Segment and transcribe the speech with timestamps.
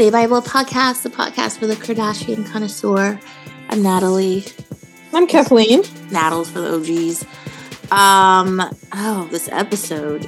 [0.00, 3.20] Say Bible podcast, the podcast for the Kardashian connoisseur.
[3.68, 4.46] I'm Natalie.
[5.12, 5.82] I'm Kathleen.
[6.10, 7.26] Nattles for the OGs.
[7.92, 8.62] Um,
[8.94, 10.24] oh, this episode.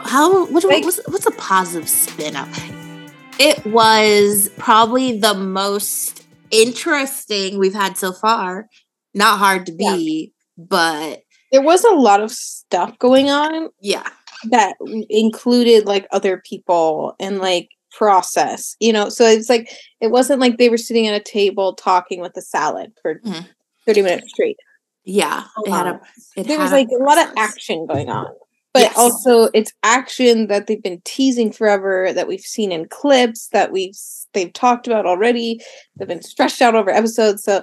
[0.00, 2.50] How what, like, what's what's a positive spin up?
[2.52, 3.12] it?
[3.38, 8.68] It was probably the most interesting we've had so far.
[9.14, 10.64] Not hard to be, yeah.
[10.68, 11.22] but
[11.52, 13.70] there was a lot of stuff going on.
[13.80, 14.06] Yeah.
[14.50, 14.74] That
[15.08, 19.08] included like other people and like process, you know.
[19.08, 22.42] So it's like it wasn't like they were sitting at a table talking with a
[22.42, 23.46] salad for mm-hmm.
[23.86, 24.58] 30 minutes straight.
[25.04, 25.44] Yeah.
[25.64, 26.00] It had a,
[26.36, 28.26] it there was like a, a lot of action going on.
[28.74, 28.98] But yes.
[28.98, 33.96] also it's action that they've been teasing forever, that we've seen in clips, that we've
[34.34, 35.60] they've talked about already.
[35.96, 37.42] They've been stretched out over episodes.
[37.42, 37.62] So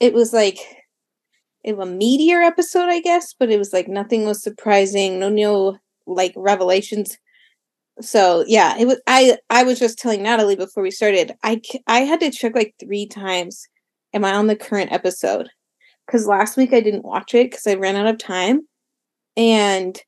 [0.00, 0.58] it was like
[1.64, 5.30] it was a meteor episode, I guess, but it was like nothing was surprising, no
[5.30, 7.16] new like revelations.
[8.00, 9.00] So yeah, it was.
[9.06, 11.32] I I was just telling Natalie before we started.
[11.42, 13.66] I I had to check like three times.
[14.14, 15.48] Am I on the current episode?
[16.06, 18.62] Because last week I didn't watch it because I ran out of time,
[19.36, 20.00] and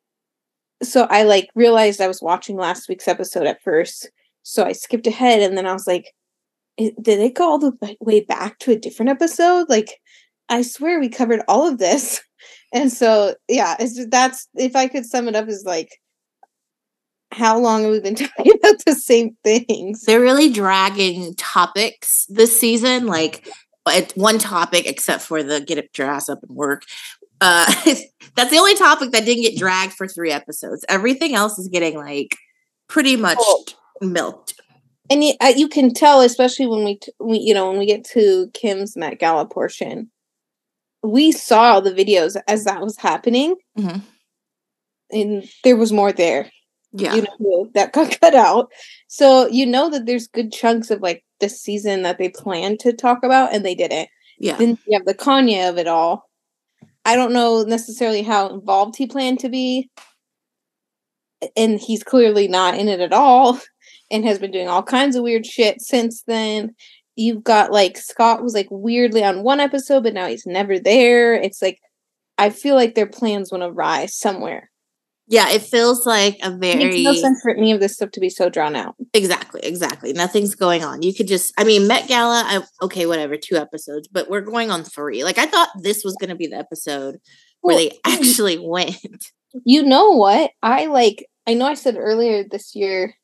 [0.82, 4.10] so I like realized I was watching last week's episode at first.
[4.42, 6.06] So I skipped ahead, and then I was like,
[6.78, 10.00] "Did it go all the way back to a different episode?" Like
[10.48, 12.20] I swear we covered all of this.
[12.74, 15.90] And so, yeah, it's that's if I could sum it up as like
[17.32, 20.02] how long have we been talking about the same things?
[20.02, 23.46] They're really dragging topics this season, like
[24.14, 26.84] one topic, except for the get up your ass up and work.
[27.40, 27.66] Uh,
[28.36, 30.84] that's the only topic that didn't get dragged for three episodes.
[30.88, 32.36] Everything else is getting like
[32.88, 33.64] pretty much oh.
[34.00, 34.54] milked.
[35.10, 37.86] And you, uh, you can tell, especially when we, t- we, you know, when we
[37.86, 40.10] get to Kim's Met Gala portion,
[41.02, 43.98] we saw the videos as that was happening, mm-hmm.
[45.10, 46.48] and there was more there.
[46.92, 48.70] Yeah, you know that got cut out.
[49.08, 52.92] So you know that there's good chunks of like the season that they planned to
[52.92, 54.08] talk about, and they didn't.
[54.38, 54.56] Yeah.
[54.56, 56.28] Then you have the Kanye of it all.
[57.04, 59.90] I don't know necessarily how involved he planned to be,
[61.56, 63.58] and he's clearly not in it at all,
[64.10, 66.74] and has been doing all kinds of weird shit since then
[67.16, 71.34] you've got like Scott was like weirdly on one episode, but now he's never there.
[71.34, 71.78] It's like
[72.38, 74.70] I feel like their plans went awry somewhere.
[75.28, 78.10] Yeah, it feels like a very it makes no sense for any of this stuff
[78.12, 78.96] to be so drawn out.
[79.14, 80.12] Exactly, exactly.
[80.12, 81.02] Nothing's going on.
[81.02, 82.42] You could just, I mean, Met Gala.
[82.44, 85.24] I, okay, whatever, two episodes, but we're going on three.
[85.24, 87.18] Like I thought this was going to be the episode
[87.60, 89.26] where they actually went.
[89.64, 90.50] You know what?
[90.62, 91.26] I like.
[91.46, 93.14] I know I said earlier this year,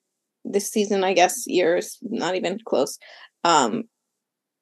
[0.44, 1.04] this season.
[1.04, 2.98] I guess years, not even close
[3.44, 3.84] um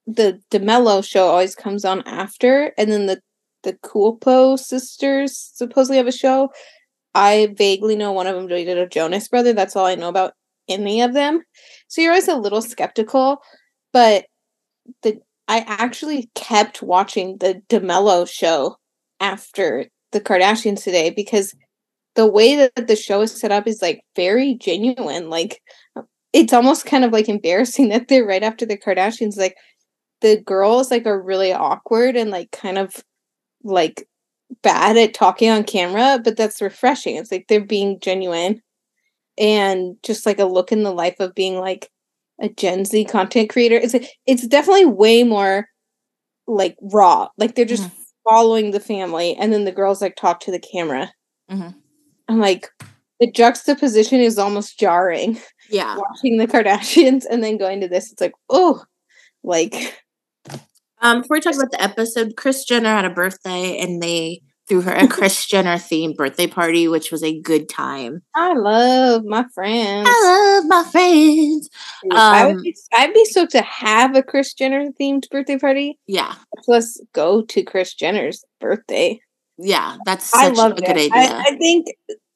[0.06, 3.20] the D'Amelio show always comes on after, and then the
[3.64, 6.50] the Culpo sisters supposedly have a show.
[7.16, 9.54] I vaguely know one of them dated a Jonas brother.
[9.54, 10.34] That's all I know about
[10.68, 11.40] any of them.
[11.88, 13.38] So you're always a little skeptical,
[13.90, 14.26] but
[15.02, 15.18] the
[15.48, 18.76] I actually kept watching the D'Amelio show
[19.18, 21.54] after the Kardashians today because
[22.16, 25.30] the way that the show is set up is like very genuine.
[25.30, 25.62] Like
[26.34, 29.38] it's almost kind of like embarrassing that they're right after the Kardashians.
[29.38, 29.56] Like
[30.20, 33.02] the girls like are really awkward and like kind of
[33.64, 34.06] like
[34.62, 37.16] bad at talking on camera, but that's refreshing.
[37.16, 38.62] It's like they're being genuine
[39.38, 41.90] and just like a look in the life of being like
[42.40, 43.76] a Gen Z content creator.
[43.76, 43.94] It's
[44.26, 45.68] it's definitely way more
[46.46, 47.28] like raw.
[47.38, 48.02] Like they're just mm-hmm.
[48.24, 51.12] following the family, and then the girls like talk to the camera.
[51.50, 51.78] Mm-hmm.
[52.28, 52.70] I'm like,
[53.20, 55.38] the juxtaposition is almost jarring.
[55.70, 55.96] Yeah.
[55.96, 58.82] Watching the Kardashians and then going to this, it's like, oh,
[59.42, 60.02] like.
[61.02, 64.80] Um, before we talk about the episode, Kris Jenner had a birthday and they threw
[64.80, 68.22] her a Kris Jenner themed birthday party, which was a good time.
[68.34, 70.08] I love my friends.
[70.10, 71.68] I love my friends.
[72.04, 75.98] Um, I would be, I'd be stoked to have a Kris Jenner themed birthday party.
[76.06, 76.34] Yeah.
[76.66, 79.20] Let's go to Kris Jenner's birthday.
[79.58, 80.80] Yeah, that's I love a it.
[80.80, 81.10] good idea.
[81.14, 81.86] I, I think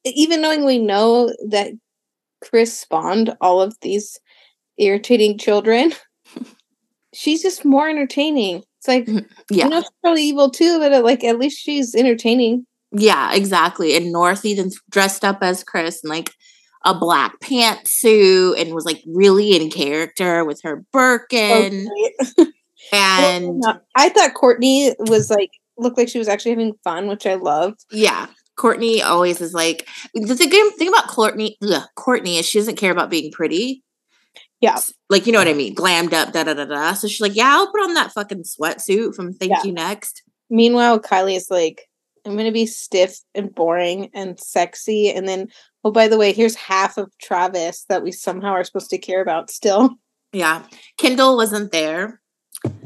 [0.04, 1.72] even knowing we know that
[2.40, 4.18] Kris spawned all of these
[4.78, 5.92] irritating children,
[7.14, 8.62] she's just more entertaining.
[8.78, 9.26] It's like, mm-hmm.
[9.50, 12.66] yeah, you know, she's probably evil too, but uh, like at least she's entertaining.
[12.92, 13.96] Yeah, exactly.
[13.96, 16.30] And North even dressed up as Kris and like
[16.84, 21.88] a black pantsuit and was like really in character with her Birkin.
[22.38, 22.50] Okay.
[22.92, 23.62] and
[23.94, 27.84] I thought Kourtney was like looked like she was actually having fun, which I loved.
[27.90, 28.26] Yeah.
[28.58, 32.92] Kourtney always is like the thing, thing about Kourtney Ugh, Kourtney is she doesn't care
[32.92, 33.82] about being pretty.
[34.60, 34.78] Yeah,
[35.08, 36.92] like you know what I mean, glammed up, da da da da.
[36.92, 39.62] So she's like, yeah, I'll put on that fucking sweatsuit from Thank yeah.
[39.64, 40.22] You Next.
[40.50, 41.88] Meanwhile, Kylie is like,
[42.26, 45.48] I'm gonna be stiff and boring and sexy, and then
[45.84, 49.22] oh, by the way, here's half of Travis that we somehow are supposed to care
[49.22, 49.90] about still.
[50.32, 50.62] Yeah.
[50.98, 52.20] Kendall wasn't there.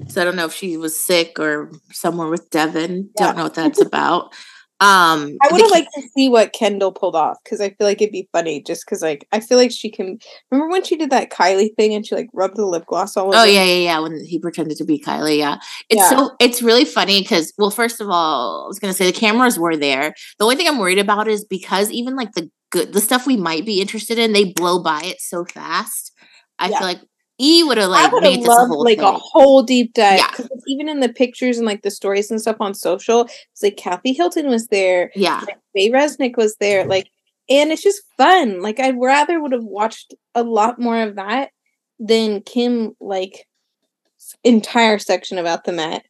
[0.08, 3.10] So I don't know if she was sick or somewhere with Devin.
[3.18, 3.26] Yeah.
[3.26, 4.34] Don't know what that's about.
[4.80, 8.02] Um, I would have liked to see what Kendall pulled off because I feel like
[8.02, 8.60] it'd be funny.
[8.60, 10.18] Just because, like, I feel like she can.
[10.50, 13.28] Remember when she did that Kylie thing and she like rubbed the lip gloss all
[13.28, 13.36] over?
[13.36, 13.98] Oh yeah, yeah, yeah.
[14.00, 15.58] When he pretended to be Kylie, yeah.
[15.88, 16.10] It's yeah.
[16.10, 19.58] so it's really funny because, well, first of all, I was gonna say the cameras
[19.58, 20.12] were there.
[20.38, 23.36] The only thing I'm worried about is because even like the good, the stuff we
[23.36, 26.12] might be interested in, they blow by it so fast.
[26.58, 26.78] I yeah.
[26.78, 27.00] feel like
[27.38, 29.06] E would have like made this loved, like thing.
[29.06, 30.18] a whole deep dive.
[30.18, 30.46] Yeah.
[30.68, 34.12] Even in the pictures and like the stories and stuff on social, it's like Kathy
[34.12, 35.10] Hilton was there.
[35.14, 35.40] Yeah.
[35.40, 36.86] Like, Faye Resnick was there.
[36.86, 37.08] Like,
[37.50, 38.62] and it's just fun.
[38.62, 41.50] Like, I'd rather would have watched a lot more of that
[41.98, 43.46] than Kim like
[44.44, 46.04] entire section about the Met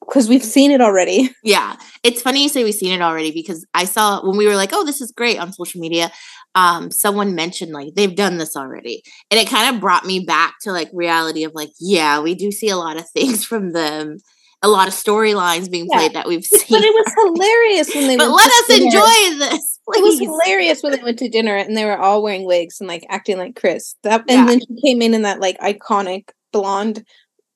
[0.00, 1.30] because we've seen it already.
[1.42, 1.76] Yeah.
[2.02, 4.70] It's funny you say we've seen it already because I saw when we were like,
[4.72, 6.10] oh, this is great on social media,
[6.54, 9.02] um, someone mentioned like they've done this already.
[9.30, 12.52] And it kind of brought me back to like reality of like, yeah, we do
[12.52, 14.18] see a lot of things from them.
[14.62, 15.98] A lot of storylines being yeah.
[15.98, 16.66] played that we've seen.
[16.70, 18.84] But it was hilarious when they But let us dinner.
[18.86, 19.80] enjoy this.
[19.86, 19.96] Please.
[19.98, 22.88] It was hilarious when they went to dinner and they were all wearing wigs and
[22.88, 24.46] like acting like kris That and yeah.
[24.46, 27.04] then she came in in that like iconic blonde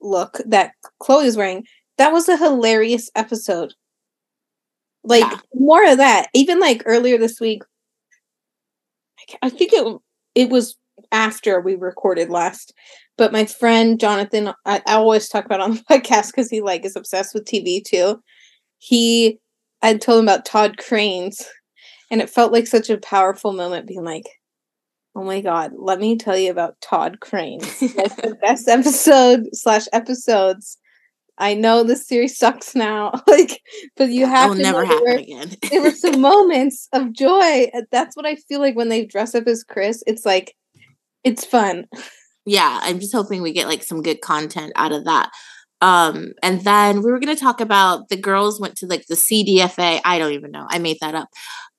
[0.03, 1.65] look that khloé was wearing
[1.99, 3.75] that was a hilarious episode.
[5.05, 5.39] Like yeah.
[5.55, 6.29] more of that.
[6.33, 7.63] Even like earlier this week,
[9.43, 9.97] I think it
[10.35, 10.77] it was
[11.13, 12.73] after we recorded last.
[13.17, 16.85] But my friend Jonathan, I, I always talk about on the podcast because he like
[16.85, 18.23] is obsessed with TV too.
[18.79, 19.39] He,
[19.83, 21.45] I told him about Todd Cranes,
[22.11, 24.29] and it felt like such a powerful moment, being like,
[25.17, 29.87] "Oh my god, let me tell you about Todd Cranes, like the best episode slash
[29.93, 30.79] episodes
[31.39, 33.13] I know the series sucks now.
[33.27, 33.61] like,
[33.97, 35.57] but you have to never happen there, again.
[35.71, 37.71] there were some moments of joy.
[37.91, 40.03] That's what I feel like when they dress up as Kris.
[40.07, 40.55] It's like
[41.25, 41.87] it's fun.
[42.47, 45.31] Yeah, I'm just hoping we get like some good content out of that.
[45.81, 50.01] Um, and then we were gonna talk about the girls went to like the CDFA.
[50.05, 50.67] I don't even know.
[50.69, 51.29] I made that up.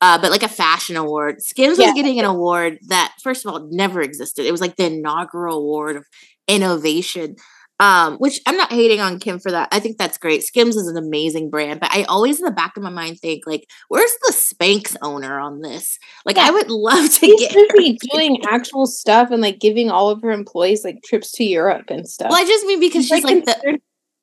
[0.01, 1.41] Uh, but like a fashion award.
[1.41, 1.88] Skims yeah.
[1.88, 4.45] was getting an award that, first of all, never existed.
[4.45, 6.06] It was like the inaugural award of
[6.47, 7.35] innovation.
[7.81, 9.70] Um, which I'm not hating on Kim for that.
[9.72, 10.44] I think that's great.
[10.44, 13.48] Skims is an amazing brand, but I always in the back of my mind think
[13.48, 15.98] like, where's the Spanx owner on this?
[16.26, 16.48] Like, yeah.
[16.48, 20.22] I would love to She's get busy doing actual stuff and like giving all of
[20.24, 22.31] her employees like trips to Europe and stuff.
[22.31, 23.80] Well, I just mean because she's, she's like, like the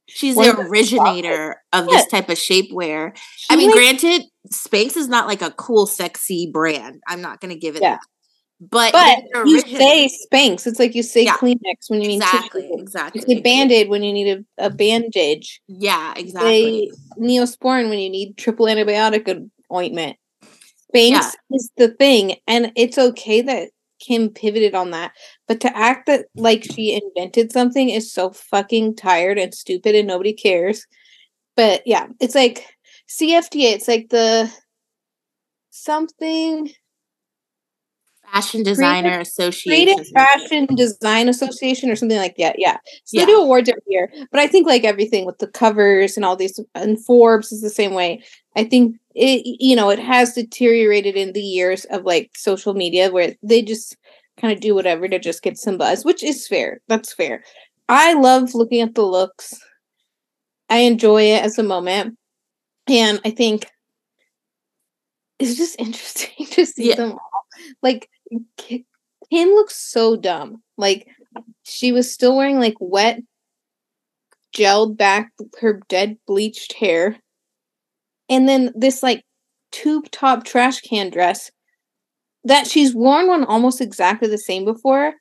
[0.09, 3.17] she's the originator of this type of shapewear.
[3.37, 4.23] She I mean, like, granted,
[4.53, 7.01] Spanx is not like a cool, sexy brand.
[7.07, 7.93] I'm not going to give it yeah.
[7.93, 8.01] that.
[8.59, 10.67] But, but you say Spanx.
[10.67, 11.37] It's like you say yeah.
[11.37, 12.79] Kleenex when you need exactly, tissue.
[12.79, 13.21] Exactly.
[13.21, 15.61] You say Band-Aid when you need a, a bandage.
[15.69, 16.91] Yeah, exactly.
[17.19, 20.17] Neosporin when you need triple antibiotic ointment.
[20.43, 21.31] Spanx yeah.
[21.53, 22.37] is the thing.
[22.47, 23.71] And it's okay that
[24.01, 25.13] Kim pivoted on that.
[25.47, 30.09] But to act that like she invented something is so fucking tired and stupid and
[30.09, 30.87] nobody cares.
[31.57, 32.67] But yeah, it's like
[33.09, 34.51] CFDA, it's like the
[35.71, 36.71] something
[38.33, 39.87] Fashion Designer Association.
[39.87, 42.57] Creative Fashion Design Association or something like that.
[42.59, 42.77] Yeah.
[43.05, 43.25] So yeah.
[43.25, 44.11] they do awards every year.
[44.31, 47.71] But I think like everything with the covers and all these and Forbes is the
[47.71, 48.23] same way.
[48.57, 53.11] I think it you know, it has deteriorated in the years of like social media
[53.11, 53.97] where they just
[54.41, 56.81] kind of do whatever to just get some buzz, which is fair.
[56.89, 57.43] That's fair.
[57.89, 59.55] I love looking at the looks.
[60.69, 62.19] I enjoy it as a moment.
[62.89, 63.67] And I think
[65.39, 66.97] it's just interesting to see yeah.
[66.97, 67.47] them all.
[67.83, 68.09] Like
[68.57, 70.63] Kim looks so dumb.
[70.77, 71.09] Like
[71.65, 73.21] she was still wearing like wet,
[74.55, 77.19] gelled back her dead bleached hair.
[78.29, 79.25] And then this like
[79.73, 81.51] tube top trash can dress
[82.45, 85.15] that she's worn one almost exactly the same before.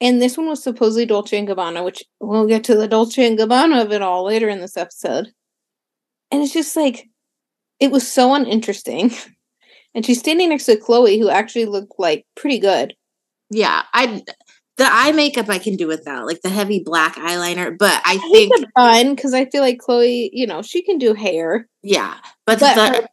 [0.00, 3.38] And this one was supposedly Dolce and Gabbana, which we'll get to the Dolce and
[3.38, 5.32] Gabbana of it all later in this episode.
[6.30, 7.08] And it's just like
[7.80, 9.12] it was so uninteresting.
[9.94, 12.94] and she's standing next to Khloé, who actually looked like pretty good.
[13.50, 14.22] Yeah, I
[14.76, 17.76] the eye makeup I can do without, like the heavy black eyeliner.
[17.76, 21.14] But I, I think fun because I feel like Khloé, you know, she can do
[21.14, 21.66] hair.
[21.82, 22.14] Yeah,
[22.46, 23.06] but, but the, her,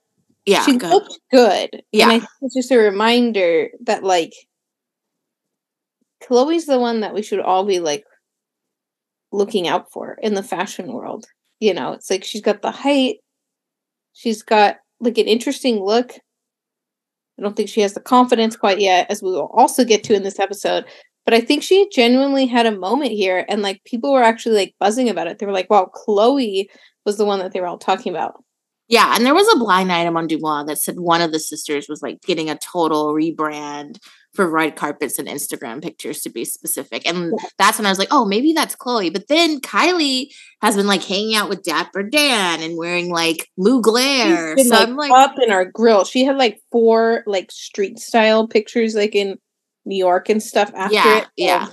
[0.46, 1.82] yeah, she go looked good.
[1.91, 4.34] Yeah, and I think it's just a reminder that like
[6.24, 8.03] Khloé's the one that we should all be like
[9.32, 11.25] looking out for in the fashion world.
[11.60, 13.17] You know, it's like she's got the height,
[14.13, 16.13] she's got like an interesting look,
[17.37, 20.13] I don't think she has the confidence quite yet, as we will also get to
[20.13, 20.85] in this episode.
[21.25, 24.75] But I think she genuinely had a moment here, and like people were actually like
[24.79, 25.39] buzzing about it.
[25.39, 26.67] They were like, "Wow, Khloé
[27.05, 28.43] was the one that they were all talking about."
[28.87, 31.87] Yeah, and there was a blind item on DeuxMoi that said one of the sisters
[31.89, 33.97] was like getting a total rebrand
[34.35, 37.07] for red carpets and Instagram pictures to be specific.
[37.07, 39.11] And that's when I was like, oh, maybe that's Khloé.
[39.11, 40.27] But then Kylie
[40.61, 44.59] has been like hanging out with Dapper Dan and wearing like Mugler.
[44.59, 46.03] So like, I'm like up in our grill.
[46.03, 49.39] She had like four like street style pictures like in
[49.85, 51.27] New York and stuff after yeah, it.
[51.37, 51.67] Yeah.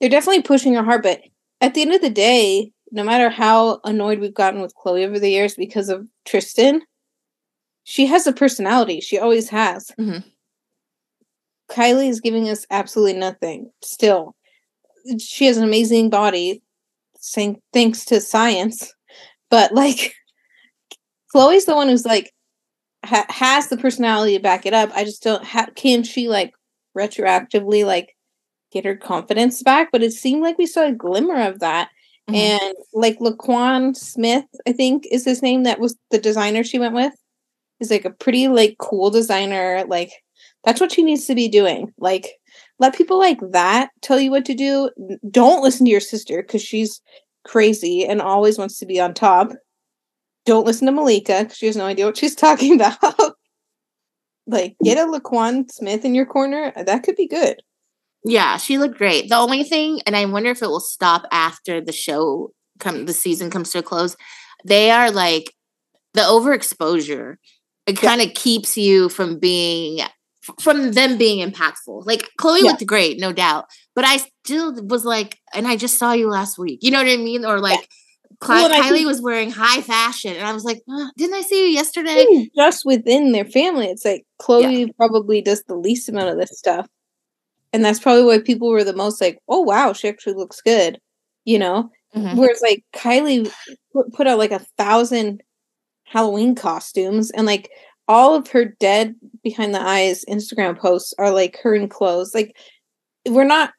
[0.00, 1.20] They're definitely pushing her hard, but
[1.60, 5.18] at the end of the day, no matter how annoyed we've gotten with Khloé over
[5.18, 6.82] the years because of Tristan,
[7.84, 9.00] she has a personality.
[9.00, 9.90] She always has.
[9.98, 10.28] Mm-hmm.
[11.70, 14.34] Kylie is giving us absolutely nothing still.
[15.18, 16.62] She has an amazing body,
[17.18, 18.92] saying thanks to science,
[19.50, 20.14] but like
[21.34, 22.32] Khloé's the one who's like
[23.04, 24.90] ha- has the personality to back it up.
[24.94, 25.74] I just don't have.
[25.74, 26.52] Can she like
[26.96, 28.16] retroactively like
[28.72, 29.90] get her confidence back?
[29.92, 31.90] But it seemed like we saw a glimmer of that.
[32.28, 32.36] Mm-hmm.
[32.36, 35.64] And like LaQuan Smith, I think is his name.
[35.64, 37.12] That was the designer she went with.
[37.80, 39.84] Is like a pretty like cool designer.
[39.86, 40.12] Like
[40.64, 41.92] that's what she needs to be doing.
[41.98, 42.34] Like,
[42.78, 44.90] let people like that tell you what to do.
[45.30, 47.00] Don't listen to your sister because she's
[47.44, 49.52] crazy and always wants to be on top.
[50.46, 53.34] Don't listen to Malika because she has no idea what she's talking about.
[54.46, 56.72] like, get a LaQuan Smith in your corner.
[56.76, 57.60] That could be good.
[58.24, 59.28] Yeah, she looked great.
[59.28, 63.12] The only thing, and I wonder if it will stop after the show come the
[63.12, 64.16] season comes to a close.
[64.64, 65.52] They are like
[66.14, 67.36] the overexposure.
[67.86, 70.00] It kind of keeps you from being
[70.60, 72.06] from them being impactful.
[72.06, 72.70] Like Khloé yeah.
[72.70, 76.58] looked great, no doubt, but I still was like, and I just saw you last
[76.58, 76.80] week.
[76.82, 77.44] You know what I mean?
[77.44, 77.80] Or like.
[77.80, 77.86] Yeah.
[78.48, 81.66] well, Kylie think, was wearing high fashion, and I was like, oh, "Didn't I see
[81.66, 84.92] you yesterday?" Just within their family, it's like Khloé yeah.
[84.96, 86.86] probably does the least amount of this stuff,
[87.72, 90.98] and that's probably why people were the most like, "Oh wow, she actually looks good,"
[91.44, 91.90] you know.
[92.14, 92.38] Mm-hmm.
[92.38, 93.50] Whereas like Kylie
[94.14, 95.42] put out like a thousand
[96.04, 97.70] Halloween costumes, and like
[98.08, 102.34] all of her dead behind the eyes Instagram posts are like her in clothes.
[102.34, 102.56] Like
[103.28, 103.72] we're not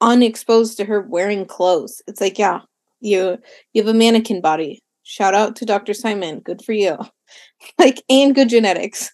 [0.00, 2.02] unexposed to her wearing clothes.
[2.06, 2.60] It's like, yeah,
[3.00, 3.38] you
[3.72, 4.82] you have a mannequin body.
[5.02, 5.94] Shout out to Dr.
[5.94, 6.40] Simon.
[6.40, 6.98] Good for you.
[7.78, 9.10] like and good genetics.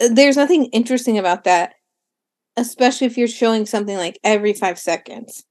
[0.00, 1.74] Uh, there's nothing interesting about that,
[2.56, 5.44] especially if you're showing something like every 5 seconds.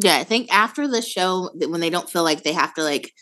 [0.00, 3.12] Yeah, I think after the show when they don't feel like they have to like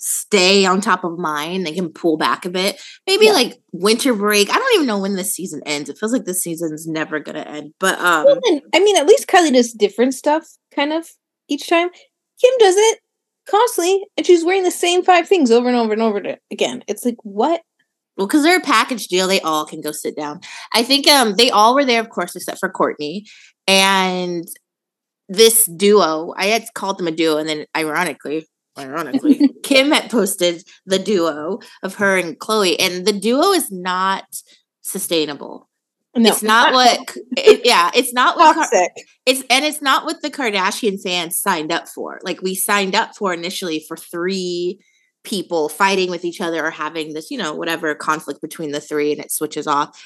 [0.00, 1.64] stay on top of mind.
[1.64, 2.80] They can pull back a bit.
[3.06, 3.32] Maybe yeah.
[3.32, 4.50] like winter break.
[4.50, 5.88] I don't even know when this season ends.
[5.88, 7.74] It feels like this season's never gonna end.
[7.78, 11.06] But um well, then, I mean, at least Kylie does different stuff kind of
[11.48, 11.90] each time.
[11.90, 12.98] Kim does it
[13.48, 16.82] constantly, and she's wearing the same five things over and over and over again.
[16.88, 17.60] It's like what?
[18.16, 20.40] Well, because they're a package deal, they all can go sit down.
[20.72, 23.24] I think um they all were there, of course, except for Kourtney.
[23.68, 24.46] And
[25.28, 28.46] this duo, I had called them a duo, and then ironically,
[28.78, 34.24] ironically, Kim had posted the duo of her and Khloé, and the duo is not
[34.82, 35.68] sustainable.
[36.16, 37.16] No, it's not what.
[37.36, 38.54] It, yeah, it's not what.
[38.54, 38.90] Toxic.
[39.26, 42.18] it's and it's not what the Kardashian fans signed up for.
[42.24, 44.80] Like we signed up for initially for three
[45.22, 49.12] people fighting with each other or having this, you know, whatever conflict between the three,
[49.12, 50.02] and it switches off.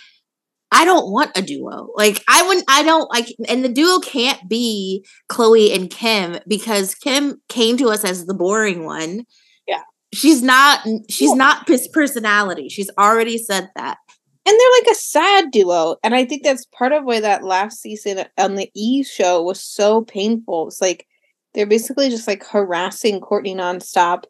[0.74, 1.88] I don't want a duo.
[1.94, 6.96] Like I wouldn't I don't like and the duo can't be Khloé and Kim because
[6.96, 9.24] Kim came to us as the boring one.
[9.68, 9.82] Yeah.
[10.12, 12.68] She's not she's not his personality.
[12.68, 13.98] She's already said that.
[14.46, 15.96] And they're like a sad duo.
[16.02, 19.60] And I think that's part of why that last season on the E show was
[19.60, 20.66] so painful.
[20.66, 21.06] It's like
[21.54, 24.24] they're basically just like harassing Kourtney nonstop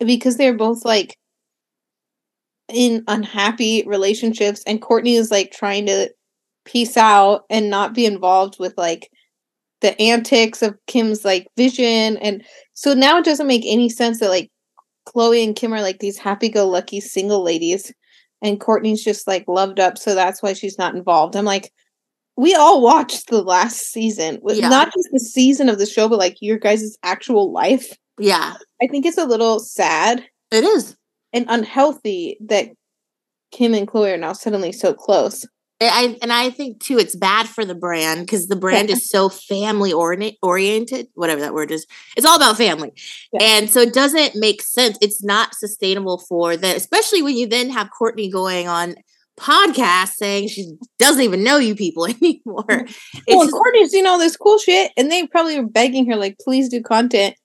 [0.00, 1.16] because they're both like
[2.68, 6.10] in unhappy relationships and Kourtney is like trying to
[6.64, 9.08] peace out and not be involved with like
[9.80, 12.44] the antics of Kim's like vision and
[12.74, 14.50] so now it doesn't make any sense that like
[15.06, 17.92] Khloé and Kim are like these happy-go-lucky single ladies
[18.42, 21.36] and Kourtney's just like loved up so that's why she's not involved.
[21.36, 21.72] I'm like
[22.36, 24.68] we all watched the last season, yeah.
[24.68, 27.96] not just the season of the show, but like your guys' actual life.
[28.16, 28.54] Yeah.
[28.80, 30.24] I think it's a little sad.
[30.52, 30.96] It is
[31.32, 32.70] and unhealthy that
[33.50, 35.46] Kim and Khloé are now suddenly so close.
[35.80, 39.28] I and I think too it's bad for the brand because the brand is so
[39.28, 41.86] family oriented, whatever that word is.
[42.16, 42.92] It's all about family.
[43.32, 43.42] Yeah.
[43.42, 44.98] And so it doesn't make sense.
[45.00, 48.96] It's not sustainable for that, especially when you then have Kourtney going on
[49.38, 52.64] podcast saying she doesn't even know you people anymore.
[52.64, 53.20] Mm-hmm.
[53.28, 56.38] Well, just, Kourtney's seen all this cool shit and they probably were begging her, like,
[56.40, 57.36] please do content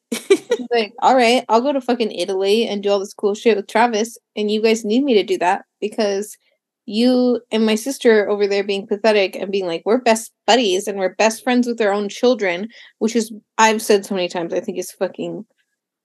[0.72, 3.68] like, all right, I'll go to fucking Italy and do all this cool shit with
[3.68, 6.38] Travis, and you guys need me to do that because
[6.86, 11.00] you and my sister over there being pathetic and being like, we're best buddies and
[11.00, 12.68] we're best friends with our own children,
[13.00, 15.46] which is I've said so many times, I think is fucking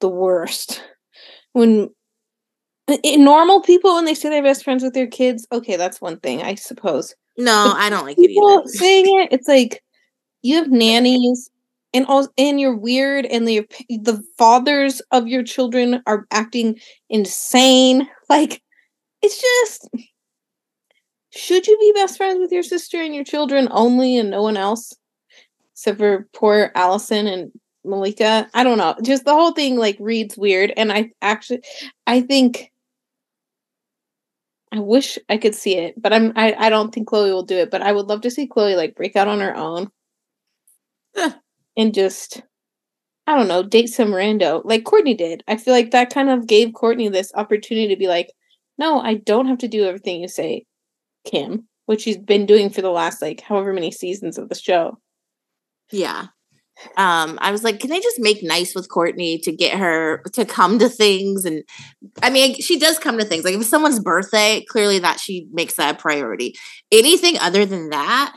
[0.00, 0.82] the worst.
[1.52, 1.90] When
[3.02, 6.20] in normal people when they say they're best friends with their kids, okay, that's one
[6.20, 7.14] thing, I suppose.
[7.36, 9.32] No, but I don't like people saying it.
[9.32, 9.82] It's like
[10.42, 11.50] you have nannies
[11.94, 16.78] and all and you're weird and the the fathers of your children are acting
[17.08, 18.08] insane.
[18.30, 18.60] Like
[19.22, 19.88] it's just
[21.30, 24.58] should you be best friends with your sister and your children only and no one
[24.58, 24.92] else?
[25.72, 27.52] Except for poor Allison and
[27.84, 28.48] Malika.
[28.52, 28.94] I don't know.
[29.02, 30.72] Just the whole thing like reads weird.
[30.76, 31.62] And I actually
[32.06, 32.70] I think
[34.72, 37.56] I wish I could see it, but I'm I, I don't think khloé will do
[37.56, 37.70] it.
[37.70, 39.90] But I would love to see khloé like break out on her own.
[41.78, 42.42] And just
[43.28, 45.44] I don't know, date some rando like Kourtney did.
[45.46, 48.32] I feel like that kind of gave Kourtney this opportunity to be like,
[48.78, 50.64] no, I don't have to do everything you say,
[51.24, 54.98] Kim, which she's been doing for the last like however many seasons of the show.
[55.92, 56.26] Yeah.
[56.96, 60.44] Um, I was like, can they just make nice with Kourtney to get her to
[60.44, 61.44] come to things?
[61.44, 61.64] And
[62.22, 63.44] I mean, she does come to things.
[63.44, 66.54] Like if it's someone's birthday, clearly that she makes that a priority.
[66.92, 68.36] Anything other than that,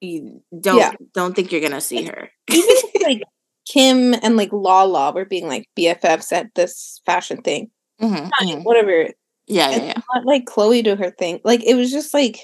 [0.00, 0.92] you don't yeah.
[1.14, 2.30] don't think you're gonna see her.
[2.50, 3.22] Even like
[3.66, 7.70] Kim and like Lala were being like BFFs at this fashion thing.
[8.00, 8.62] Mm-hmm, mm-hmm.
[8.62, 9.10] Whatever.
[9.46, 10.00] Yeah, yeah, yeah.
[10.14, 11.40] Not like Khloé do her thing.
[11.44, 12.40] Like it was just like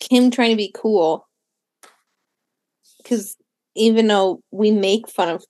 [0.00, 1.26] Kim trying to be cool.
[2.98, 3.36] Because
[3.74, 5.44] even though we make fun of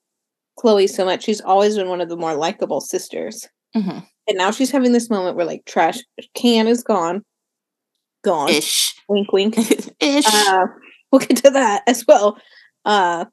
[0.58, 3.48] Khloé so much, she's always been one of the more likable sisters.
[3.74, 3.98] Mm-hmm.
[4.28, 5.98] And now she's having this moment where like trash
[6.34, 7.24] can is gone.
[8.28, 8.50] Gone.
[8.50, 8.94] Ish.
[9.08, 9.56] Wink wink.
[10.00, 10.26] Ish.
[10.26, 10.66] Uh,
[11.10, 12.38] we'll get to that as well.
[12.84, 13.24] Uh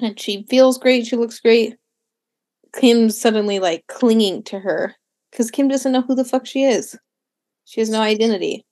[0.00, 1.76] and she feels great, she looks great.
[2.74, 4.94] Kim's suddenly like clinging to her
[5.30, 6.96] because Kim doesn't know who the fuck she is.
[7.64, 8.64] She has no identity.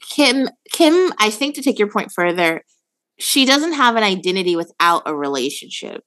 [0.00, 2.62] Kim, Kim, I think to take your point further,
[3.18, 6.02] she doesn't have an identity without a relationship.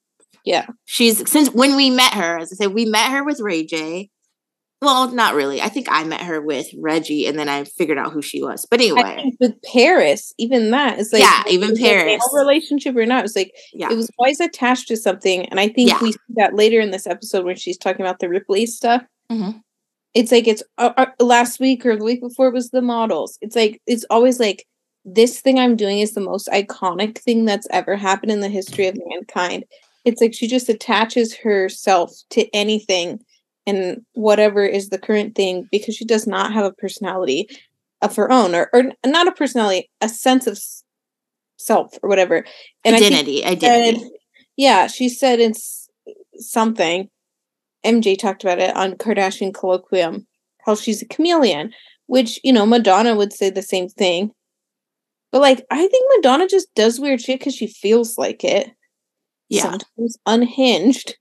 [0.45, 0.67] Yeah.
[0.85, 4.09] She's since when we met her, as I said, we met her with Ray J.
[4.81, 5.59] Well, not really.
[5.59, 8.67] I think I met her with Reggie, and then I figured out who she was.
[8.69, 13.35] But anyway, with Paris, even that is like yeah, even Paris relationship or not, it's
[13.35, 13.89] like yeah.
[13.89, 15.47] it was always attached to something.
[15.47, 15.99] And I think yeah.
[15.99, 19.01] we see that later in this episode when she's talking about the Ripley stuff.
[19.31, 19.57] Mm-hmm.
[20.13, 23.39] It's like it's uh, uh, last week or the week before it was the models.
[23.41, 24.67] It's like it's always like
[25.05, 28.87] this thing I'm doing is the most iconic thing that's ever happened in the history
[28.87, 29.63] of mankind.
[30.05, 33.19] It's like she just attaches herself to anything
[33.67, 37.47] and whatever is the current thing because she does not have a personality
[38.01, 40.57] of her own or, or not a personality, a sense of
[41.57, 42.45] self or whatever.
[42.85, 43.99] And identity, identity.
[43.99, 44.09] Said,
[44.55, 45.89] yeah, she said it's
[46.37, 47.09] something
[47.85, 50.25] MJ talked about it on Kardashian Colloquium,
[50.65, 51.73] how she's a chameleon,
[52.07, 54.31] which, you know, Madonna would say the same thing.
[55.31, 58.71] But like, I think Madonna just does weird shit because she feels like it.
[59.49, 59.63] Yeah.
[59.63, 61.17] Sometimes unhinged.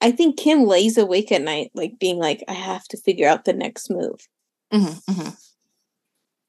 [0.00, 3.44] I think Kim lays awake at night, like being like, I have to figure out
[3.44, 4.28] the next move.
[4.72, 5.30] Mm-hmm, mm-hmm.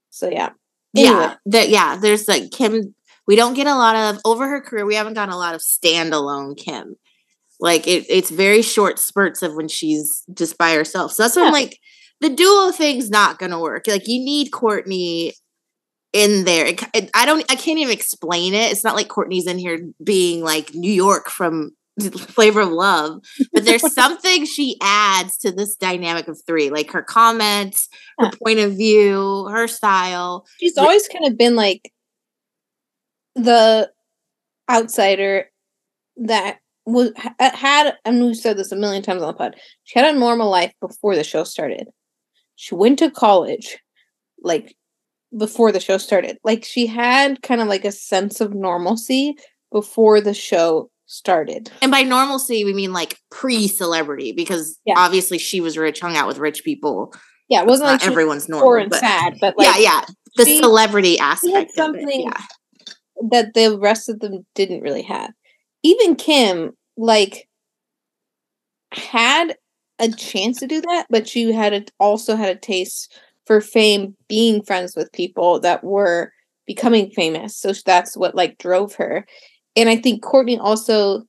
[0.09, 0.51] So yeah.
[0.95, 1.15] Anyway.
[1.15, 1.35] Yeah.
[1.45, 2.93] That yeah, there's like Kim
[3.27, 5.61] we don't get a lot of over her career, we haven't gotten a lot of
[5.61, 6.95] standalone Kim.
[7.59, 11.11] Like it, it's very short spurts of when she's just by herself.
[11.13, 11.43] So that's yeah.
[11.43, 11.79] when like
[12.19, 13.87] the duo thing's not gonna work.
[13.87, 15.33] Like you need Kourtney
[16.13, 16.65] in there.
[16.65, 17.49] It, it, I don't.
[17.49, 18.71] I can't even explain it.
[18.71, 23.21] It's not like Kourtney's in here being like New York from Flavor of Love,
[23.53, 28.59] but there's something she adds to this dynamic of three, like her comments, her point
[28.59, 30.45] of view, her style.
[30.59, 31.91] She's always kind of been like
[33.35, 33.91] the
[34.69, 35.49] outsider
[36.17, 39.55] that was uh, had and we've said this a million times on the pod.
[39.83, 41.87] She had a normal life before the show started.
[42.55, 43.77] She went to college,
[44.41, 44.75] like
[45.37, 46.37] before the show started.
[46.43, 49.35] Like she had kind of like a sense of normalcy
[49.71, 51.71] before the show started.
[51.81, 54.95] And by normalcy, we mean like pre-celebrity, because yeah.
[54.97, 57.13] obviously she was rich, hung out with rich people.
[57.49, 60.05] Yeah, it wasn't like everyone's normal, but, sad, but like, yeah, yeah,
[60.37, 61.73] the she, celebrity aspect.
[61.73, 62.45] something it, yeah.
[63.29, 65.33] that the rest of them didn't really have
[65.83, 67.47] even Kim, like,
[68.93, 69.55] had
[69.99, 73.13] a chance to do that, but she had a, also had a taste
[73.45, 76.31] for fame being friends with people that were
[76.67, 77.57] becoming famous.
[77.57, 79.25] So that's what like drove her.
[79.75, 81.23] And I think Kourtney also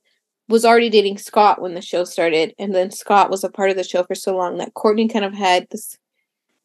[0.49, 3.77] was already dating Scott when the show started, and then Scott was a part of
[3.77, 5.97] the show for so long that Kourtney kind of had this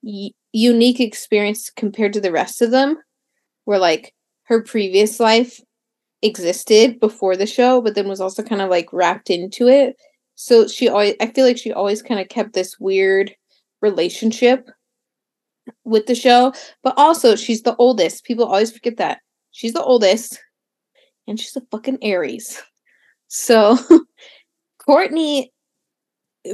[0.03, 2.99] y- unique experience compared to the rest of them,
[3.64, 4.14] where like
[4.45, 5.61] her previous life
[6.23, 9.97] existed before the show, but then was also kind of like wrapped into it.
[10.35, 13.35] So she always, I feel like she always kind of kept this weird
[13.81, 14.69] relationship
[15.85, 18.25] with the show, but also she's the oldest.
[18.25, 19.21] People always forget that.
[19.53, 20.41] She's the oldest
[21.29, 22.61] and she's a fucking Aries.
[23.29, 23.79] So
[24.88, 25.51] Kourtney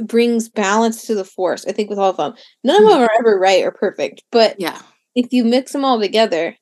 [0.03, 1.65] brings balance to the force.
[1.65, 2.33] I think with all of them,
[2.63, 2.89] none of hmm.
[2.89, 4.81] them are ever right or perfect, but Yeah.
[5.15, 6.55] if you mix them all together,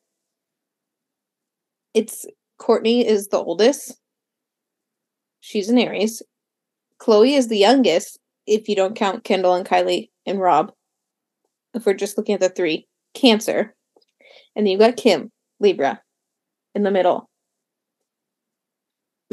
[1.94, 2.26] it's
[2.60, 3.98] Kourtney is the oldest.
[5.40, 6.22] She's an Aries.
[7.00, 10.72] Khloé is the youngest, if you don't count Kendall and Kylie and Rob.
[11.74, 13.76] If we're just looking at the three, Cancer.
[14.56, 16.02] And then you got Kim, Libra,
[16.76, 17.30] in the middle.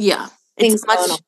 [0.00, 0.28] Yeah.
[0.56, 1.20] It's much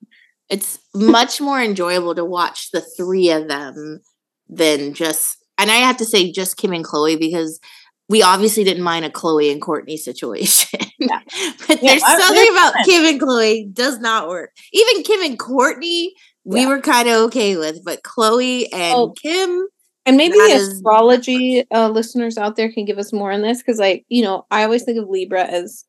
[0.50, 4.00] it's much more enjoyable to watch the three of them
[4.48, 7.60] than just and I have to say just Kim and Khloé because
[8.08, 10.80] we obviously didn't mind a Khloé and Kourtney situation.
[10.98, 11.20] Yeah.
[11.66, 12.86] but Yeah, there's something about friends.
[12.88, 14.50] Kim and Khloé does not work.
[14.72, 16.08] Even Kim and Kourtney,
[16.44, 16.68] we Yeah.
[16.68, 19.66] were kind of okay with, but Khloé and Oh, Kim,
[20.06, 23.78] And maybe the astrology uh, listeners out there can give us more on this because,
[23.80, 25.84] like, you know, I always think of Libra as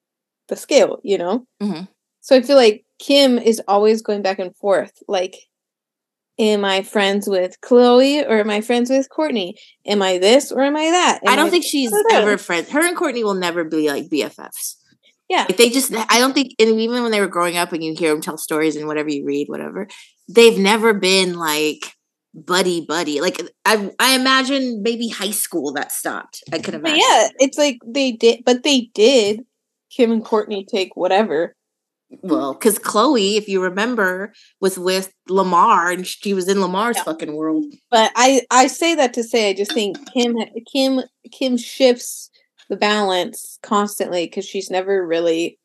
[0.48, 1.46] the scale, you know?
[1.62, 1.88] Mhm.
[2.23, 4.93] So I feel like Kim is always going back and forth.
[5.09, 5.36] Like,
[6.39, 9.55] am I friends with Khloé or am I friends with Kourtney?
[9.86, 11.19] Am I this or am I that?
[11.27, 12.69] I don't think she's ever friends.
[12.69, 14.75] Her and Kourtney will never be like BFFs.
[15.29, 15.45] Yeah.
[15.49, 17.93] Like they just, I don't think, and even when they were growing up and you
[17.93, 19.88] hear them tell stories and whatever you read, whatever,
[20.29, 21.93] they've never been like
[22.33, 23.19] buddy buddy.
[23.19, 26.41] Like I, I imagine maybe high school that stopped.
[26.53, 26.99] I could But imagine.
[26.99, 29.41] yeah, it's like they did, but they did.
[29.91, 31.55] Kim and Kourtney take whatever.
[32.21, 37.04] Well, because Khloé, if you remember, was with Lamar and she was in Lamar's Yeah.
[37.04, 37.65] fucking world.
[37.89, 40.36] But I I say that to say I just think Kim
[40.71, 42.30] Kim Kim shifts
[42.69, 45.60] the balance constantly because she's never really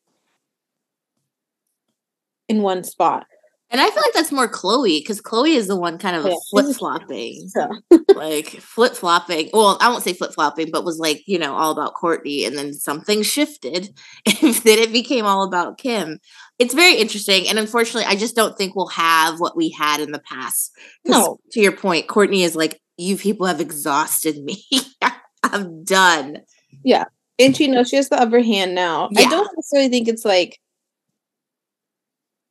[2.47, 3.27] in one spot.
[3.71, 6.33] And I feel like that's more Khloé because Khloé is the one kind of Yeah.
[6.49, 7.47] flip flopping.
[7.49, 7.69] So
[8.15, 9.49] like flip flopping.
[9.53, 12.47] Well, I won't say flip flopping, but was like, you know, all about Kourtney.
[12.47, 13.89] And then something shifted.
[14.41, 16.17] And then it became all about Kim.
[16.57, 17.47] It's very interesting.
[17.47, 20.71] And unfortunately, I just don't think we'll have what we had in the past.
[21.05, 21.39] No.
[21.51, 24.63] To your point, Kourtney is like, you people have exhausted me.
[25.43, 26.39] I'm done.
[26.83, 27.05] Yeah,
[27.39, 29.09] and she knows she has the upper hand now.
[29.15, 30.59] I don't necessarily think it's like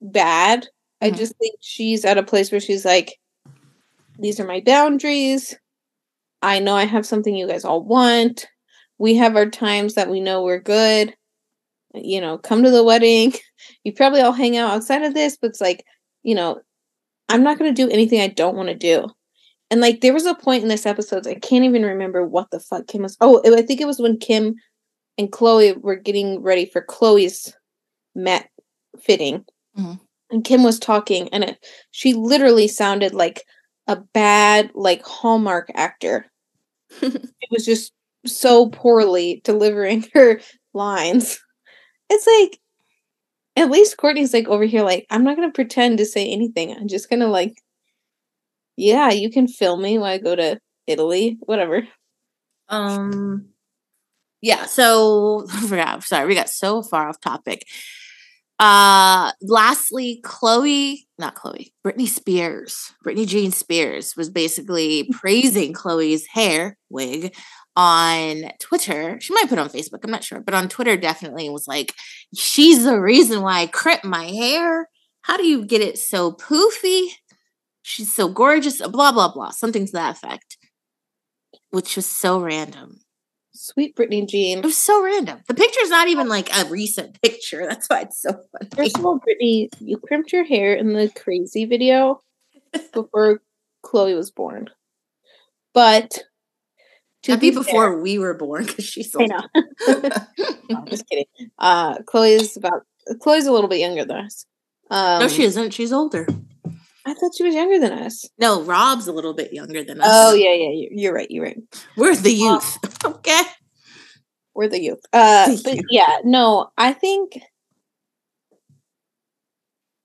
[0.00, 0.68] bad.
[1.00, 1.16] I Mhm.
[1.16, 3.18] just think she's at a place where she's like,
[4.18, 5.56] these are my boundaries.
[6.42, 8.46] I know I have something you guys all want.
[8.98, 11.14] We have our times that we know we're good.
[11.94, 13.34] You know, come to the wedding.
[13.84, 15.84] You probably all hang out outside of this, but it's like,
[16.22, 16.60] you know,
[17.28, 19.08] I'm not going to do anything I don't want to do.
[19.70, 22.60] And like, there was a point in this episode, I can't even remember what the
[22.60, 23.16] fuck Kim was.
[23.20, 24.54] Oh, I think it was when Kim
[25.18, 27.52] and Khloé were getting ready for Khloé's
[28.14, 28.48] Met
[29.00, 29.44] fitting.
[29.76, 29.98] Mhm.
[30.30, 33.44] And Kim was talking, and it, she literally sounded like
[33.86, 36.26] a bad, like Hallmark actor.
[37.02, 37.92] it was just
[38.26, 40.40] so poorly delivering her
[40.74, 41.38] lines.
[42.10, 42.60] It's like,
[43.56, 46.72] at least Kourtney's like over here, like, I'm not going to pretend to say anything.
[46.72, 47.60] I'm just going to, like,
[48.76, 51.82] yeah, you can film me when I go to Italy, whatever.
[52.68, 53.48] Um,
[54.40, 54.66] yeah.
[54.66, 56.04] So, I forgot.
[56.04, 57.66] Sorry, we got so far off topic.
[58.58, 66.76] Uh, lastly, Khloé, not Khloé, Britney Spears, Britney Jean Spears was basically praising Khloé's hair
[66.90, 67.34] wig
[67.76, 69.20] on Twitter.
[69.20, 71.94] She might put it on Facebook, I'm not sure, but on Twitter definitely was like,
[72.34, 74.88] she's the reason why I crimp my hair.
[75.22, 77.10] How do you get it so poofy?
[77.82, 79.50] She's so gorgeous, blah, blah, blah.
[79.50, 80.58] Something to that effect,
[81.70, 82.98] which was so random.
[83.58, 84.58] Sweet Britney Jean.
[84.58, 85.40] It was so random.
[85.48, 87.66] The picture's not even like a recent picture.
[87.68, 88.70] That's why it's so funny.
[88.76, 92.20] First of all, Britney, you crimped your hair in the crazy video
[92.92, 93.42] before
[93.84, 94.68] Khloé was born.
[95.74, 96.10] But
[97.22, 99.42] to That'd be be fair- before we were born because she's so I know.
[100.70, 101.24] No, I'm just kidding.
[101.58, 102.82] Uh, Khloé's about
[103.22, 104.44] Khloé's a little bit younger than us.
[104.90, 105.72] Um, no, she isn't.
[105.72, 106.26] She's older.
[107.08, 108.28] I thought she was younger than us.
[108.38, 110.06] No, Rob's a little bit younger than us.
[110.10, 110.88] Oh yeah, yeah.
[110.90, 111.30] You're, right.
[111.30, 111.58] You're right.
[111.96, 112.78] We're the youth.
[113.04, 113.40] okay.
[114.54, 115.00] We're the youth.
[115.12, 115.84] Uh, The but youth.
[115.90, 117.38] yeah, no, I think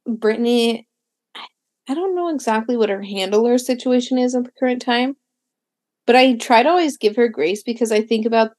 [0.07, 0.85] Britney.
[1.87, 5.17] I- don't know exactly what her handler situation is at the current time,
[6.07, 8.51] but I try to always give her grace because I think about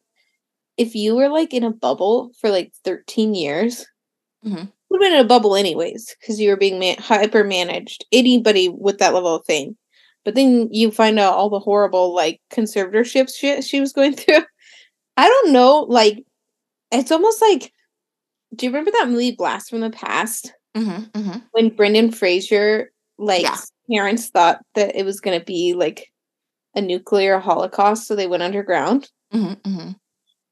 [0.77, 3.87] if you were like in a bubble for like 13 years,
[4.45, 4.71] Mhm.
[4.95, 8.05] Would have been in a bubble anyways because you were being man- hyper managed.
[8.13, 9.77] Anybody with that level of fame.
[10.25, 14.43] But then you find out all the horrible like conservatorship shit she was going through.
[15.17, 16.25] I don't know, like
[16.91, 17.73] it's almost like
[18.55, 21.39] do you remember that movie Blast from the Past Mm-hmm, mm-hmm.
[21.53, 23.57] when Brendan Fraser like Yeah.
[23.91, 26.11] parents thought that it was going to be like
[26.75, 29.91] a nuclear holocaust so they went underground Mm-hmm,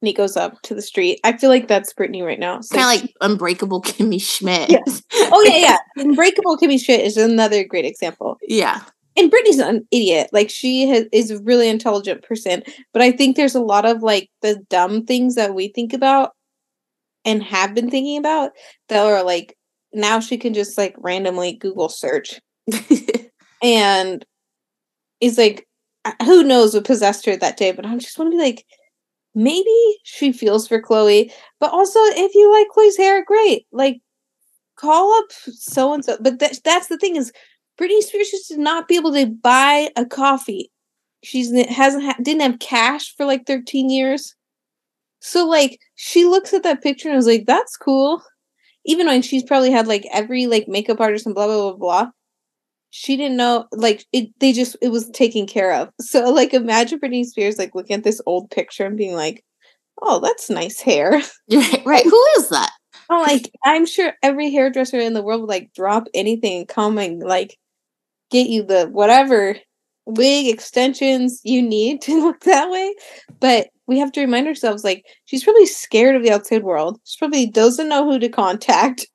[0.06, 1.20] he goes up to the street.
[1.24, 2.60] I feel like that's Britney right now.
[2.60, 4.70] So Kind of like Unbreakable Kimmy Schmidt.
[4.70, 4.78] Yeah.
[5.14, 5.78] oh yeah, yeah.
[5.96, 8.38] Unbreakable Kimmy Schmidt is another great example.
[8.42, 8.82] yeah.
[9.16, 10.30] and Britney's an idiot.
[10.32, 12.62] Like she has, is a really intelligent person,
[12.92, 16.32] but I think there's a lot of like the dumb things that we think about
[17.24, 18.52] and have been thinking about
[18.88, 19.56] that are like
[19.92, 22.40] now she can just like randomly Google search
[23.62, 24.24] and
[25.20, 25.66] is like
[26.24, 28.66] who knows what possessed her that day, but I just want to be like
[29.34, 33.66] maybe she feels for Khloé, but also if you like Khloé's hair, great.
[33.72, 34.00] Like
[34.76, 36.16] call up so and so.
[36.20, 37.32] But that, that's the thing is
[37.78, 40.70] Britney Spears should not be able to buy a coffee.
[41.22, 44.34] She's hasn't ha- didn't have cash for like 13 years.
[45.20, 48.22] So like she looks at that picture and is like, that's cool.
[48.84, 52.10] Even when she's probably had like every like makeup artist and blah blah blah blah.
[52.94, 55.90] She didn't know like it they just it was taken care of.
[56.00, 59.44] So like imagine Britney Spears like looking at this old picture and being like,
[60.02, 61.22] Oh, that's nice hair.
[61.52, 62.04] Right, right.
[62.04, 62.72] Who is that?
[63.10, 66.98] Oh, like I'm sure every hairdresser in the world would like drop anything and come
[66.98, 67.58] and like
[68.30, 69.56] get you the whatever
[70.06, 72.94] wig extensions you need to look that way.
[73.40, 77.00] But we have to remind ourselves like she's probably scared of the outside world.
[77.04, 79.06] She probably doesn't know who to contact,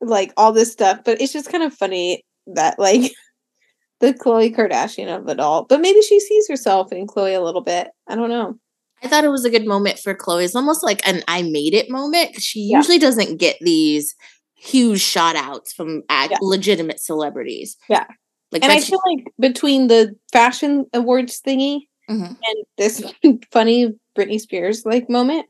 [0.00, 1.00] like all this stuff.
[1.04, 3.12] But it's just kind of funny that like
[4.00, 5.64] the Khloé Kardashian of it all.
[5.64, 7.88] But maybe she sees herself in Khloé a little bit.
[8.08, 8.58] I don't know.
[9.02, 10.44] I thought it was a good moment for Khloé.
[10.44, 12.40] It's almost like an I made it moment.
[12.40, 12.78] She yeah.
[12.78, 14.14] usually doesn't get these
[14.56, 16.38] huge shout outs from ag- yeah.
[16.42, 17.76] legitimate celebrities.
[17.88, 18.06] Yeah.
[18.52, 22.24] Like and I feel like between the fashion awards thingy mm-hmm.
[22.24, 23.02] and this
[23.52, 25.46] funny Britney Spears like moment,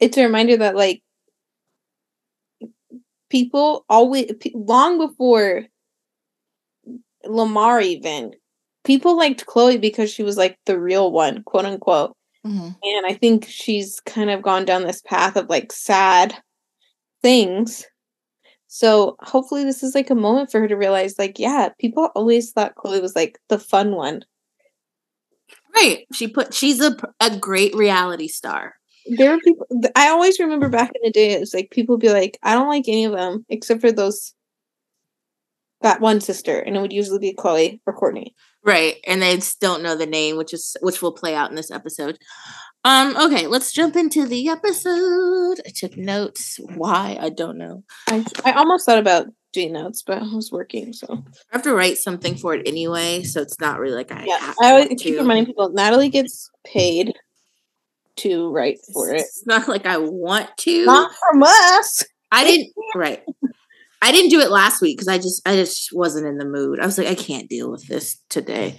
[0.00, 1.02] it's a reminder that like
[3.30, 5.64] people always long before
[7.26, 8.32] Lamar even
[8.84, 12.16] people liked Khloé because she was like the real one, quote unquote.
[12.46, 12.70] Mm-hmm.
[12.82, 16.34] And I think she's kind of gone down this path of like sad
[17.22, 17.86] things
[18.74, 22.52] so hopefully this is like a moment for her to realize like yeah, people always
[22.52, 24.22] thought Khloé was like the fun one.
[25.76, 26.06] Right.
[26.14, 28.76] She put she's a a great reality star.
[29.18, 32.08] There are people I always remember back in the day it was like people be
[32.08, 34.32] like I don't like any of them except for those
[35.82, 38.34] that one sister and it would usually be Khloé or Kourtney.
[38.64, 38.96] Right.
[39.06, 42.18] And they don't know the name which is which will play out in this episode.
[42.84, 45.60] Um, okay, let's jump into the episode.
[45.64, 46.58] I took notes.
[46.74, 47.16] Why?
[47.20, 47.84] I don't know.
[48.08, 51.06] I, I almost thought about doing notes, but I was working, so
[51.52, 54.54] I have to write something for it anyway, so it's not really like I yeah.
[54.60, 57.14] I always keep reminding people Natalie gets paid
[58.16, 59.20] to write for it.
[59.20, 60.84] It's not like I want to.
[60.84, 62.04] Not from us.
[62.32, 63.22] I didn't right.
[64.02, 66.80] I didn't do it last week because I just I just wasn't in the mood.
[66.80, 68.76] I was like, I can't deal with this today.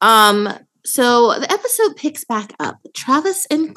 [0.00, 0.48] Um,
[0.84, 2.78] so the episode picks back up.
[2.94, 3.74] Travis and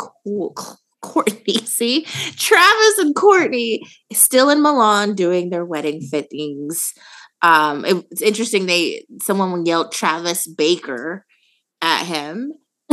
[1.03, 2.03] Kourtney see?
[2.03, 3.79] Travis and Kourtney
[4.11, 6.93] still in Milan doing their wedding fittings.
[7.43, 8.65] Um, it, it's interesting.
[8.65, 11.23] They someone yelled Travis Baker
[11.81, 12.51] at him,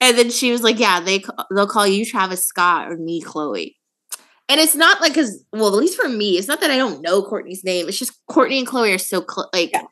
[0.00, 1.22] and then she was like, "Yeah, they
[1.54, 3.74] they'll call you Travis Scott or me Khloé."
[4.48, 7.02] And it's not like because well, at least for me, it's not that I don't
[7.02, 7.88] know kourtney's name.
[7.88, 9.82] It's just kourtney and khloé are so cl- like yeah.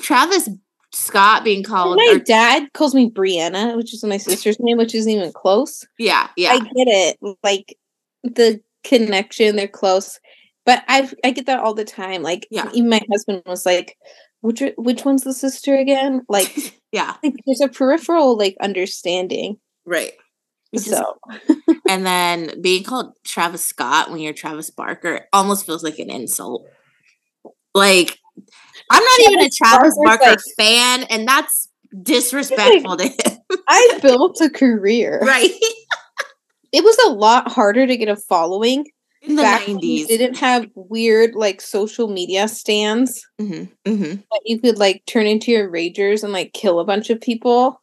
[0.00, 0.48] Travis
[0.92, 1.96] Scott being called.
[1.96, 5.86] My or, dad calls me Brianna, which is my sister's name, which isn't even close.
[5.98, 6.52] Yeah, yeah.
[6.52, 7.18] I get it.
[7.42, 7.76] Like
[8.22, 10.18] the connection, they're close.
[10.64, 12.22] But I I get that all the time.
[12.22, 12.70] Like yeah.
[12.72, 13.96] even my husband was like,
[14.40, 16.24] which which one's the sister again?
[16.28, 16.54] Like
[16.92, 17.16] yeah.
[17.22, 19.58] Like, there's a peripheral like understanding.
[19.84, 20.12] Right.
[20.76, 21.18] So
[21.88, 26.66] and then being called Travis Scott when you're Travis Barker almost feels like an insult.
[27.74, 28.18] Like
[28.90, 31.68] I'm not even a Travis Barker like, fan, and that's
[32.02, 33.38] disrespectful to him.
[33.68, 35.20] I built a career.
[35.28, 35.50] Right.
[36.72, 38.86] it was a lot harder to get a following
[39.22, 40.06] in the Back 90s.
[40.06, 43.64] didn't have weird like social media stands mm-hmm.
[43.90, 44.14] Mm-hmm.
[44.16, 47.82] that you could like turn into your ragers and like kill a bunch of people.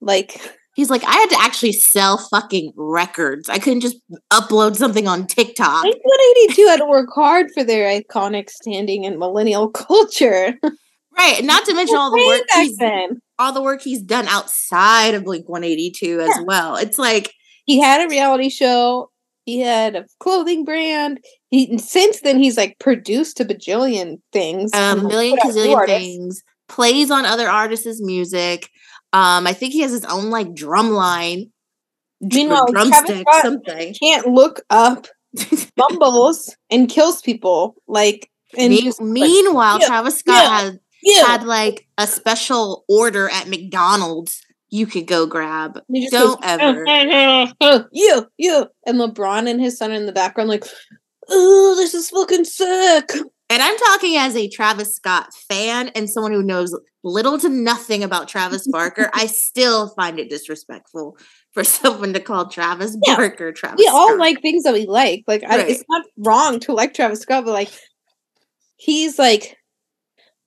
[0.00, 0.40] Like
[0.76, 3.48] He's like, I had to actually sell fucking records.
[3.48, 3.96] I couldn't just
[4.30, 5.84] upload something on TikTok.
[5.84, 10.52] 182 had to work hard for their iconic standing in millennial culture.
[11.16, 11.42] Right.
[11.42, 13.22] Not to mention all the work he's then.
[13.38, 16.76] all the work he's done outside of Blink 182 as well.
[16.76, 17.32] It's like
[17.64, 19.10] he had a reality show,
[19.46, 21.20] he had a clothing brand.
[21.48, 24.72] He since then he's like produced a bajillion things.
[24.74, 26.42] A million gazillion things.
[26.68, 28.68] Plays on other artists' music
[29.12, 31.50] um, I think he has his own like drum line.
[32.20, 33.94] Meanwhile, drumstick, something.
[34.00, 35.06] Can't look up,
[35.76, 37.76] bumbles and kills people.
[37.86, 41.26] Like, and Me- meanwhile, like, yeah, Travis Scott yeah, had yeah.
[41.26, 45.80] had like a special order at McDonald's you could go grab.
[45.92, 46.84] Don't goes, ever.
[47.92, 50.64] you, you, and LeBron and his son in the background, like,
[51.28, 53.10] oh, this is fucking sick.
[53.48, 58.02] And I'm talking as a Travis Scott fan and someone who knows little to nothing
[58.02, 59.08] about Travis Barker.
[59.14, 61.16] I still find it disrespectful
[61.52, 63.16] for someone to call Travis yeah.
[63.16, 63.78] Barker Travis.
[63.78, 65.24] We all like things that we like.
[65.26, 65.60] Like right.
[65.60, 67.70] I, it's not wrong to like Travis Scott, but like
[68.76, 69.56] he's like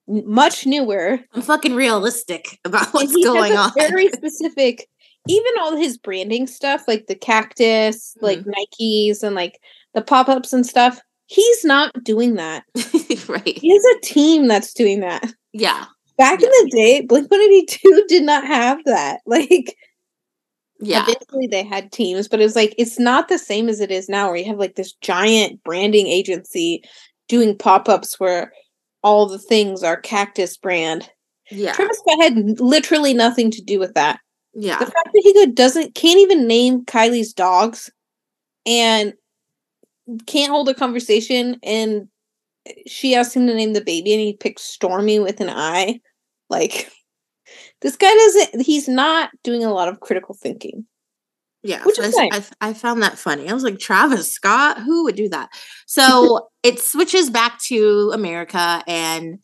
[0.07, 1.19] much newer.
[1.33, 3.71] I'm fucking realistic about what's going on.
[3.77, 4.87] Very specific.
[5.27, 8.25] Even all his branding stuff, like the cactus, mm-hmm.
[8.25, 9.59] like Nikes, and like
[9.93, 12.63] the pop ups and stuff He's not doing that.
[13.27, 13.57] right.
[13.57, 15.31] He has a team that's doing that.
[15.53, 15.85] Yeah.
[16.17, 16.47] Back yeah.
[16.47, 19.19] in the day, Blink 182 did not have that.
[19.27, 19.77] Like,
[20.81, 21.03] yeah.
[21.03, 24.27] Eventually they had teams, but it's like, it's not the same as it is now,
[24.27, 26.83] where you have like this giant branding agency
[27.27, 28.51] doing pop ups where
[29.03, 31.11] all the things are cactus brand.
[31.51, 31.73] Yeah.
[31.73, 34.19] Travis Scott had literally nothing to do with that.
[34.55, 34.79] Yeah.
[34.79, 37.91] The fact that he doesn't can't even name Kylie's dogs
[38.65, 39.13] and
[40.25, 42.07] can't hold a conversation and
[42.87, 45.99] she asked him to name the baby and he picked Stormi with an I.
[46.49, 46.91] Like
[47.81, 50.85] this guy doesn't he's not doing a lot of critical thinking.
[51.61, 53.49] Yeah, which is I, I, I found that funny.
[53.49, 55.49] I was like, Travis Scott, who would do that?
[55.87, 59.39] So it switches back to America, and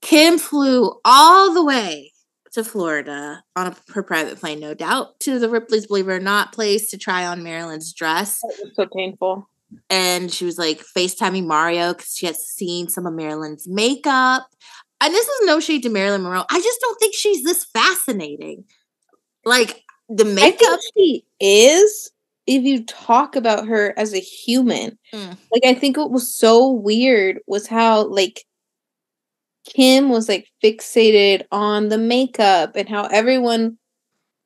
[0.00, 2.12] Kim flew all the way
[2.52, 6.20] to Florida on a, her private plane, no doubt, to the Ripley's Believe It or
[6.20, 8.40] Not place to try on Marilyn's dress.
[8.40, 9.46] That was so painful
[9.90, 14.46] and she was like FaceTiming Mario because she had seen some of Marilyn's makeup.
[15.00, 16.44] And this is no shade to Marilyn Monroe.
[16.50, 18.64] I just don't think she's this fascinating.
[19.44, 22.10] Like the makeup she is
[22.46, 24.98] if you talk about her as a human.
[25.12, 25.36] Mm.
[25.52, 28.44] Like I think what was so weird was how like
[29.64, 33.78] Kim was like fixated on the makeup and how everyone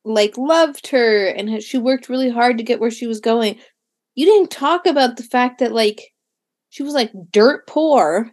[0.05, 3.57] like loved her and she worked really hard to get where she was going
[4.17, 6.11] you didn't talk about the fact that like
[6.69, 8.31] she was like dirt poor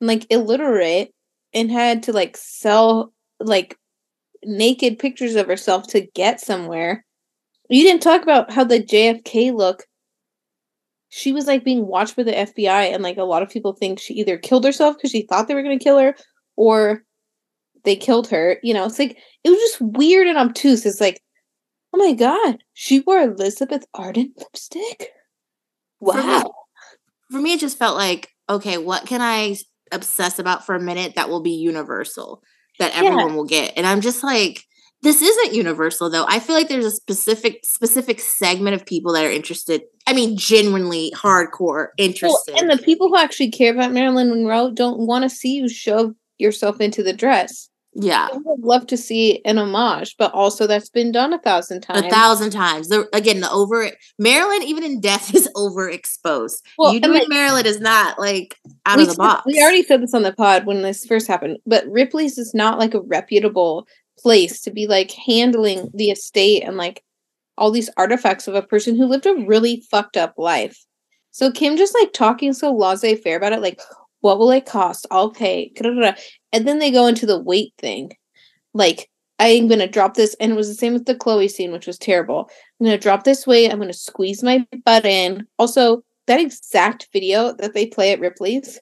[0.00, 1.14] and like illiterate
[1.54, 3.78] and had to like sell like
[4.44, 7.04] naked pictures of herself to get somewhere.
[7.68, 9.84] You didn't talk about how the JFK look.
[11.08, 14.00] She was like being watched by the FBI, and like a lot of people think
[14.00, 16.16] she either killed herself because she thought they were going to kill her,
[16.56, 17.04] or
[17.84, 18.58] they killed her.
[18.64, 20.84] You know, it's like it was just weird and obtuse.
[20.84, 21.20] It's like
[21.92, 25.10] Oh my god, she wore Elizabeth Arden lipstick.
[26.00, 26.14] Wow.
[26.14, 26.50] For me,
[27.30, 29.56] for me, it just felt like, okay, what can I
[29.92, 32.42] obsess about for a minute that will be universal
[32.78, 33.34] that everyone yeah.
[33.34, 33.72] will get?
[33.76, 34.64] And I'm just like,
[35.02, 36.26] this isn't universal though.
[36.28, 39.82] I feel like there's a specific specific segment of people that are interested.
[40.06, 42.52] I mean, genuinely hardcore interested.
[42.52, 45.68] Well, and the people who actually care about Marilyn Monroe don't want to see you
[45.68, 47.69] shove yourself into the dress.
[47.92, 48.28] Yeah.
[48.30, 52.06] I would love to see an homage, but also that's been done a thousand times.
[52.06, 52.88] A thousand times.
[52.88, 56.58] The, again, the over Marilyn, even in death, is overexposed.
[56.78, 59.42] Well, you doing like, Marilyn is not like out of the box.
[59.46, 62.78] We already said this on the pod when this first happened, but Ripley's is not
[62.78, 63.86] like a reputable
[64.18, 67.02] place to be like handling the estate and like
[67.58, 70.78] all these artifacts of a person who lived a really fucked up life.
[71.32, 73.80] So Kim just like talking so laissez faire about it, like,
[74.20, 75.06] what will it cost?
[75.10, 75.72] I'll pay.
[76.52, 78.12] And then they go into the weight thing.
[78.74, 80.34] Like, I'm going to drop this.
[80.40, 82.50] And it was the same with the Khloé scene, which was terrible.
[82.78, 83.70] I'm going to drop this weight.
[83.70, 85.46] I'm going to squeeze my butt in.
[85.58, 88.78] Also, that exact video that they play at Ripley's,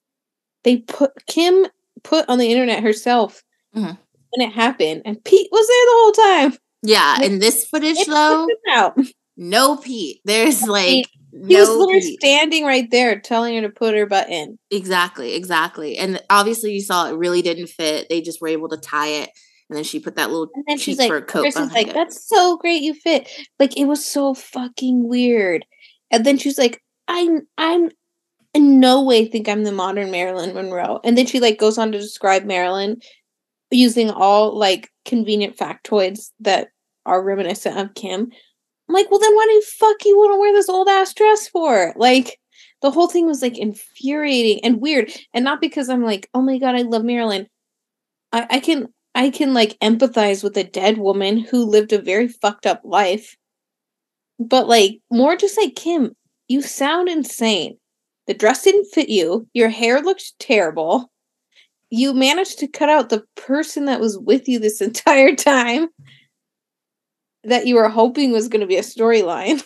[0.65, 1.67] they put Kim
[2.03, 3.43] put on the internet herself
[3.75, 3.87] mm-hmm.
[3.87, 5.03] when it happened.
[5.05, 6.59] And Pete was there the whole time.
[6.83, 7.23] Yeah.
[7.23, 8.47] in this footage, though,
[9.37, 10.21] no Pete.
[10.25, 11.07] There's like
[11.47, 14.59] he no was literally standing right there telling her to put her butt in.
[14.71, 15.97] Exactly, exactly.
[15.99, 18.09] And obviously you saw it really didn't fit.
[18.09, 19.31] They just were able to tie it.
[19.69, 21.95] And then she put that little and then she's like, coat is like, it.
[21.95, 23.29] that's so great you fit.
[23.59, 25.67] Like it was so fucking weird.
[26.11, 27.91] And then she's like, I'm I'm
[28.55, 31.01] in no way think I'm the modern Marilyn Monroe.
[31.05, 32.97] And then she like goes on to describe Marilyn
[33.71, 36.69] using all like convenient factoids that
[37.05, 38.31] are reminiscent of Kim.
[38.89, 41.49] I'm like, well, then why do fuck you want to wear this old ass dress
[41.49, 41.93] for?
[41.97, 42.39] Like,
[42.81, 46.59] the whole thing was like infuriating and weird, and not because I'm like, oh my
[46.59, 47.49] god, I love Marilyn.
[48.33, 52.29] I, I can I can like empathize with a dead woman who lived a very
[52.29, 53.37] fucked up life,
[54.39, 56.13] but like more just like Kim,
[56.47, 57.79] you sound insane.
[58.27, 59.49] The dress didn't fit you.
[59.55, 61.11] Your hair looked terrible.
[61.91, 65.89] You managed to cut out the person that was with you this entire time
[67.49, 69.63] that you were hoping was going to be a storyline.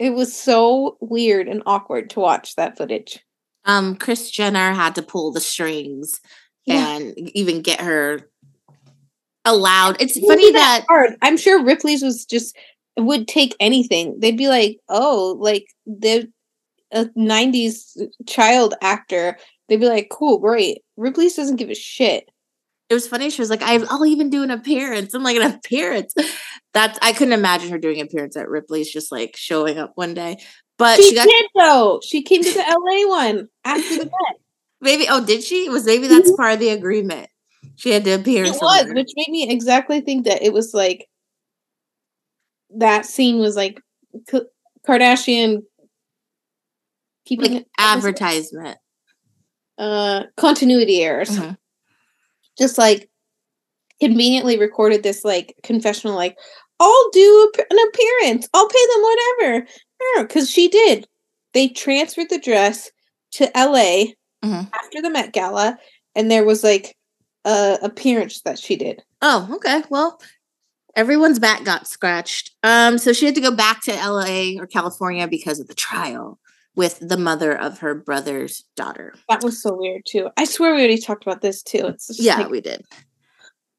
[0.00, 3.20] It was so weird and awkward to watch that footage.
[3.64, 6.20] Um, Kris Jenner had to pull the strings
[6.66, 6.96] yeah.
[6.96, 8.28] and even get her
[9.44, 10.00] allowed.
[10.00, 11.16] It's it funny that, that hard.
[11.22, 12.56] I'm sure Ripley's was just
[12.96, 14.18] would take anything.
[14.18, 16.30] They'd be like, "Oh, like the
[16.92, 17.96] a '90s
[18.26, 22.28] child actor they'd be like, "Cool, great." Ripley's doesn't give a shit.
[22.90, 23.30] It was funny.
[23.30, 26.14] She was like, "I'll even do an appearance." I'm like, "An appearance?"
[26.74, 30.12] That's I couldn't imagine her doing an appearance at Ripley's, just like showing up one
[30.12, 30.38] day.
[30.76, 32.00] But she, she got did though.
[32.04, 34.40] She came to the LA one after the bet.
[34.80, 35.06] maybe.
[35.08, 35.68] Oh, did she?
[35.68, 37.28] Was maybe that's part of the agreement.
[37.76, 38.44] She had to appear.
[38.44, 41.06] It was, which made me exactly think that it was like
[42.76, 43.80] that scene was like
[44.28, 44.40] K-
[44.86, 45.62] Kardashian
[47.24, 48.78] keeping like advertisement.
[49.78, 51.30] uh continuity errors.
[51.30, 51.56] Mhm.
[52.58, 53.08] Just like
[54.00, 56.36] conveniently recorded this like confessional like
[56.84, 58.48] I'll do an appearance.
[58.52, 59.66] I'll pay them whatever.
[60.18, 61.06] Because she did.
[61.54, 62.90] They transferred the dress
[63.32, 64.12] to LA
[64.44, 64.70] Mhm.
[64.74, 65.78] after the Met Gala,
[66.14, 66.94] and there was like
[67.46, 69.02] a appearance that she did.
[69.22, 69.82] Oh, okay.
[69.88, 70.20] Well,
[70.96, 72.50] everyone's back got scratched.
[72.62, 76.38] Um, so she had to go back to LA or California because of the trial
[76.76, 79.14] with the mother of her brother's daughter.
[79.28, 80.28] That was so weird too.
[80.36, 81.86] I swear we already talked about this too.
[81.86, 82.84] It's just Yeah, like, we did.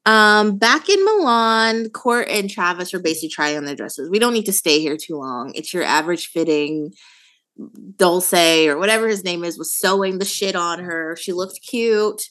[0.06, 4.08] Um, back in Milan, Kourt and Travis are basically trying on their dresses.
[4.08, 5.52] We don't need to stay here too long.
[5.54, 6.92] It's your average fitting.
[7.96, 11.16] Dolce or whatever his name is was sewing the shit on her.
[11.18, 12.22] She looked cute.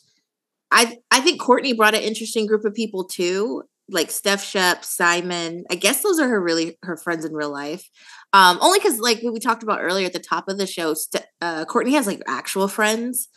[0.72, 5.64] I I think Kourtney brought an interesting group of people too, like Steph Shep, Simon.
[5.72, 7.90] I guess those are her really her friends in real life.
[8.34, 11.26] Um, only because like we talked about earlier at the top of the show, Ste-
[11.42, 13.28] uh, Kourtney has like actual friends.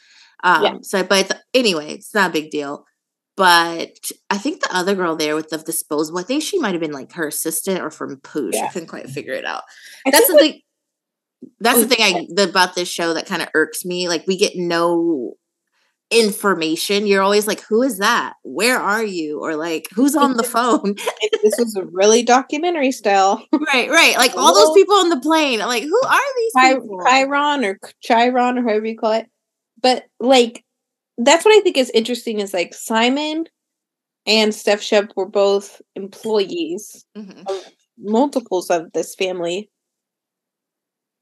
[0.44, 0.74] Um, Yeah.
[0.82, 2.84] So, but anyway, it's not a big deal.
[3.38, 6.80] But I think the other girl there with the disposable, I think she might have
[6.80, 8.56] been like her assistant or from Poosh.
[8.56, 9.62] I couldn't quite figure it out.
[10.06, 10.60] I That's the what- thing.
[11.60, 14.08] That's Oh, the thing I the, about this show that kind of irks me.
[14.08, 15.34] Like we get no
[16.10, 17.06] information.
[17.06, 18.34] You're always like, "Who is that?
[18.42, 20.94] Where are you?" Or like, "Who's on the phone?"
[21.42, 23.44] this was a really documentary style.
[23.52, 24.16] right, right.
[24.16, 25.60] Like all those people on the plane.
[25.60, 26.52] Like, who are these?
[27.06, 29.26] Chiron or Chiron or however you call it.
[29.80, 30.64] But like
[31.18, 33.44] that's what I think is interesting is like Simon
[34.26, 37.48] and Steph Shep were both employees Mhm.
[37.48, 39.70] of multiples of this family.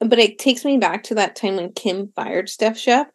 [0.00, 3.10] But it takes me back to that time when Kim fired Steph Shep.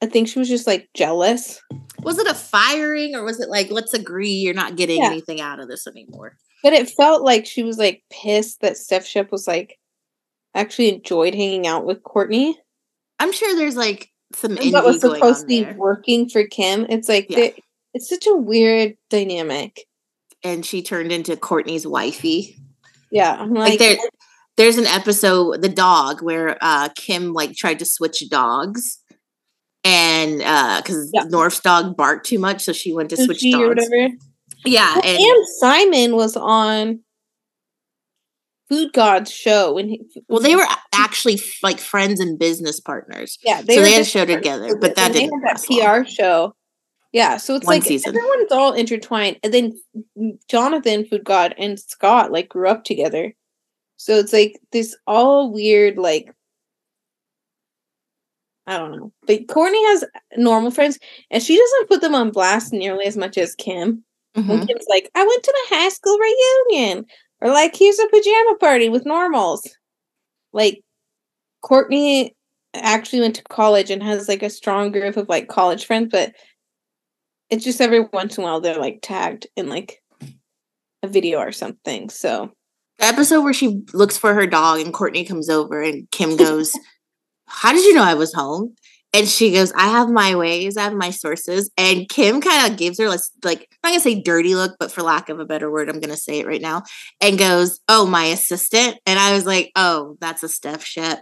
[0.00, 1.60] I think she was just like jealous.
[2.02, 5.08] Was it a firing or was it like, let's agree you're not getting Yeah.
[5.08, 6.36] anything out of this anymore?
[6.62, 9.78] But it felt like she was like pissed that Steph Shep was like
[10.54, 12.54] actually enjoyed hanging out with Kourtney.
[13.18, 15.74] I'm sure there's like some That was supposed to be there.
[15.74, 16.86] working for Kim.
[16.88, 17.50] It's like Yeah.
[17.94, 19.86] it's such a weird dynamic.
[20.44, 22.56] and she turned into Kourtney's wifey.
[23.12, 23.96] Yeah, I'm Like, like, there,
[24.56, 28.98] there's an episode, the dog, where uh Kim like tried to switch dogs,
[29.84, 31.24] and uh because Yeah.
[31.28, 33.86] North's dog barked too much, so she went to switch dogs.
[34.64, 37.00] Yeah, Well, and, and Simon was on
[38.72, 40.00] Food God's show when he.
[40.28, 43.38] well, they were actually like friends and business partners.
[43.44, 46.04] yeah, so they had a show together, with but that didn't that last long.
[46.04, 46.54] PR show.
[47.12, 48.16] Yeah, so it's One like season.
[48.16, 49.78] everyone's all intertwined, and then
[50.48, 53.34] Jonathan Food God and Scott like grew up together.
[53.98, 56.32] So it's like this all weird like.
[58.66, 60.04] I don't know, but Kourtney has
[60.36, 60.98] normal friends,
[61.30, 64.04] and she doesn't put them on blast nearly as much as Kim.
[64.36, 64.66] Mhm.
[64.66, 67.04] Kim's like, I went to the high school reunion.
[67.42, 69.68] Or like, here's a pajama party with normals.
[70.52, 70.80] Like,
[71.64, 72.30] Kourtney
[72.74, 76.32] actually went to college and has like a strong group of like college friends, but
[77.50, 80.02] it's just every once in a while they're like tagged in like
[81.02, 82.08] a video or something.
[82.10, 82.50] So
[82.98, 86.72] The episode where she looks for her dog and Kourtney comes over and Kim goes,
[87.46, 88.74] How did you know I was home?
[89.14, 91.70] And she goes, I have my ways, I have my sources.
[91.76, 94.90] And Kim kind of gives her this, like, I'm not gonna say dirty look, but
[94.90, 96.82] for lack of a better word, I'm gonna say it right now,
[97.20, 98.98] and goes, Oh, my assistant.
[99.06, 101.20] And I was like, Oh, that's a Steph Shep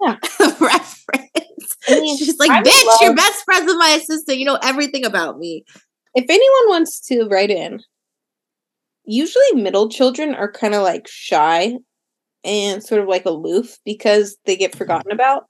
[0.00, 0.16] Yeah.
[0.60, 1.76] reference.
[1.88, 4.38] I mean, She's like, I Bitch, you're best friends with my assistant.
[4.38, 5.64] You know everything about me.
[6.14, 7.80] if anyone wants to write in,
[9.04, 11.76] usually middle children are kind of like shy
[12.44, 15.46] and sort of like aloof because they get forgotten about.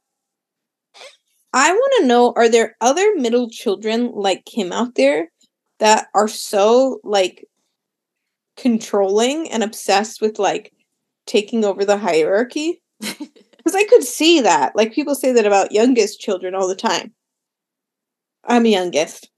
[1.52, 5.30] I want to know are there other middle children like Kim out there
[5.78, 7.46] that are so like
[8.56, 10.72] controlling and obsessed with like
[11.26, 12.82] taking over the hierarchy?
[13.64, 14.74] Because I could see that.
[14.74, 17.14] Like people say that about youngest children all the time.
[18.44, 19.30] I'm youngest.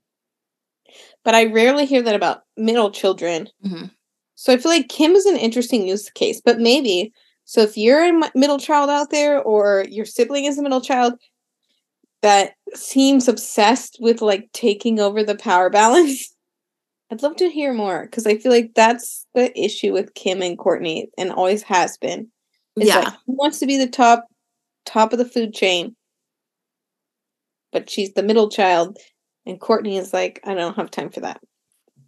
[1.25, 3.49] But I rarely hear that about middle children.
[3.65, 3.91] Mhm.
[4.35, 7.13] So I feel like Kim is an interesting use case, but maybe.
[7.45, 11.15] So if you're a middle child out there or your sibling is a middle child
[12.25, 16.35] that seems obsessed with like taking over the power balance,
[17.13, 20.59] I'd love to hear more because I feel like that's the issue with Kim and
[20.59, 22.29] Kourtney and always has been.
[22.77, 23.01] It's Yeah.
[23.01, 24.25] like who wants to be the top
[24.87, 25.95] top of the food chain?
[27.73, 28.97] but she's the middle child,
[29.47, 31.41] and Kourtney is like, I don't have time for that.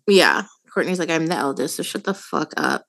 [0.07, 0.45] Yeah,
[0.75, 2.85] Kourtney's like, I'm the eldest, so shut the fuck up.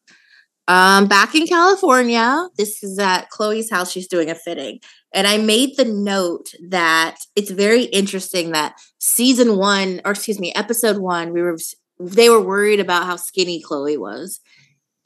[0.68, 3.92] Um, back in California, this is at Khloé's house.
[3.92, 4.80] She's doing a fitting.
[5.18, 10.54] And I made the note that it's very interesting that season one, or excuse me,
[10.54, 11.58] episode one, we were
[12.00, 14.40] they were worried about how skinny Khloé was.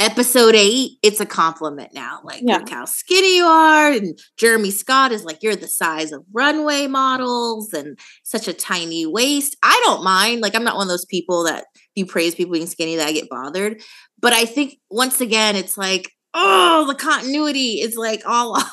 [0.02, 2.20] Episode eight, it's a compliment now.
[2.26, 2.58] Like, yeah.
[2.58, 3.94] look how skinny you are.
[3.94, 9.06] And Jeremy Scott is like, you're the size of runway models and such a tiny
[9.06, 9.56] waist.
[9.64, 10.42] I don't mind.
[10.42, 13.14] Like, I'm not one of those people that you praise people being skinny that I
[13.14, 13.82] get bothered.
[14.20, 18.72] But I think once again, it's like, oh, the continuity is like all off.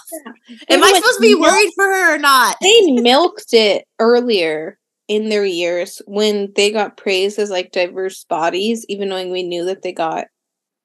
[0.68, 2.56] Am I supposed to be worried for her or not?
[2.61, 4.78] They milked it earlier
[5.09, 9.64] in their years when they got praised as like diverse bodies, even knowing we knew
[9.64, 10.26] that they got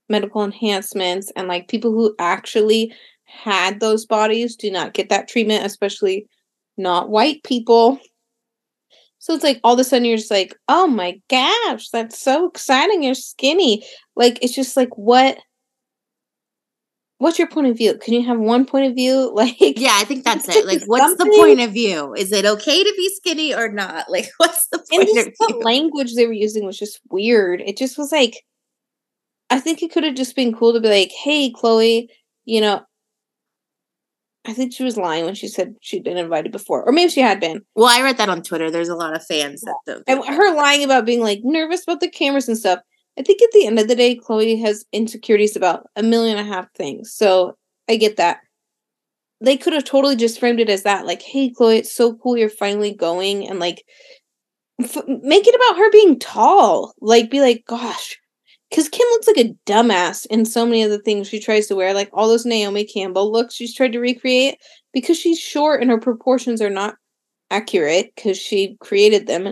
[0.10, 2.94] medical enhancements and like people who actually
[3.26, 6.28] had those bodies do not get that treatment, especially
[6.78, 8.00] not white people.
[9.20, 12.48] So it's like all of a sudden you're just like, oh my gosh, that's so
[12.48, 13.04] exciting.
[13.04, 13.86] You're skinny.
[14.16, 15.38] Like it's just like what
[17.24, 17.98] what's your point of view?
[17.98, 19.32] Can you have one point of view?
[19.44, 20.66] Like Yeah, I think that's it.
[20.66, 22.14] Like what's the point of view?
[22.14, 24.06] Is it okay to be skinny or not?
[24.14, 27.62] Like what's the point and just the language they were using was just weird.
[27.62, 28.44] It just was like
[29.50, 32.08] I think it could have just been cool to be like, hey Khloé,
[32.46, 32.84] you know,
[34.46, 37.22] I think she was lying when she said she'd been invited before, or maybe she
[37.22, 37.62] had been.
[37.76, 38.70] Well, I read that on Twitter.
[38.70, 40.04] There's a lot of fans that don't.
[40.06, 42.80] And her lying about being like nervous about the cameras and stuff.
[43.18, 46.48] I think at the end of the day, Khloé has insecurities about a million and
[46.48, 47.14] a half things.
[47.14, 47.56] So
[47.90, 48.40] I get that.
[49.42, 52.38] They could have totally just framed it as that, like, "Hey, Khloé, it's so cool
[52.38, 53.84] you're finally going," and like,
[54.82, 56.94] f- make it about her being tall.
[57.02, 58.20] Like, be like, "Gosh,
[58.70, 61.76] because Kim looks like a dumbass in so many of the things she tries to
[61.76, 64.58] wear, like all those Naomi Campbell looks she's tried to recreate
[64.94, 66.96] because she's short and her proportions are not
[67.52, 69.48] accurate because she created them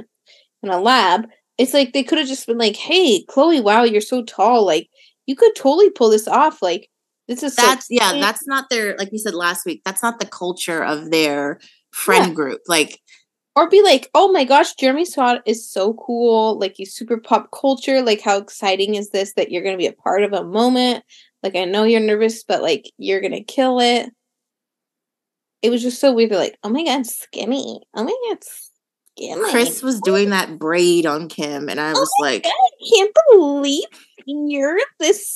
[0.64, 1.28] in a lab.
[1.58, 4.66] It's like they could have just been like, "Hey, Khloé, wow, you're so tall.
[4.66, 4.90] Like
[5.26, 6.62] you could totally pull this off.
[6.62, 6.90] Like
[7.28, 9.82] this is that's so yeah, that's not their like you said last week.
[9.86, 11.60] That's not the culture of their
[11.92, 12.34] friend yeah.
[12.34, 12.62] group.
[12.68, 13.00] Like
[13.56, 16.58] or be like, oh my gosh, Jeremy Scott is so cool.
[16.58, 18.02] Like he's super pop culture.
[18.02, 21.04] Like how exciting is this that you're gonna be a part of a moment?
[21.44, 24.10] Like I know you're nervous, but like you're gonna kill it.
[25.62, 26.32] It was just so weird.
[26.32, 27.82] like, oh my god, skinny.
[27.94, 28.40] Oh my god,
[29.18, 29.52] skinny.
[29.52, 32.90] Kris was doing that braid on Kim, and I oh was oh like, god, I
[32.96, 33.84] can't believe
[34.26, 35.34] you're this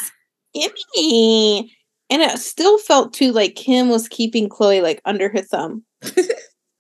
[0.56, 1.72] skinny.
[2.10, 5.84] And it still felt too like Kim was keeping Khloé like under her thumb.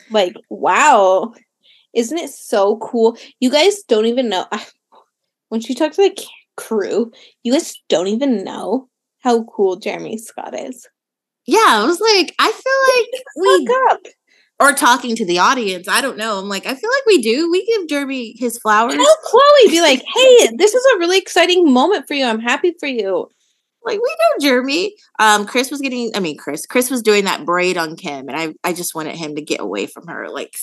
[0.09, 1.33] Like, wow.
[1.93, 3.17] Isn't it so cool?
[3.39, 4.45] You guys don't even know.
[4.51, 4.65] I,
[5.49, 6.25] when she talked to the
[6.57, 7.11] crew,
[7.43, 8.89] you guys don't even know
[9.19, 10.87] how cool Jeremy Scott is.
[11.47, 14.01] Yeah, I was like, I feel like we up.
[14.59, 15.89] Or talking to the audience.
[15.89, 16.39] I don't know.
[16.39, 17.51] I'm like, I feel like we do.
[17.51, 18.93] We give Jeremy his flowers.
[18.93, 22.25] Tell Khloé, be like, hey, this is a really exciting moment for you.
[22.25, 23.29] I'm happy for you
[23.85, 24.95] like we know Jeremy.
[25.19, 28.37] Um, Kris was getting, I mean, Chris, Chris was doing that braid on Kim, and
[28.37, 30.57] I, I just wanted him to get away from her, like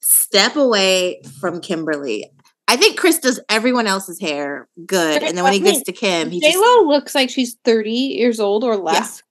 [0.00, 2.30] step away from Kimberly.
[2.66, 6.30] I think Chris does everyone else's hair good, and then when he gets to Kim,
[6.30, 9.22] he J Lo looks like she's thirty years old or less.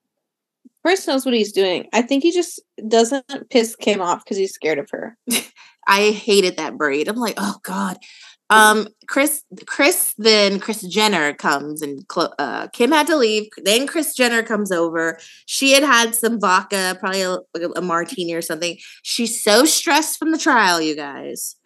[0.84, 0.90] Yeah.
[0.90, 1.88] Kris knows what he's doing.
[1.92, 5.16] I think he just doesn't piss Kim off because he's scared of her.
[5.86, 7.08] I hated that braid.
[7.08, 7.98] I'm like, oh god.
[8.50, 12.04] Um, Kris, Kris, then Kris Jenner comes and
[12.38, 13.48] uh, Kim had to leave.
[13.62, 15.18] Then Kris Jenner comes over.
[15.46, 17.38] She had had some vodka, probably a,
[17.76, 18.76] a martini or something.
[19.02, 21.56] She's so stressed from the trial, you guys.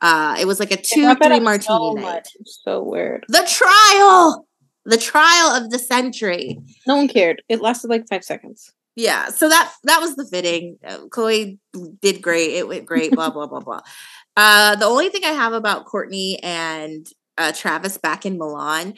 [0.00, 2.26] Uh, it was like a two, three martini so night.
[2.44, 3.24] So weird.
[3.28, 4.46] The trial,
[4.84, 6.58] the trial of the century.
[6.86, 7.42] No one cared.
[7.48, 8.72] It lasted like five seconds.
[8.94, 10.78] Yeah, so that that was the fitting.
[10.86, 11.58] Uh, Khloé
[12.00, 12.52] did great.
[12.52, 13.12] It went great.
[13.12, 13.80] blah blah blah blah.
[14.34, 17.06] Uh, the only thing I have about Kourtney and
[17.36, 18.94] uh, Travis back in Milan,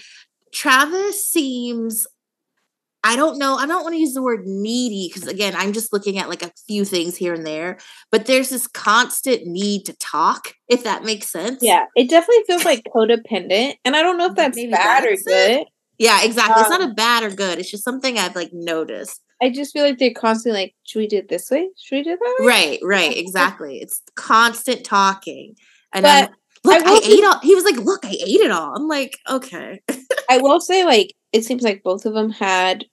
[0.52, 2.06] Travis seems
[3.06, 3.56] I don't know.
[3.56, 6.42] I don't want to use the word needy because again, I'm just looking at like
[6.42, 7.76] a few things here and there,
[8.10, 11.58] but there's this constant need to talk, if that makes sense.
[11.60, 13.74] Yeah, it definitely feels like codependent.
[13.84, 15.50] And I don't know if that's Maybe bad that's or good.
[15.50, 15.68] It.
[15.98, 16.54] Yeah, exactly.
[16.54, 17.58] Um, it's not um a bad or good.
[17.58, 19.20] It's just something I've like noticed.
[19.42, 21.68] I just feel like they're constantly like, should we do it this way?
[21.80, 22.46] Should we do that way?
[22.46, 23.78] Right, right, exactly.
[23.78, 25.54] It's constant talking.
[25.92, 26.34] And but I'm,
[26.64, 28.74] look, I, I ate all he was like, look, I ate it all.
[28.74, 29.80] I'm like, okay.
[30.30, 32.84] I will say, like, it seems like both of them had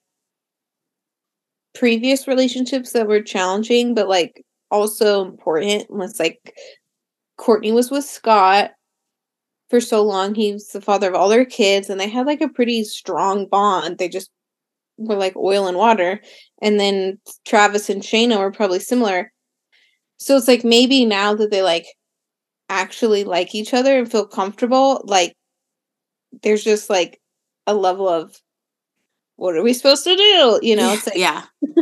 [1.73, 5.89] previous relationships that were challenging, but like also important.
[5.89, 6.55] Was like
[7.39, 8.71] Kourtney was with Scott
[9.71, 10.35] for so long.
[10.35, 13.97] He's the father of all their kids, and they had like a pretty strong bond.
[13.97, 14.29] They just
[14.97, 16.21] were like oil and water.
[16.61, 19.31] And then Travis and Shayna were probably similar.
[20.17, 21.87] So it's like maybe now that they like
[22.69, 25.35] actually like each other and feel comfortable, like
[26.43, 27.19] there's just like
[27.65, 28.37] a level of
[29.37, 30.59] what are we supposed to do?
[30.61, 31.45] You know, it's like yeah.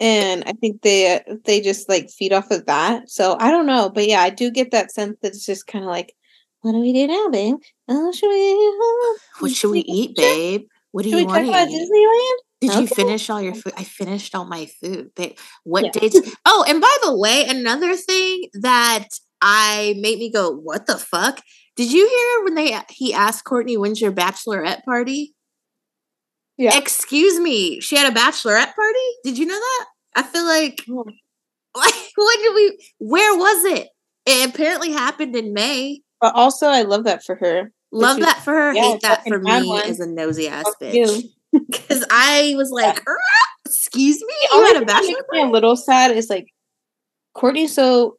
[0.00, 3.10] and I think they they just like feed off of that.
[3.10, 5.84] So I don't know, but yeah, I do get that sense that it's just kind
[5.84, 6.14] of like,
[6.64, 7.56] what do we do now, babe?
[7.88, 9.40] Oh, should we?
[9.40, 10.62] What should we eat, babe?
[10.92, 11.90] What do Should you want to eat?
[11.90, 12.38] Disneyland?
[12.62, 13.74] Did you finish all your food?
[13.76, 15.10] I finished all my food.
[15.14, 15.90] Babe, what Yeah.
[15.90, 16.16] dates?
[16.46, 19.08] Oh, and by the way, another thing that
[19.42, 21.42] I made me go, "What the fuck?"
[21.76, 25.34] Did you hear when they he asked Kourtney, "When's your bachelorette party?"
[26.56, 26.78] Yeah.
[26.78, 29.06] Excuse me, she had a bachelorette party.
[29.24, 29.86] Did you know that?
[30.16, 31.04] I feel like Oh.
[31.76, 32.78] like when did we?
[32.98, 33.88] Where was it?
[34.24, 36.00] It apparently happened in May.
[36.24, 37.70] But also, I love that for her.
[37.92, 38.72] Love that for her.
[38.72, 39.82] yeah, hate that for me one.
[39.82, 41.24] as a nosy ass Fuck bitch.
[41.52, 43.18] Because I was like, "Er,
[43.66, 46.46] excuse me, you had a bachelor a little sad is like
[47.36, 48.16] Kourtney's so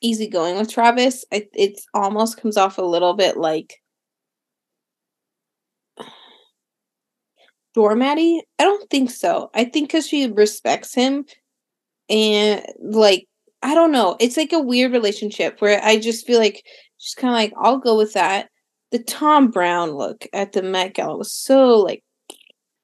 [0.00, 1.24] easygoing with Travis.
[1.32, 3.74] It it's almost comes off a little bit like
[7.76, 8.42] doormatty.
[8.60, 9.50] I don't think so.
[9.54, 11.24] I think because she respects him
[12.08, 13.26] and like
[13.60, 14.16] I don't know.
[14.20, 16.64] It's like a weird relationship where I just feel like
[16.98, 18.48] she's kind of like I'll go with that.
[18.90, 22.02] The Thom Browne look at the Met Gala was so like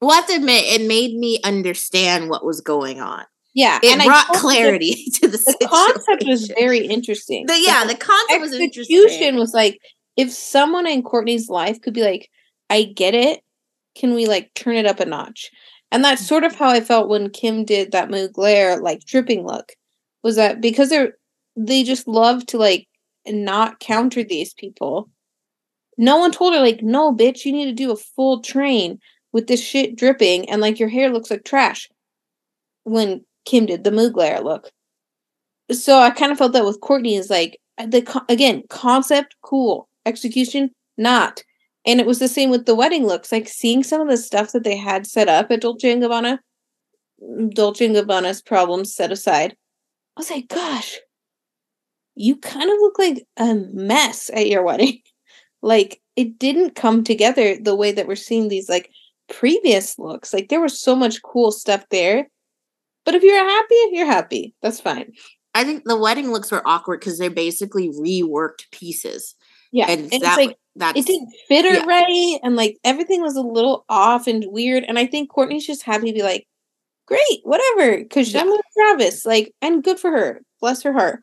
[0.01, 3.25] Well, I have to admit, it made me understand what was going on.
[3.53, 7.45] yeah, It and brought clarity to the, The concept was very interesting.
[7.47, 9.35] The, yeah, the concept was execution interesting.
[9.37, 9.79] was like
[10.17, 12.29] if someone in Kourtney's life could be like,
[12.69, 13.41] I get it,
[13.97, 15.49] can we like turn it up a notch?
[15.91, 19.71] And that's sort of how I felt when Kim did that Mugler like dripping look.
[20.23, 21.13] Was that because they're
[21.55, 22.87] they just love to like
[23.27, 25.09] not counter these people.
[25.97, 28.99] No one told her like, no, bitch, you need to do a full train
[29.31, 31.89] with this shit dripping and like your hair looks like trash.
[32.83, 34.71] When Kim did the Mugler look
[35.71, 40.71] so I kind of felt that with Kourtney is like the again concept cool execution
[40.97, 41.43] not
[41.85, 44.51] and it was the same with the wedding looks like seeing some of the stuff
[44.51, 46.39] that they had set up at Dolce and Gabbana
[47.21, 49.55] mm, Dolce and Gabbana's problems set aside
[50.15, 50.99] I was like gosh
[52.15, 54.99] you kind of look like a mess at your wedding
[55.61, 58.89] like it didn't come together the way that we're seeing these like
[59.27, 62.27] previous looks like there was so much cool stuff there
[63.05, 65.11] but if you're happy you're happy that's fine
[65.55, 69.35] I think the wedding looks were awkward because they're basically reworked pieces.
[69.71, 71.85] Yeah, And, and, it's that, like that's it didn't fit her yeah.
[71.85, 74.83] right, and like everything was a little off and weird.
[74.83, 76.45] And I think Kourtney's just happy to be like,
[77.07, 78.41] "Great, whatever," because Yeah.
[78.41, 79.25] I'm with Travis.
[79.25, 80.41] Like, and good for her.
[80.59, 81.21] Bless her heart.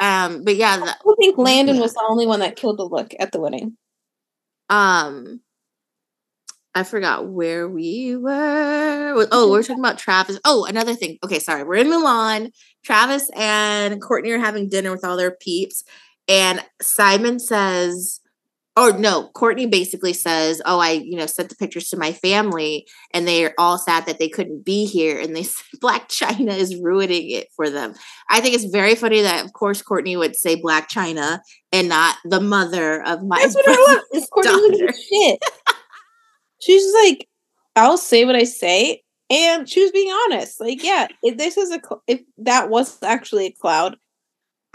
[0.00, 3.12] Um but yeah, the, I think Landon was the only one that killed the look
[3.18, 3.76] at the wedding.
[4.68, 5.40] um
[6.74, 9.26] I forgot where we were.
[9.32, 10.38] Oh, we we're talking about Travis.
[10.44, 11.16] Oh, another thing.
[11.24, 11.64] Okay, sorry.
[11.64, 12.50] We're in Milan.
[12.84, 15.84] Travis and Kourtney are having dinner with all their peeps.
[16.28, 18.20] And Simon says,
[18.76, 22.86] or no, Kourtney basically says, Oh, I, you know, sent the pictures to my family
[23.12, 25.18] and they're all sad that they couldn't be here.
[25.18, 27.94] And they said Blac Chyna is ruining it for them.
[28.28, 31.40] I think it's very funny that, of course, Kourtney would say Blac Chyna
[31.72, 34.28] and not the mother of my That's what I love.
[34.32, 35.40] Kourtney shit?
[36.60, 37.28] She's just like,
[37.76, 40.60] I'll say what I say, and she was being honest.
[40.60, 43.96] Like, yeah, if this is a cl- if that was actually a cloud,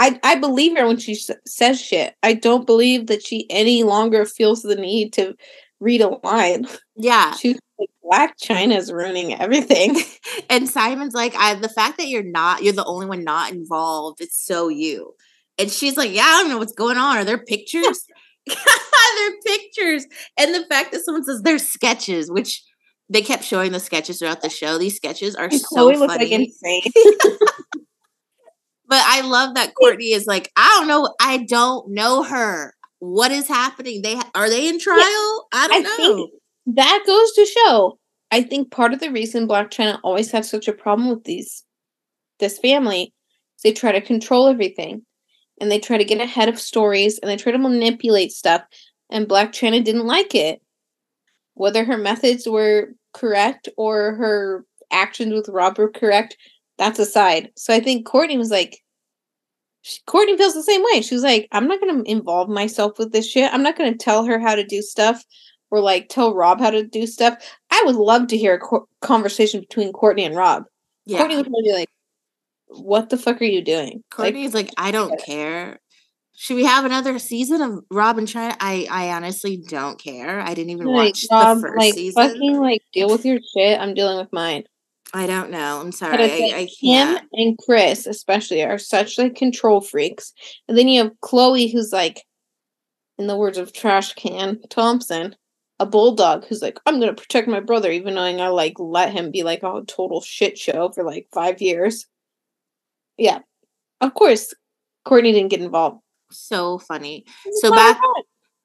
[0.02, 2.16] I I believe her when she s- says shit.
[2.24, 5.36] I don't believe that she any longer feels the need to
[5.80, 6.68] read a line.
[6.95, 7.34] Yeah.
[7.36, 9.97] She's like, Blac Chyna's ruining everything.
[10.49, 14.20] And Simon's like, I the fact that you're not, you're the only one not involved,
[14.22, 15.14] it's so you.
[15.58, 17.18] And she's like, Yeah, I don't know what's going on.
[17.18, 18.06] Are there pictures?
[18.47, 20.06] they're pictures.
[20.38, 22.64] And the fact that someone says they're sketches, which
[23.10, 24.78] they kept showing the sketches throughout the show.
[24.78, 26.34] These sketches are And so Khloé looks like funny.
[26.34, 26.82] insane.
[28.92, 32.74] But I love that Kourtney is like, I don't know, I don't know her.
[33.00, 34.02] What is happening?
[34.02, 35.48] They are they in trial?
[35.54, 35.96] I don't I know.
[35.96, 36.32] think
[36.76, 37.98] that goes to show.
[38.32, 41.64] I think part of the reason Blac Chyna always had such a problem with these
[42.39, 43.14] this family
[43.56, 45.06] is they try to control everything
[45.62, 48.62] and they try to get ahead of stories and they try to manipulate stuff
[49.10, 50.62] and Blac Chyna didn't like it.
[51.54, 56.36] Whether her methods were correct or her actions with Rob were correct,
[56.78, 57.51] that's aside.
[57.55, 58.80] So I think Kourtney was like
[59.82, 61.01] she- Kourtney feels the same way.
[61.01, 63.53] She was like, I'm not going to involve myself with this shit.
[63.53, 65.24] I'm not going to tell her how to do stuff
[65.69, 67.36] or like tell Rob how to do stuff.
[67.72, 70.63] I would love to hear a co- conversation between Kourtney and Rob.
[71.05, 71.19] Yeah.
[71.19, 71.89] Kourtney would probably be like,
[72.67, 75.80] "What the fuck are you doing?" Kourtney's like, I don't care.
[76.36, 78.55] Should we have another season of Rob and Chyna?
[78.59, 80.41] I I honestly don't care.
[80.41, 82.30] I didn't even like, watch Rob, the first like season.
[82.30, 83.80] fucking like deal with your shit.
[83.80, 84.63] I'm dealing with mine.
[85.14, 85.82] I don't know.
[85.82, 86.24] I'm sorry.
[86.24, 90.34] I, I him and Kris, especially, are such like control freaks.
[90.68, 92.24] And then you have Khloé, who's like,
[93.18, 95.36] in the words of Trash Can Thompson,
[95.80, 99.32] a bulldog who's like, I'm gonna protect my brother, even knowing I like let him
[99.32, 102.07] be like a total shit show for like five years.
[103.18, 103.39] Yeah.
[103.99, 104.53] Of course,
[105.05, 106.01] Kourtney didn't get involved.
[106.32, 107.26] So funny.
[107.59, 107.99] so back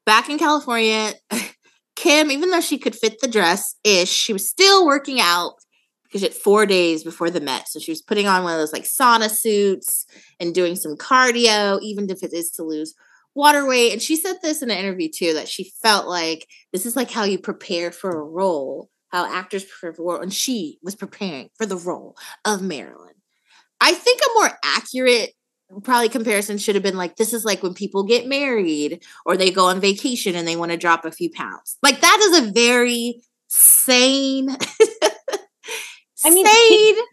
[0.05, 1.13] back in California,
[1.97, 5.55] Kim, even though she could fit the dress ish, she was still working out
[6.17, 7.69] because she had four days before the Met.
[7.69, 10.07] So she was putting on one of those like sauna suits
[10.41, 12.95] and doing some cardio, even if it is to lose
[13.35, 13.93] water weight.
[13.93, 17.11] And she said this in an interview too that she felt like this is like
[17.11, 20.23] how you prepare for a role, how actors prepare for a role.
[20.23, 23.15] And she was preparing for the role of Marilyn.
[23.81, 25.33] I think a more accurate
[25.83, 29.51] probably comparison should have been like this is like when people get married or they
[29.51, 31.77] go on vacation and they want to drop a few pounds.
[31.83, 34.49] Like that is a very sane
[36.25, 37.05] I mean, sane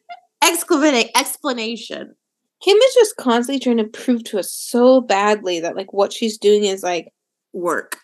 [0.44, 2.16] exclamation explanation.
[2.64, 6.38] Kim is just constantly trying to prove to us so badly that like what she's
[6.38, 7.10] doing is like
[7.52, 7.98] work.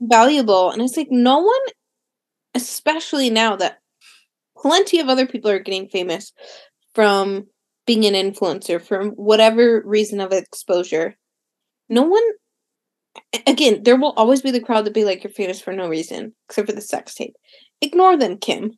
[0.00, 0.70] Valuable.
[0.70, 1.60] And it's like no one
[2.54, 3.78] especially now that
[4.58, 6.32] plenty of other people are getting famous
[6.94, 7.46] from
[7.86, 11.16] being an influencer from whatever reason of exposure
[11.88, 12.22] no one
[13.46, 16.34] again there will always be the crowd that be like you're famous for no reason
[16.48, 17.34] except for the sex tape.
[17.80, 18.72] Ignore them kim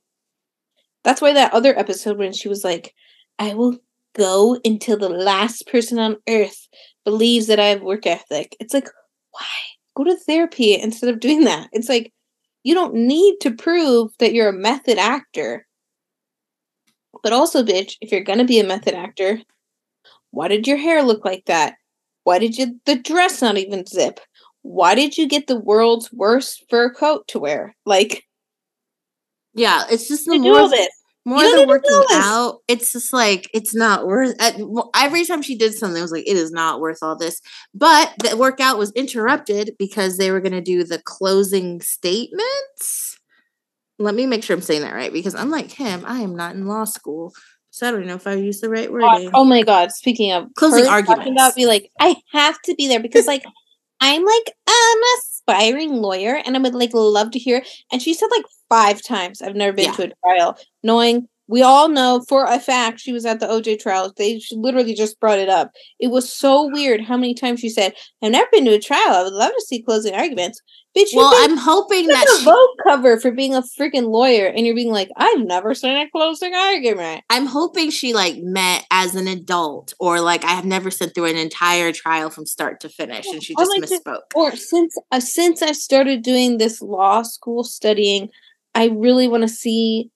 [1.05, 2.95] that's why that other episode when she was like,
[3.39, 3.79] I will
[4.15, 6.69] go until the last person on earth
[7.05, 8.57] believes that I have work ethic.
[8.61, 8.89] It's like,
[9.31, 9.47] why?
[9.97, 11.69] Go to therapy instead of doing that.
[11.73, 12.13] It's like,
[12.63, 15.67] you don't need to prove that you're a method actor.
[17.23, 19.41] But also, bitch, if you're gonna be a method actor,
[20.31, 21.75] why did your hair look like that?
[22.25, 24.21] Why did you the dress not even zip?
[24.63, 27.75] Why did you get the world's worst fur coat to wear?
[27.85, 28.25] Like
[29.55, 30.69] yeah, it's just the more,
[31.25, 32.59] more than working out.
[32.69, 34.35] It's just like it's not worth.
[34.95, 37.41] Every time she did something, I was like, it is not worth all this.
[37.75, 43.19] But the workout was interrupted because they were going to do the closing statements.
[43.99, 46.67] Let me make sure I'm saying that right because unlike him, I am not in
[46.67, 47.33] law school.
[47.71, 49.03] So I don't know if I use the right uh, word.
[49.05, 49.93] Oh, oh, my god!
[49.93, 53.45] Speaking of closing arguments, about be like, I have to be there because like
[54.01, 55.17] I'm like I'm a
[55.47, 57.63] aspiring lawyer and I would like love to hear.
[57.91, 59.93] And she said like five times, I've never been yeah.
[59.93, 63.81] to a trial, knowing we all know for a fact she was at the OJ
[63.81, 64.13] trial.
[64.17, 65.73] They literally just brought it up.
[65.99, 69.13] It was so weird how many times she said, "I've never been to a trial.
[69.13, 70.61] I would love to see closing arguments."
[70.97, 72.45] Bitch, well, I'm hoping that a she...
[72.45, 76.09] Vogue cover for being a freaking lawyer, and you're being like, "I've never seen a
[76.11, 80.91] closing argument." I'm hoping she like met as an adult, or like I have never
[80.91, 84.21] sat through an entire trial from start to finish, and she just misspoke.
[84.35, 88.29] Or since uh, since I started doing this law school studying,
[88.75, 90.11] I really want to see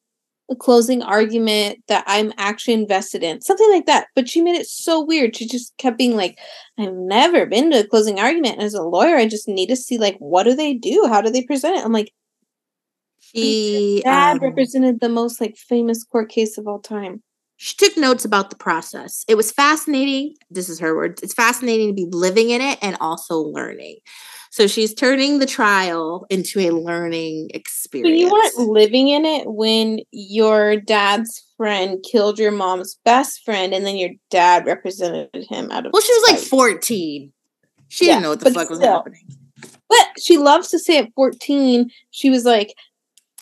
[0.51, 4.09] a closing argument that I'm actually invested in, something like that.
[4.15, 5.37] But she made it so weird.
[5.37, 6.39] She just kept being like,
[6.79, 8.55] I've never been to a closing argument.
[8.55, 11.07] And as a lawyer, I just need to see like what do they do?
[11.09, 11.85] How do they present it?
[11.85, 12.13] I'm like,
[13.21, 17.23] she dad um, represented the most like famous court case of all time.
[17.57, 19.25] She took notes about the process.
[19.29, 20.35] It was fascinating.
[20.51, 21.23] This is her words.
[21.23, 23.97] It's fascinating to be living in it and also learning.
[24.57, 28.11] So she's turning the trial into a learning experience.
[28.11, 33.75] But you weren't living in it when your dad's friend killed your mom's best friend,
[33.75, 35.93] and then your dad represented him out of.
[35.93, 37.35] Well, she was like fourteen.
[37.89, 38.79] She yeah, didn't know what the fuck still.
[38.79, 39.29] was happening.
[39.91, 42.75] But she loves to say at fourteen, she was like,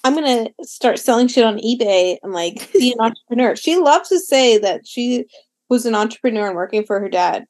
[0.03, 3.55] I'm gonna start selling shit on eBay and like be an entrepreneur.
[3.55, 5.27] She loves to say that she
[5.69, 7.45] was an entrepreneur and working for her dad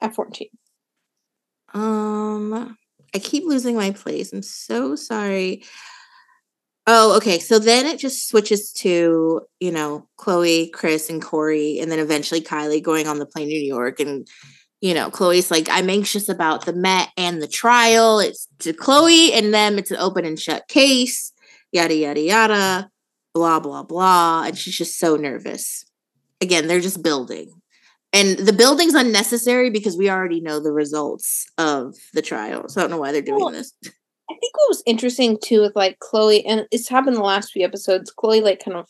[0.00, 0.48] at 14.
[1.74, 2.76] Um,
[3.14, 4.32] I keep losing my place.
[4.32, 5.64] I'm so sorry.
[6.86, 7.38] Oh, okay.
[7.38, 12.40] So then it just switches to, you know, Khloé, Kris, and Corey, and then eventually
[12.40, 14.00] Kylie going on the plane to New York.
[14.00, 14.28] And,
[14.80, 18.20] you know, Khloé's like, I'm anxious about the Met and the trial.
[18.20, 21.32] It's to Khloé and them, it's an open and shut case,
[21.72, 22.90] yada, yada, yada,
[23.32, 24.44] blah, blah, blah.
[24.46, 25.84] And she's just so nervous.
[26.42, 27.50] Again, they're just building
[28.14, 32.68] and the building's unnecessary because we already know the results of the trial.
[32.68, 33.72] So I don't know why they're doing well, this.
[33.84, 37.64] I think what was interesting too with like Khloé, and it's happened the last few
[37.64, 38.14] episodes.
[38.16, 38.88] Khloé like kind of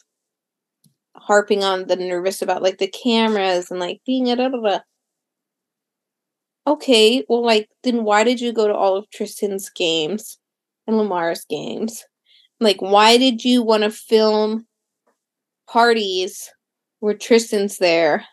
[1.16, 4.78] harping on the nervous about like the cameras and like being a da, da, da.
[6.66, 10.38] Okay, well, like then why did you go to all of Tristan's games
[10.86, 12.04] and Lamar's games?
[12.60, 14.66] Like, why did you want to film
[15.66, 16.50] parties
[17.00, 18.26] where Tristan's there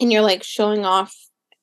[0.00, 1.14] and you're like showing off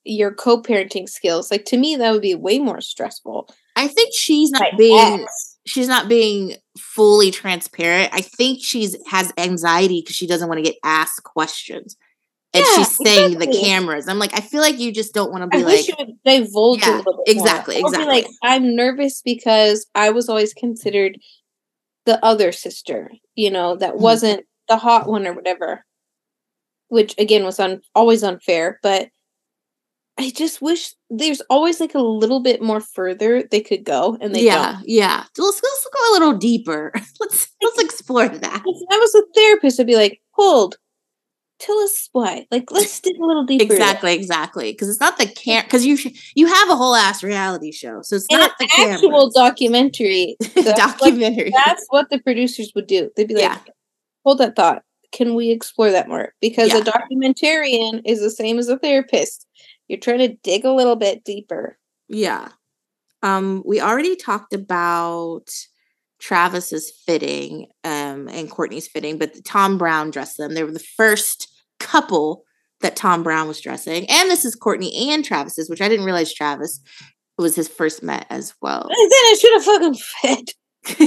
[0.04, 4.50] your co-parenting skills like to me that would be way more stressful i think she's
[4.50, 5.58] not being ex.
[5.66, 8.14] she's not being fully transparent.
[8.14, 11.98] I think she's has anxiety because she doesn't want to get asked questions.
[12.54, 13.46] And yeah, she's saying exactly.
[13.46, 14.08] the cameras.
[14.10, 16.16] I'm like, I feel like you just don't want to be I like wish would
[16.26, 18.06] divulge yeah, exactly, exactly.
[18.06, 21.18] like, I'm nervous because I was always considered
[22.06, 24.04] the other sister, you know, that mm-hmm.
[24.04, 25.86] wasn't the hot one or whatever.
[26.92, 29.10] Which again was un- always unfair, but
[30.18, 34.36] I just wish there's always like a little bit more further they could go, and
[34.36, 34.84] they yeah, don't.
[34.86, 35.24] yeah.
[35.38, 36.92] Let's let's go a little deeper.
[37.20, 38.64] let's let's explore that.
[38.66, 40.76] If I was a therapist, I'd be like, hold,
[41.60, 42.46] tell us why.
[42.52, 43.64] Like, let's dig a little deeper.
[43.64, 44.72] Exactly, exactly.
[44.74, 45.64] Because it's not the cam.
[45.64, 45.98] Because you
[46.36, 49.34] you have a whole ass reality show, so it's and not the actual cameras.
[49.34, 50.36] documentary.
[50.76, 51.52] documentary.
[51.52, 53.12] What, that's what the producers would do.
[53.16, 53.60] They'd be like, yeah.
[54.26, 54.84] hold that thought.
[55.12, 56.34] Can we explore that more?
[56.41, 56.78] Because yeah.
[56.78, 59.47] a documentarian is the same as a therapist
[59.91, 61.78] you're trying to dig a little bit deeper.
[62.07, 62.47] Yeah.
[63.24, 65.51] Um, we already talked about
[66.20, 70.53] Travis's fitting um, and Kourtney's fitting, but Thom Browne dressed them.
[70.53, 72.45] They were the first couple
[72.80, 74.09] that Thom Browne was dressing.
[74.09, 76.80] And this is Kourtney and Travis's, which I didn't realize Travis
[77.38, 78.84] was his first Met as well.
[78.84, 80.53] And then it should have fucking fit.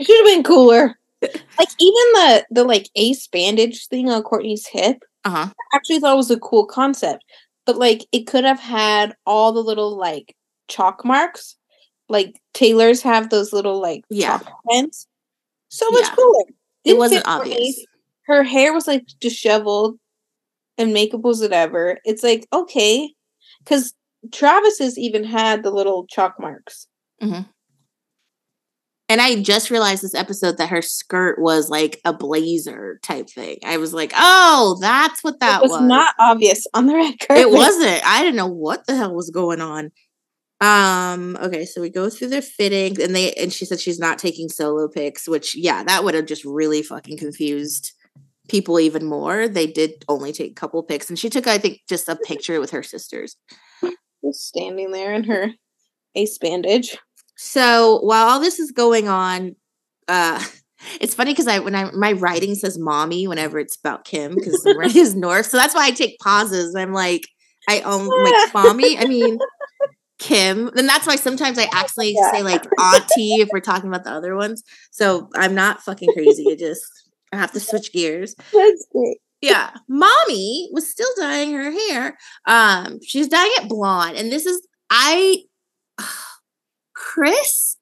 [0.00, 0.98] it should have been cooler.
[1.22, 5.02] Like even the the like ace bandage thing on Kourtney's hip.
[5.24, 5.48] Uh-huh.
[5.50, 7.24] I actually thought was a cool concept
[7.68, 10.34] but like it could have had all the little like
[10.68, 11.54] chalk marks.
[12.08, 14.38] Like tailors have those little like yeah.
[14.38, 15.06] chalk pens.
[15.68, 16.14] So much yeah.
[16.14, 16.44] cooler.
[16.84, 17.84] Didn't it wasn't obvious.
[18.22, 19.98] Her hair was like disheveled
[20.78, 21.98] and makeup was whatever.
[22.06, 23.12] It's like, okay.
[23.58, 23.92] Because
[24.32, 26.86] Travis's even had the little chalk marks.
[27.22, 27.42] Mm-hmm.
[29.08, 33.58] And I just realized this episode that her skirt was like a blazer type thing.
[33.64, 35.80] I was like, oh, that's what that it was.
[35.80, 35.82] was.
[35.82, 37.46] not obvious on the red carpet.
[37.46, 38.06] It wasn't.
[38.06, 39.90] I didn't know what the hell was going on.
[40.60, 44.18] Um, okay, so we go through their fittings and they and she said she's not
[44.18, 47.92] taking solo pics, which yeah, that would have just really fucking confused
[48.48, 49.46] people even more.
[49.46, 52.60] They did only take a couple pics and she took, I think, just a picture
[52.60, 53.36] with her sisters.
[54.24, 55.50] Just standing there in her
[56.16, 56.98] ace bandage.
[57.38, 59.56] So while all this is going on,
[60.08, 60.44] uh,
[61.00, 64.60] it's funny because I when I my writing says mommy whenever it's about Kim because
[64.62, 66.74] the writing is North, so that's why I take pauses.
[66.74, 67.22] I'm like,
[67.68, 68.98] I own like mommy.
[68.98, 69.38] I mean
[70.18, 70.68] Kim.
[70.76, 72.32] And that's why sometimes I actually yeah.
[72.32, 74.62] say like auntie if we're talking about the other ones.
[74.90, 76.44] So I'm not fucking crazy.
[76.50, 76.84] I just
[77.32, 78.34] I have to switch gears.
[78.52, 79.18] That's great.
[79.40, 79.70] Yeah.
[79.88, 82.18] Mommy was still dyeing her hair.
[82.46, 84.16] Um, she's dyeing it blonde.
[84.16, 85.44] And this is I
[86.98, 87.76] Chris,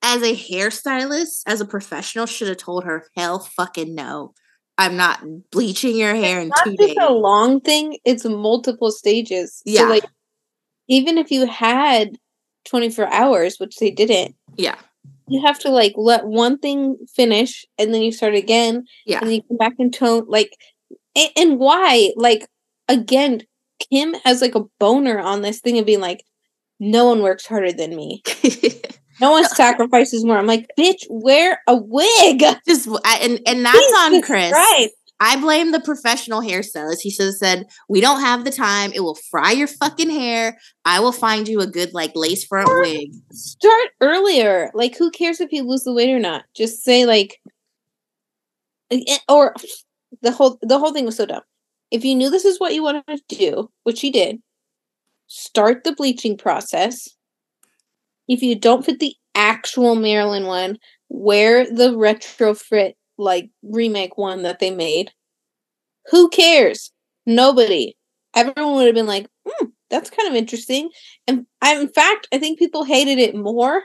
[0.00, 4.32] as a hairstylist, as a professional, should have told her, hell fucking no.
[4.78, 6.90] I'm not bleaching your hair it's in two days.
[6.90, 9.60] It's a long thing, it's multiple stages.
[9.66, 9.82] Yeah.
[9.82, 10.04] So like
[10.88, 12.16] even if you had
[12.66, 14.36] 24 hours, which they didn't.
[14.56, 14.76] Yeah.
[15.28, 18.84] You have to like let one thing finish and then you start again.
[19.04, 19.20] Yeah.
[19.20, 20.56] And you come back and tone like
[21.16, 22.12] and, and why?
[22.16, 22.46] Like
[22.88, 23.42] again,
[23.90, 26.22] Kim has like a boner on this thing of being like,
[26.82, 28.22] no one works harder than me.
[29.20, 30.36] no one sacrifices more.
[30.36, 32.42] I'm like, bitch, wear a wig.
[32.66, 34.52] Just and and that's Jesus on Chris.
[34.52, 34.88] Right.
[35.20, 37.00] I blame the professional hairstylist.
[37.00, 38.90] He should have said, "We don't have the time.
[38.92, 40.58] It will fry your fucking hair.
[40.84, 44.72] I will find you a good like lace front start, wig." Start earlier.
[44.74, 46.42] Like, who cares if you lose the weight or not?
[46.56, 47.40] Just say like,
[48.90, 49.54] eh, eh, or
[50.20, 51.42] the whole the whole thing was so dumb.
[51.92, 54.42] If you knew this is what you wanted to do, which you did,
[55.32, 57.08] start the bleaching process.
[58.28, 60.76] If you don't fit the actual Marilyn one,
[61.08, 65.10] wear the retrofit like remake one that they made.
[66.10, 66.92] Who cares?
[67.24, 67.96] Nobody.
[68.36, 70.90] Everyone would have been like, hmm, that's kind of interesting.
[71.26, 73.84] And I, in fact, I think people hated it more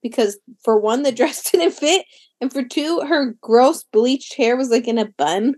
[0.00, 2.06] because for one, the dress didn't fit,
[2.40, 5.54] and for two, her gross bleached hair was like in a bun.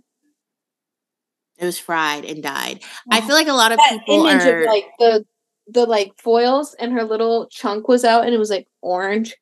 [1.58, 2.82] It was fried and dyed.
[3.10, 5.24] I feel like a lot of that people image are of, like the
[5.68, 9.34] the like foils and her little chunk was out and it was like orange.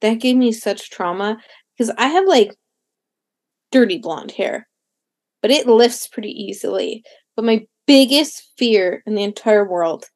[0.00, 1.38] That gave me such trauma
[1.76, 2.54] because I have like
[3.70, 4.68] dirty blonde hair,
[5.40, 7.04] but it lifts pretty easily.
[7.36, 10.06] But my biggest fear in the entire world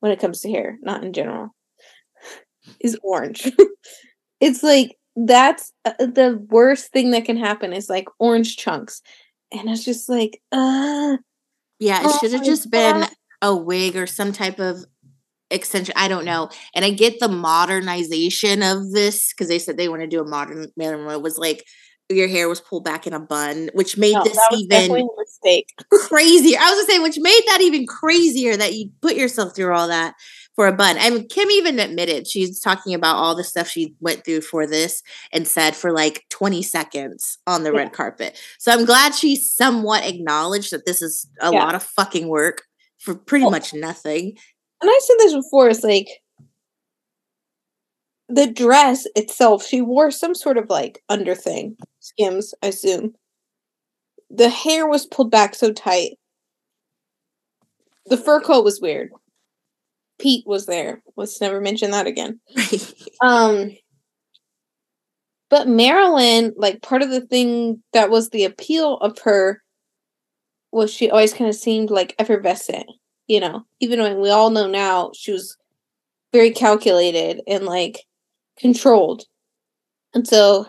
[0.00, 1.54] when it comes to hair, not in general,
[2.80, 3.52] is orange.
[4.40, 9.02] it's like that's uh, the worst thing that can happen is like orange chunks
[9.52, 11.16] and it's just like, uh.
[11.78, 13.00] Yeah, it oh should have just God.
[13.00, 13.08] been
[13.40, 14.84] a wig or some type of
[15.50, 15.94] extension.
[15.96, 16.50] I don't know.
[16.74, 20.28] And I get the modernization of this because they said they want to do a
[20.28, 21.64] modern Marilyn It was like
[22.10, 25.68] your hair was pulled back in a bun, which made no, this even mistake.
[25.92, 26.58] crazier.
[26.58, 29.88] I was gonna say, which made that even crazier that you put yourself through all
[29.88, 30.14] that
[30.58, 30.96] for a bun.
[30.98, 34.66] I mean, Kim even admitted she's talking about all the stuff she went through for
[34.66, 37.78] this and said for like 20 seconds on the yeah.
[37.78, 38.36] red carpet.
[38.58, 41.64] So I'm glad she somewhat acknowledged that this is a yeah.
[41.64, 42.64] lot of fucking work
[42.98, 44.36] for pretty well, much nothing.
[44.82, 46.08] And I said this before, it's like
[48.28, 53.14] the dress itself, she wore some sort of like under thing, skims, I assume.
[54.28, 56.18] The hair was pulled back so tight.
[58.06, 59.12] The fur coat was weird.
[60.18, 61.02] Pete was there.
[61.16, 62.40] Let's never mention that again.
[63.20, 63.70] um
[65.50, 69.62] but Marilyn, like part of the thing that was the appeal of her
[70.72, 72.86] was she always kind of seemed like effervescent,
[73.26, 75.56] you know, even when we all know now she was
[76.32, 78.04] very calculated and like
[78.58, 79.24] controlled.
[80.14, 80.66] And so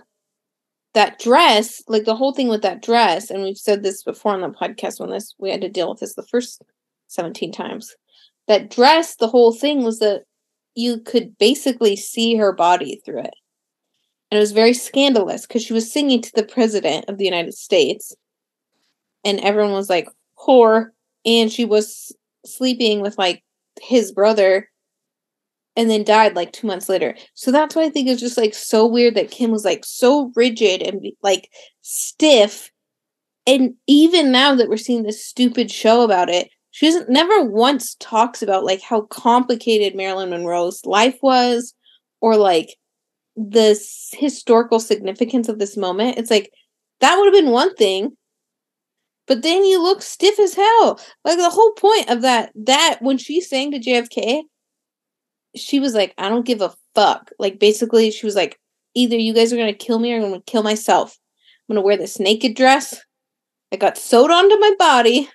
[0.93, 4.41] that dress, like the whole thing with that dress, and we've said this before on
[4.41, 6.63] the podcast when this we had to deal with this the first
[7.07, 7.95] 17 times
[8.49, 10.23] that dress, the whole thing was that
[10.75, 13.35] you could basically see her body through it.
[14.29, 17.53] And it was very scandalous because she was singing to the president of the United
[17.53, 18.13] States.
[19.23, 20.87] And everyone was like, whore.
[21.25, 22.11] And she was
[22.45, 23.43] sleeping with like
[23.81, 24.69] his brother
[25.75, 27.15] and then died like two months later.
[27.35, 30.31] So that's why I think it's just like so weird that Kim was like so
[30.35, 31.49] rigid and like
[31.81, 32.71] stiff.
[33.45, 38.41] And even now that we're seeing this stupid show about it, she never once talks
[38.41, 41.73] about like how complicated Marilyn Monroe's life was
[42.21, 42.69] or like
[43.35, 43.77] the
[44.13, 46.17] historical significance of this moment.
[46.17, 46.53] It's like
[47.01, 48.15] that would have been one thing.
[49.27, 51.01] But then you look stiff as hell.
[51.25, 54.43] Like the whole point of that that when she sang to JFK,
[55.57, 57.29] she was like, I don't give a fuck.
[57.39, 58.57] Like basically she was like,
[58.95, 61.17] either you guys are gonna kill me or I'm gonna kill myself.
[61.69, 63.01] I'm gonna wear this naked dress.
[63.73, 65.29] I got sewed onto my body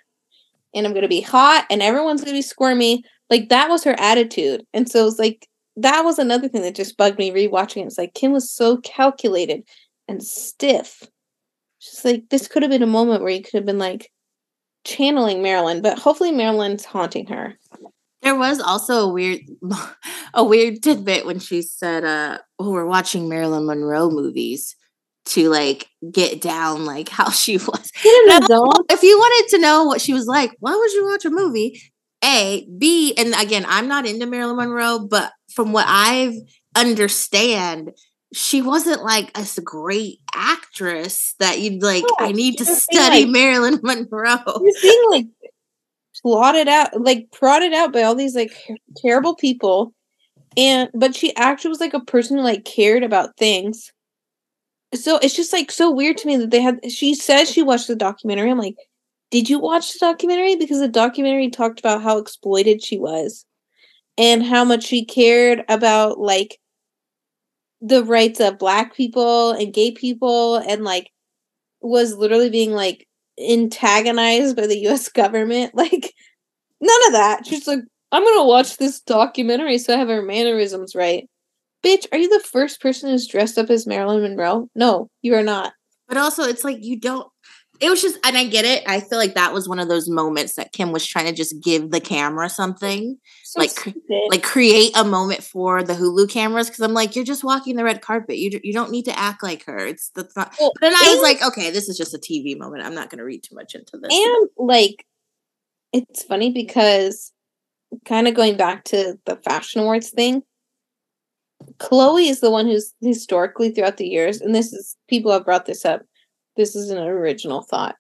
[0.75, 3.05] and I'm going to be hot and everyone's going to be squirmy.
[3.31, 4.65] Like that was her attitude.
[4.73, 7.87] And so it was like, that was another thing that just bugged me rewatching it.
[7.87, 9.63] It's like Kim was so calculated
[10.09, 11.03] and stiff.
[11.79, 14.11] She's like this could have been a moment where you could have been like
[14.85, 17.59] channeling Marilyn, but hopefully Marilyn's haunting her.
[18.23, 19.41] There was also a weird
[20.35, 24.77] a weird tidbit when she said, uh, oh, we're watching Marilyn Monroe movies
[25.27, 27.93] to like get down like how she was.
[28.91, 31.81] if you wanted to know what she was like, why would you watch a movie?
[32.25, 36.35] A, B, and again, I'm not into Marilyn Monroe, but from what I've
[36.75, 37.93] understand,
[38.33, 42.05] she wasn't like a great actress that you'd like.
[42.19, 44.39] I need to study like, Marilyn Monroe.
[44.47, 45.27] You're being like
[46.23, 48.53] plotted out, like prodded out by all these like
[48.97, 49.93] terrible people,
[50.57, 53.93] and but she actually was like a person who like cared about things
[54.95, 57.89] so it's just like so weird to me that they had she says she watched
[57.89, 58.51] the documentary.
[58.51, 58.77] I'm like
[59.31, 60.55] did you watch the documentary?
[60.55, 63.45] Because the documentary talked about how exploited she was
[64.17, 66.61] and how much she cared about like
[67.81, 71.11] the rights of black people and gay people and like
[71.81, 75.75] was literally being like antagonized by the US government.
[75.75, 76.15] Like
[76.81, 77.47] none of that.
[77.47, 77.81] She's like
[78.15, 81.29] i'm to watch this documentary so i have her mannerisms right
[81.85, 84.69] bitch, are you the first person who's dressed up as Marilyn Monroe?
[84.75, 85.75] No, you are not.
[86.09, 87.29] But also, it's like you don't.
[87.81, 88.85] It was just, and I get it.
[88.87, 91.61] I feel like that was one of those moments that Kim was trying to just
[91.61, 94.01] give the camera something, so like stupid.
[94.31, 96.69] like create a moment for the Hulu cameras.
[96.69, 98.39] Because I'm like, you're just walking the red carpet.
[98.39, 99.79] You you don't need to act like her.
[99.79, 100.55] It's that's not.
[100.61, 102.85] Well, but then I was like, okay, this is just a TV moment.
[102.85, 104.13] I'm not going to read too much into this.
[104.13, 105.05] And like,
[105.93, 107.33] it's funny because
[108.05, 110.43] kind of going back to the fashion awards thing
[111.79, 115.67] Khloé is the one who's historically throughout the years, and this is people have brought
[115.67, 116.03] this up.
[116.57, 117.97] This is an original thought.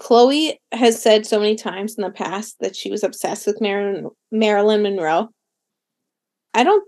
[0.00, 4.10] Khloé has said so many times in the past that she was obsessed with Marilyn,
[4.30, 5.30] Marilyn Monroe.
[6.52, 6.84] I don't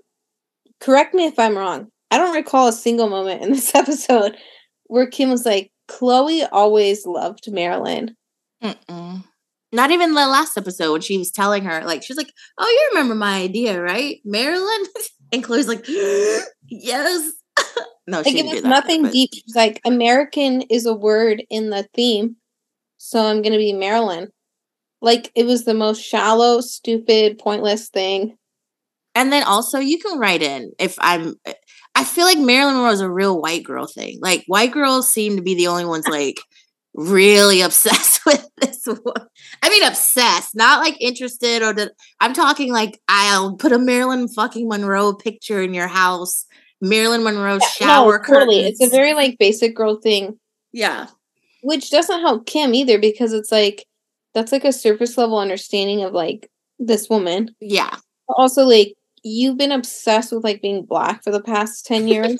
[0.80, 1.88] correct me if I'm wrong.
[2.10, 4.36] I don't recall a single moment in this episode
[4.84, 8.14] where Kim was like, Khloé always loved Marilyn.
[8.62, 9.24] Mm-mm.
[9.72, 12.90] Not even the last episode when she was telling her, like, she's like, Oh, you
[12.92, 14.18] remember my idea, right?
[14.24, 14.82] Marilyn?
[15.32, 15.84] And Khloé's like,
[16.68, 17.32] yes.
[18.06, 19.12] no, she like, it was nothing but...
[19.12, 19.30] deep.
[19.32, 22.36] She's like, American is a word in the theme.
[22.98, 24.28] So I'm going to be Marilyn.
[25.00, 28.36] Like, it was the most shallow, stupid, pointless thing.
[29.14, 31.34] And then also, you can write in if I'm.
[31.94, 34.18] I feel like Marilyn Monroe is a real white girl thing.
[34.20, 36.38] Like, white girls seem to be the only ones like
[36.98, 39.26] really obsessed with this one.
[39.62, 44.28] I mean, obsessed, not like interested or the, I'm talking like I'll put a Marilyn
[44.28, 46.44] fucking Monroe picture in your house.
[46.80, 48.66] Marilyn Monroe yeah, shower no, totally.
[48.66, 50.38] It's a very like basic girl thing.
[50.72, 51.06] Yeah.
[51.62, 53.84] Which doesn't help Kim either because it's like
[54.34, 57.54] that's like a surface level understanding of like this woman.
[57.60, 57.96] Yeah.
[58.28, 58.94] Also, like
[59.24, 62.38] you've been obsessed with like being black for the past ten years.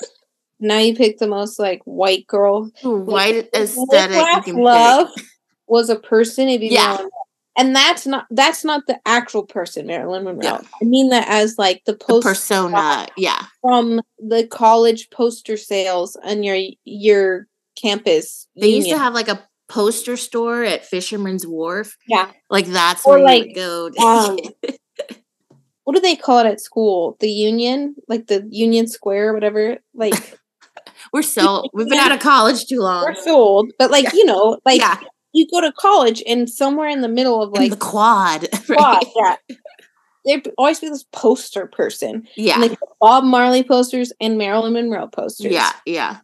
[0.59, 4.47] Now you pick the most like white girl, white like, aesthetic.
[4.53, 5.25] love pick.
[5.67, 6.49] was a person.
[6.49, 6.97] If you yeah.
[6.99, 7.09] Know,
[7.57, 10.43] and that's not that's not the actual person, Marilyn Monroe.
[10.43, 10.61] Yeah.
[10.81, 16.43] I mean that as like the, the persona, yeah, from the college poster sales on
[16.43, 18.47] your your campus.
[18.55, 18.85] They union.
[18.85, 21.97] used to have like a poster store at Fisherman's Wharf.
[22.07, 23.89] Yeah, like that's or where like, you go.
[24.01, 24.37] um,
[25.83, 27.17] what do they call it at school?
[27.19, 29.79] The Union, like the Union Square, whatever.
[29.93, 30.39] Like
[31.13, 33.03] we're so we've been out of college too long.
[33.03, 34.99] We're so old, but like you know, like yeah
[35.33, 38.77] you go to college and somewhere in the middle of like in the quad, right?
[38.77, 39.35] quad, yeah.
[40.25, 45.51] There always be this poster person, yeah, like Bob Marley posters and Marilyn Monroe posters,
[45.51, 46.17] yeah, yeah.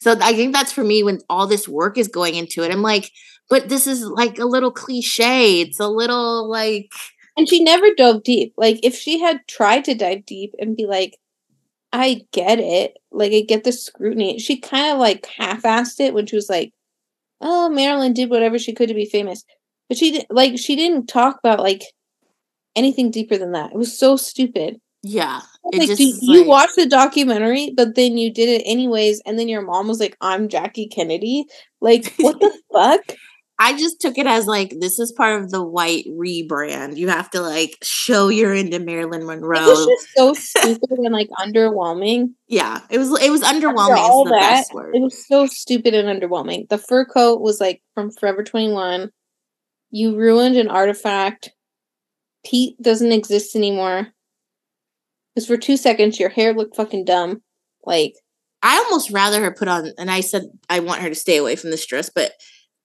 [0.00, 2.72] So I think that's for me when all this work is going into it.
[2.72, 3.12] I'm like,
[3.48, 5.60] but this is like a little cliche.
[5.60, 6.90] It's a little like,
[7.36, 8.52] and she never dove deep.
[8.56, 11.16] Like if she had tried to dive deep and be like,
[11.92, 14.38] I get it, like I get the scrutiny.
[14.38, 16.72] She kind of like half-assed it when she was like,
[17.40, 19.44] oh, Marilyn did whatever she could to be famous.
[19.88, 21.82] But she did like she didn't talk about like
[22.74, 23.72] anything deeper than that.
[23.72, 24.80] It was so stupid.
[25.02, 25.40] Yeah.
[25.64, 29.48] Like, just, do, you watched the documentary, but then you did it anyways, and then
[29.48, 31.44] your mom was like, I'm Jackie Kennedy.
[31.80, 33.16] Like, what the fuck?
[33.62, 36.96] I just took it as like this is part of the white rebrand.
[36.96, 39.60] You have to like show you're into Marilyn Monroe.
[39.60, 42.30] It was just so stupid and like underwhelming.
[42.48, 43.16] Yeah, it was.
[43.22, 43.98] It was underwhelming.
[43.98, 46.68] all that, it was so stupid and underwhelming.
[46.70, 49.12] The fur coat was like from Forever Twenty One.
[49.92, 51.52] You ruined an artifact.
[52.44, 54.08] Pete doesn't exist anymore.
[55.36, 57.42] Because for two seconds your hair looked fucking dumb.
[57.84, 58.14] Like
[58.60, 59.92] I almost rather her put on.
[59.98, 62.32] And I said I want her to stay away from this dress, but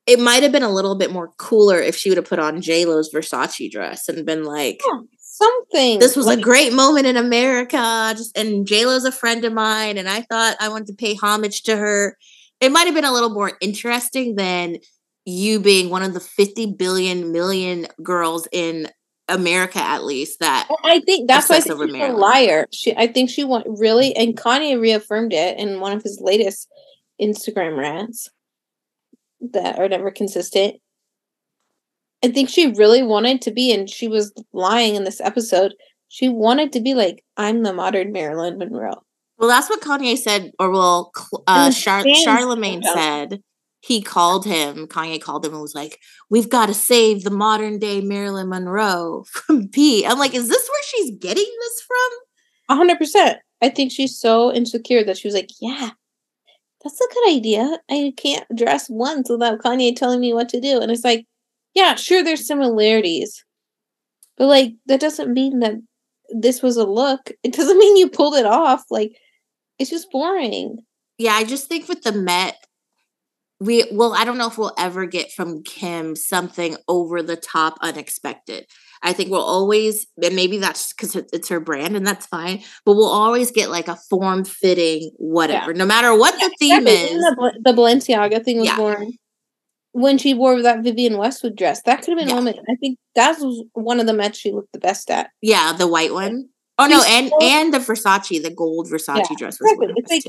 [0.07, 2.61] it might have been a little bit more cooler if she would have put on
[2.61, 5.99] J Lo's Versace dress and been like yeah, something.
[5.99, 8.13] This was like, a great moment in America.
[8.15, 11.13] Just and J Lo's a friend of mine, and I thought I wanted to pay
[11.13, 12.17] homage to her.
[12.61, 14.77] It might have been a little more interesting than
[15.25, 18.87] you being one of the 50 billion million girls in
[19.27, 22.65] America at least that I think that's why she's a liar.
[22.71, 26.69] She I think she want really and Kanye reaffirmed it in one of his latest
[27.21, 28.29] Instagram rants
[29.53, 30.75] that are never consistent.
[32.23, 35.73] I think she really wanted to be, and she was lying in this episode.
[36.09, 39.03] She wanted to be like, I'm the modern Marilyn Monroe.
[39.37, 41.11] Well, that's what Kanye said, or well,
[41.45, 43.41] uh, Char- Charlemagne said.
[43.81, 47.77] He called him, Kanye called him and was like, We've got to save the modern
[47.77, 50.05] day Marilyn Monroe from P.
[50.05, 52.87] I'm like, Is this where she's getting this from?
[52.89, 53.35] 100%.
[53.61, 55.91] I think she's so insecure that she was like, Yeah,
[56.83, 57.79] that's a good idea.
[57.89, 60.79] I can't dress once without Kanye telling me what to do.
[60.79, 61.25] And it's like,
[61.73, 63.43] yeah, sure, there's similarities.
[64.37, 65.75] But like, that doesn't mean that
[66.29, 67.31] this was a look.
[67.43, 68.83] It doesn't mean you pulled it off.
[68.89, 69.17] Like,
[69.79, 70.79] it's just boring.
[71.17, 72.55] Yeah, I just think with the Met,
[73.59, 77.77] we well, I don't know if we'll ever get from Kim something over the top
[77.81, 78.67] unexpected.
[79.03, 82.93] I think we'll always, and maybe that's because it's her brand and that's fine, but
[82.93, 85.77] we'll always get like a form fitting whatever, yeah.
[85.77, 87.11] no matter what yeah, the theme is.
[87.11, 88.77] The, the, Balenciaga thing was yeah.
[88.77, 89.13] born
[89.91, 91.81] when she wore that Vivienne Westwood dress.
[91.83, 92.35] That could have been yeah.
[92.35, 92.59] moment.
[92.69, 95.29] I think that was one of the Mets she looked the best at.
[95.41, 96.49] Yeah, the white one.
[96.79, 99.93] Oh no, and and the Versace, the gold Versace yeah, dress was exactly.
[99.97, 100.23] it's like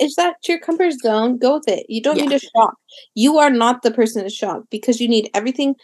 [0.00, 0.08] too.
[0.16, 1.36] that your comfort zone.
[1.36, 1.84] Go with it.
[1.90, 2.24] You don't yeah.
[2.24, 2.74] need to shop.
[3.14, 5.74] You are not the person to shop because you need everything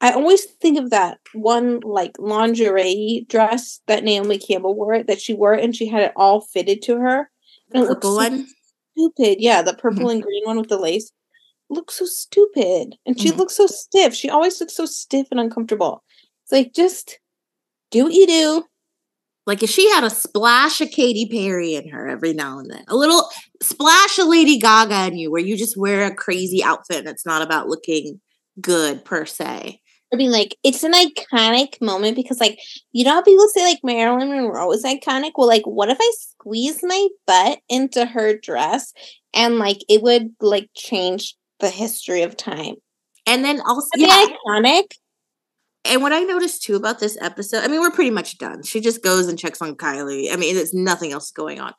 [0.00, 5.34] I always think of that one like lingerie dress that Naomi Campbell wore that she
[5.34, 7.30] wore and she had it all fitted to her.
[7.72, 8.46] And the purple one?
[8.96, 9.40] Stupid.
[9.40, 10.10] Yeah, the purple mm-hmm.
[10.10, 11.12] and green one with the lace.
[11.68, 12.96] Looks so stupid.
[13.06, 13.38] And she mm-hmm.
[13.38, 14.14] looks so stiff.
[14.14, 16.02] She always looks so stiff and uncomfortable.
[16.44, 17.18] It's like just
[17.90, 18.64] do what you do.
[19.46, 22.84] Like if she had a splash of Katy Perry in her every now and then,
[22.88, 23.28] a little
[23.62, 27.26] splash of Lady Gaga in you, where you just wear a crazy outfit and it's
[27.26, 28.20] not about looking
[28.60, 29.80] good per se.
[30.12, 32.58] I mean, like, it's an iconic moment because, like,
[32.92, 35.32] you know how people say, like, Marilyn Monroe is iconic?
[35.36, 38.92] Well, like, what if I squeeze my butt into her dress
[39.34, 42.74] and, like, it would, like, change the history of time?
[43.26, 44.26] And then also, yeah.
[44.48, 44.92] iconic.
[45.84, 48.64] And what I noticed too about this episode, I mean, we're pretty much done.
[48.64, 50.32] She just goes and checks on Kylie.
[50.32, 51.72] I mean, there's nothing else going on.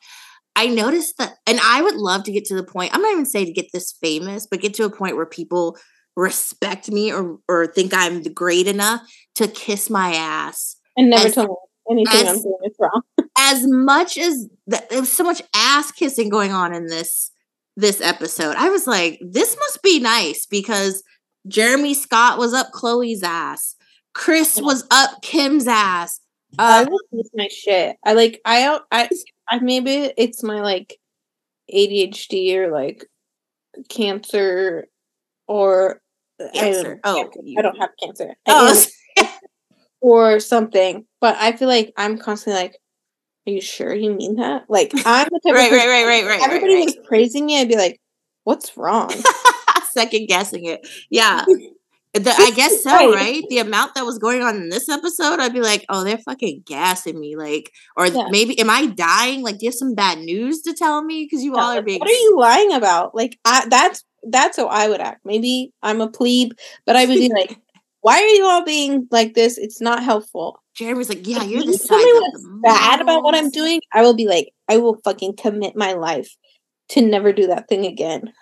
[0.56, 3.26] I noticed that, and I would love to get to the point, I'm not even
[3.26, 5.78] saying to get this famous, but get to a point where people
[6.16, 9.02] respect me or or think I'm great enough
[9.36, 10.76] to kiss my ass.
[10.96, 11.54] And never as, tell me
[11.90, 13.02] anything as, I'm doing is wrong.
[13.38, 17.30] as much as there was so much ass kissing going on in this
[17.76, 18.56] this episode.
[18.56, 21.02] I was like, this must be nice because
[21.48, 23.76] Jeremy Scott was up Khloé's ass.
[24.14, 26.20] Kris was up Kim's ass.
[26.58, 27.96] Uh, I my shit.
[28.04, 29.08] I like I don't I
[29.48, 30.98] I maybe it's my like
[31.72, 33.06] ADHD or like
[33.88, 34.86] cancer
[35.46, 36.00] or
[36.54, 37.00] cancer.
[37.04, 38.34] I oh, I don't have cancer.
[38.46, 38.82] Oh.
[40.00, 41.06] or something.
[41.20, 42.76] But I feel like I'm constantly like,
[43.46, 46.26] "Are you sure you mean that?" Like I'm the type right, of right, right, right,
[46.26, 46.42] right.
[46.42, 46.96] Everybody right, right.
[46.96, 47.60] was praising me.
[47.60, 48.00] I'd be like,
[48.44, 49.12] "What's wrong?"
[49.92, 50.86] Second guessing it.
[51.10, 51.44] Yeah.
[52.14, 53.14] The, I guess so, right.
[53.14, 53.42] right.
[53.48, 56.62] The amount that was going on in this episode, I'd be like, oh, they're fucking
[56.66, 57.36] gassing me.
[57.36, 58.28] Like, or yeah.
[58.30, 59.42] maybe, am I dying?
[59.42, 61.24] Like, do you have some bad news to tell me?
[61.24, 62.00] Because you yeah, all are being.
[62.00, 63.14] What are you lying about?
[63.14, 65.20] Like, I, that's that's how I would act.
[65.24, 66.52] Maybe I'm a plebe,
[66.86, 67.58] but I would be like,
[68.00, 69.58] why are you all being like this?
[69.58, 70.60] It's not helpful.
[70.74, 73.80] Jeremy's like, yeah, you're the tell me what's bad about what I'm doing.
[73.92, 76.34] I will be like, I will fucking commit my life
[76.90, 78.32] to never do that thing again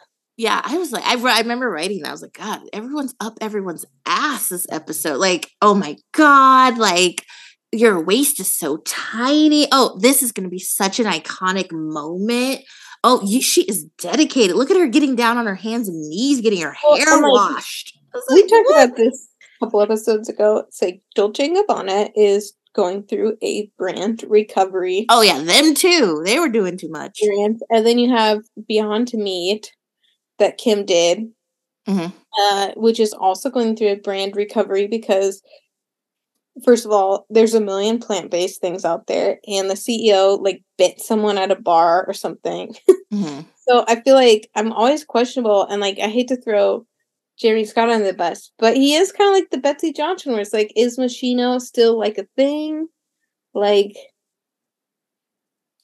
[0.40, 2.08] yeah, I was like, I, I remember writing that.
[2.08, 5.18] I was like, God, everyone's up everyone's ass this episode.
[5.18, 7.26] Like, oh my God, like
[7.72, 9.68] your waist is so tiny.
[9.70, 12.60] Oh, this is going to be such an iconic moment.
[13.02, 14.56] Oh, you, she is dedicated.
[14.56, 17.98] Look at her getting down on her hands and knees, getting her hair oh, washed.
[18.30, 18.84] we talked what?
[18.84, 19.28] about this
[19.60, 20.64] a couple episodes ago.
[20.68, 25.06] It's like Dolce & Gabbana is going through a brand recovery.
[25.08, 26.22] Oh yeah, them too.
[26.24, 27.20] They were doing too much.
[27.22, 29.72] And then you have Beyond Meat,
[30.40, 31.30] that Kim did,
[31.88, 32.08] mm-hmm.
[32.40, 35.40] uh, which is also going through a brand recovery because,
[36.64, 40.62] first of all, there's a million plant based things out there, and the CEO like
[40.78, 42.74] bit someone at a bar or something.
[43.12, 43.40] Mm-hmm.
[43.66, 46.86] so I feel like I'm always questionable, and like I hate to throw
[47.36, 50.40] Jeremy Scott on the bus, but he is kind of like the Betsey Johnson, where
[50.40, 52.86] it's like, is Moschino still like a thing?
[53.52, 53.96] Like,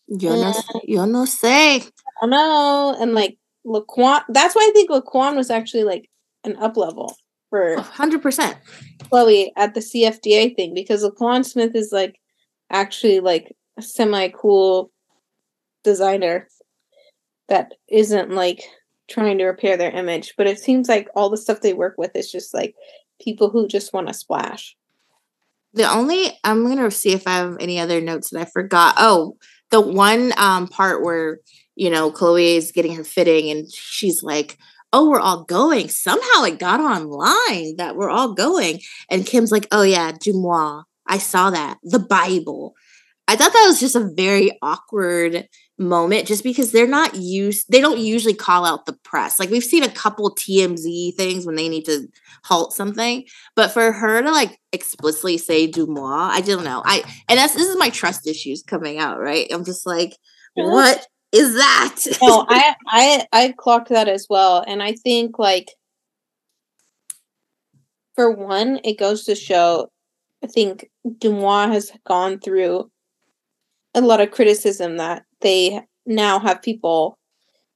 [0.06, 1.80] yo no, uh, yo no sé.
[1.80, 1.90] I
[2.20, 4.22] don't know, and like LaQuan.
[4.28, 6.08] That's why I think LaQuan was actually like
[6.44, 7.16] an up level
[7.56, 8.56] for hundred percent
[9.04, 12.20] Khloé at the CFDA thing because LaQuan Smith is like
[12.70, 14.90] actually like a semi cool
[15.84, 16.48] designer
[17.48, 18.62] that isn't like
[19.08, 20.34] trying to repair their image.
[20.36, 22.74] But it seems like all the stuff they work with is just like
[23.22, 24.76] people who just want to splash.
[25.72, 28.96] The only I'm gonna see if I have any other notes that I forgot.
[28.98, 29.36] Oh,
[29.70, 31.38] the one um part where
[31.76, 34.56] you know, Khloé is getting her fitting and she's like,
[34.92, 35.88] oh, we're all going.
[35.88, 38.80] Somehow it got online that we're all going.
[39.10, 40.84] And Kim's like, oh, yeah, DeuxMoi.
[41.06, 41.78] I saw that.
[41.82, 42.74] The Bible.
[43.28, 45.48] I thought that was just a very awkward
[45.78, 49.38] moment just because they're not used, they don't usually call out the press.
[49.38, 52.06] Like we've seen a couple TMZ things when they need to
[52.44, 53.24] halt something,
[53.56, 56.82] but for her to like explicitly say DeuxMoi, I don't know.
[56.84, 59.48] I, and that's, this is my trust issues coming out, right?
[59.50, 60.16] I'm just like,
[60.54, 61.96] what is that?
[62.22, 65.70] no, I I I clocked that as well, and I think like
[68.14, 69.90] for one, it goes to show.
[70.42, 72.90] I think DeuxMoi has gone through
[73.94, 77.18] a lot of criticism that they now have people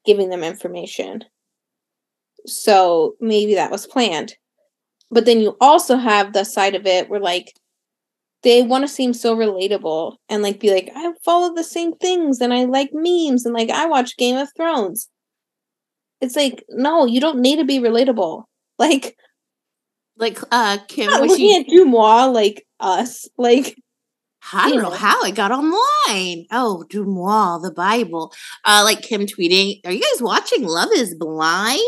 [0.04, 1.24] giving them information.
[2.46, 4.34] So maybe that was planned.
[5.10, 7.54] But then you also have the side of it where like
[8.42, 12.40] they want to seem so relatable and like be like, I follow the same things
[12.40, 15.08] and I like memes and like I watch Game of Thrones.
[16.20, 18.44] It's like, no, you don't need to be relatable.
[18.80, 19.14] Like,
[20.16, 23.28] like uh Kim was looking at DeuxMoi like us.
[23.36, 23.76] Like
[24.54, 26.46] I don't know, know how it got online.
[26.50, 28.32] Oh, DeuxMoi, the Bible.
[28.64, 31.82] Uh like Kim tweeting, Are you guys watching Love is Blind?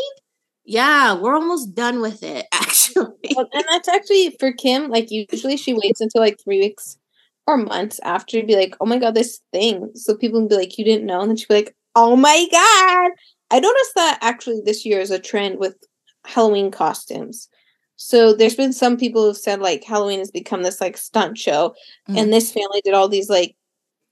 [0.65, 3.35] Yeah, we're almost done with it, actually.
[3.35, 4.89] Well, and that's actually for Kim.
[4.89, 6.99] Like, usually she waits until like three weeks
[7.47, 9.91] or months after to be like, oh my God, this thing.
[9.95, 11.21] So people can be like, you didn't know.
[11.21, 13.11] And then she'd be like, oh my God.
[13.51, 15.77] I noticed that actually this year is a trend with
[16.25, 17.49] Halloween costumes.
[17.97, 21.75] So there's been some people who've said like Halloween has become this like stunt show.
[22.09, 22.19] Mm.
[22.19, 23.57] And this family did all these like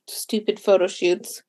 [0.07, 1.41] stupid photo shoots.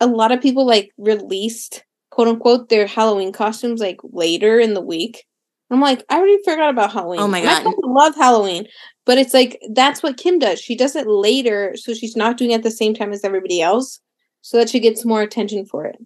[0.00, 1.84] A lot of people like released
[2.14, 5.24] quote unquote their Halloween costumes like later in the week.
[5.68, 7.18] I'm like, I already forgot about Halloween.
[7.18, 8.68] Oh my god, I love Halloween,
[9.04, 10.60] but it's like that's what Kim does.
[10.60, 13.60] She does it later, so she's not doing it at the same time as everybody
[13.60, 13.98] else,
[14.42, 15.96] so that she gets more attention for it.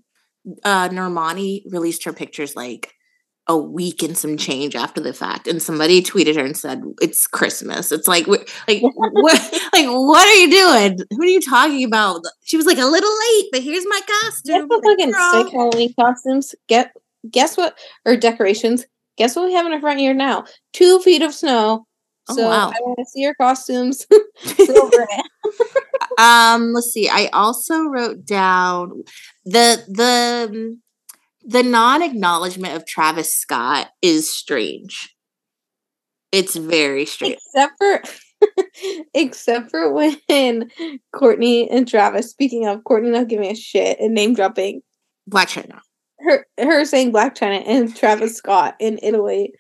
[0.65, 2.95] Uh, Normani released her pictures like
[3.49, 7.27] a week and some change after the fact and somebody tweeted her and said it's
[7.27, 7.91] christmas.
[7.91, 10.99] It's like like what like what are you doing?
[11.17, 12.21] What are you talking about?
[12.45, 14.69] She was like a little late but here's my costume.
[14.69, 16.93] The fucking sick halloween costumes get
[17.31, 18.85] guess what or decorations
[19.17, 20.45] guess what we have in our front yard now?
[20.75, 21.87] Two feet of snow.
[22.31, 22.69] Oh, so oh, wow.
[22.69, 24.07] i want to see your costumes.
[26.19, 29.05] Um let's see i also wrote down
[29.45, 30.77] the the
[31.49, 35.17] the non-acknowledgement of Travis Scott is strange.
[36.31, 37.37] It's very strange.
[37.37, 38.03] Except for
[39.15, 40.17] Except for when
[41.15, 44.83] Kourtney and Travis, speaking of Kourtney not giving a shit and name dropping
[45.29, 45.81] Blac Chyna.
[46.21, 49.53] Her her saying Blac Chyna and Travis Scott in Italy.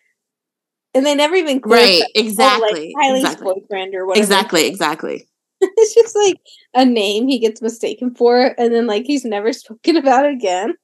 [0.93, 3.55] And they never even right, exactly, oh, like Kylie's exactly.
[3.55, 4.23] boyfriend or whatever.
[4.23, 5.29] Exactly, exactly.
[5.61, 6.37] it's just like
[6.75, 10.75] a name he gets mistaken for, and then like he's never spoken about again.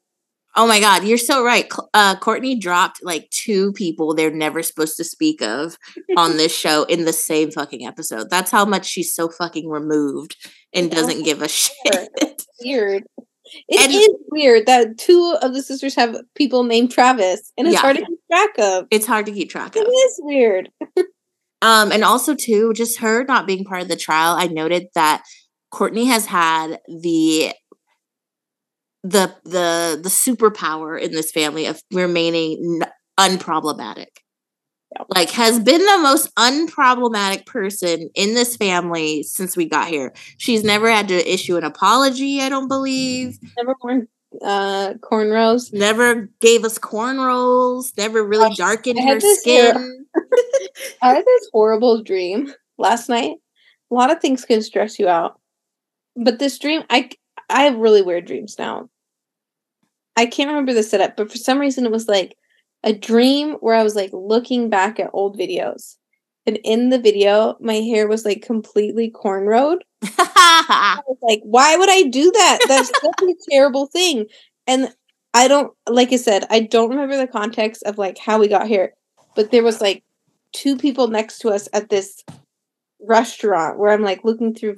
[0.56, 1.70] Oh my God, you're so right.
[1.93, 5.76] Uh, Kourtney dropped like two people they're never supposed to speak of
[6.16, 8.31] on this show in the same fucking episode.
[8.31, 10.36] That's how much she's so fucking removed
[10.72, 12.44] and doesn't give a shit.
[12.62, 13.05] Weird.
[13.68, 17.74] It and, is weird that two of the sisters have people named Travis, and it's
[17.74, 17.81] yeah.
[17.81, 18.86] hard to keep track of.
[18.90, 19.82] It's hard to keep track of.
[19.82, 20.70] It is weird.
[21.62, 24.35] um, and also too, just her not being part of the trial.
[24.35, 25.24] I noted that
[25.72, 27.52] Kourtney has had the
[29.05, 32.81] the the the superpower in this family of remaining
[33.20, 34.06] unproblematic.
[35.09, 40.14] Like has been the most unproblematic person in this family since we got here.
[40.39, 43.39] She's never had to issue an apology i don't believe.
[43.59, 44.09] Never worn
[44.43, 45.72] uh cornrows.
[45.72, 47.97] Never gave us cornrows.
[47.98, 50.06] Never really darkened her skin.
[51.02, 53.36] I had this horrible dream last night.
[53.90, 55.40] A lot of things can stress you out.
[56.16, 57.10] But this dream i
[57.51, 58.89] i have really weird dreams now
[60.16, 62.36] I can't remember the setup, but for some reason it was like
[62.82, 65.97] a dream where I was like looking back at old videos.
[66.47, 69.78] And in the video, my hair was like completely cornrowed.
[70.03, 72.59] I was like, why would I do that?
[72.69, 74.27] That's such a terrible thing.
[74.66, 74.95] And
[75.32, 78.69] I don't, like I said, I don't remember the context of like how we got
[78.69, 78.93] here,
[79.35, 80.05] but there was like
[80.53, 82.23] two people next to us at this
[83.01, 84.77] restaurant where I'm like looking through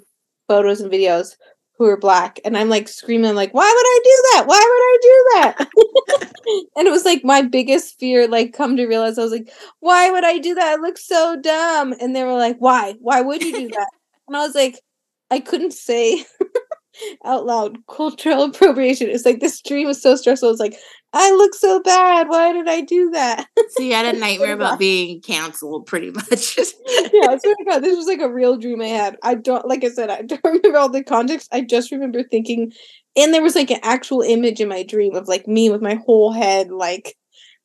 [0.49, 1.37] photos and videos
[1.79, 2.41] who are black.
[2.45, 4.45] And i'm like screaming like why would i do that?
[4.47, 5.69] Why would i do that?
[6.77, 9.51] And it was like my biggest fear like come to realize i was like
[9.81, 10.79] why would i do that?
[10.79, 11.95] I look so dumb.
[12.01, 12.95] And they were like why?
[13.01, 13.91] Why would you do that?
[14.29, 14.81] And i was like
[15.31, 16.25] i couldn't say
[17.25, 20.77] out loud cultural appropriation it's like this dream was so stressful it's like
[21.19, 22.29] I look so bad.
[22.29, 23.47] Why did I do that?
[23.71, 26.59] So you had a nightmare about being canceled, pretty much.
[26.59, 29.17] yeah, I swear to God, this was like a real dream I had.
[29.23, 31.49] I don't, like I said, I don't remember all the context.
[31.53, 32.73] I just remember thinking,
[33.17, 35.95] and there was like an actual image in my dream of like me with my
[35.95, 37.17] whole head like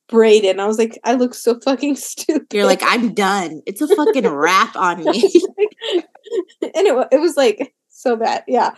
[0.08, 0.58] braided.
[0.58, 2.46] I was like, I look so fucking stupid.
[2.54, 3.60] You're like, I'm done.
[3.66, 5.30] It's a fucking wrap on me.
[6.62, 8.44] and it, it was like so bad.
[8.48, 8.74] Yeah.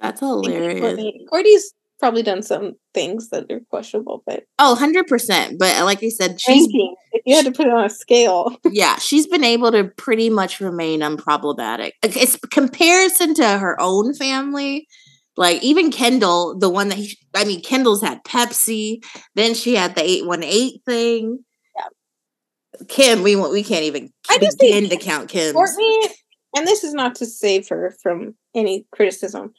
[0.00, 0.98] That's hilarious.
[1.32, 5.58] Kourtney's probably done some things that are questionable, but oh, 100%.
[5.58, 7.90] But uh, like I said, she's Ranking, if you had to put it on a
[7.90, 8.56] scale.
[8.70, 11.92] yeah, she's been able to pretty much remain unproblematic.
[12.02, 14.88] It's comparison to her own family.
[15.36, 19.04] Like even Kendall, the one that he, I mean, Kendall's had Pepsi.
[19.36, 21.38] Then she had the eight one eight thing.
[21.76, 22.84] Yeah.
[22.88, 25.54] Kim, we we can't even I just begin to count Kim.
[25.54, 26.08] Kourtney,
[26.56, 29.54] and this is not to save her from any criticism.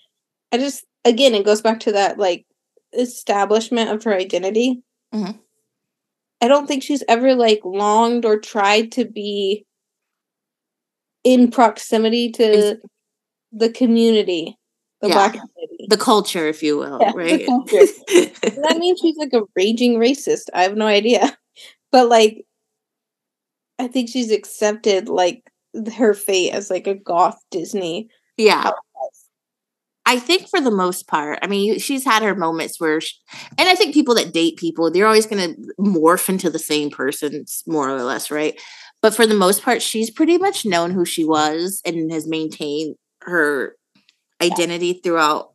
[0.52, 2.46] I just again, it goes back to that like
[2.94, 4.82] establishment of her identity.
[5.14, 5.38] Mm-hmm.
[6.42, 9.66] I don't think she's ever like longed or tried to be
[11.24, 12.78] in proximity to
[13.52, 14.58] the community,
[15.02, 15.14] the yeah.
[15.14, 17.46] black community, the culture, if you will, yeah, right?
[17.46, 20.46] that means she's like a raging racist.
[20.54, 21.38] I have no idea,
[21.92, 22.46] but like,
[23.78, 25.44] I think she's accepted like
[25.96, 28.10] her fate as like a goth Disney.
[28.38, 28.72] Yeah,
[30.06, 33.16] I think for the most part, I mean, she's had her moments where, she,
[33.58, 36.90] and I think people that date people, they're always going to morph into the same
[36.90, 38.60] person, more or less, right?
[39.02, 42.96] But for the most part, she's pretty much known who she was and has maintained
[43.22, 43.76] her
[44.42, 45.52] identity throughout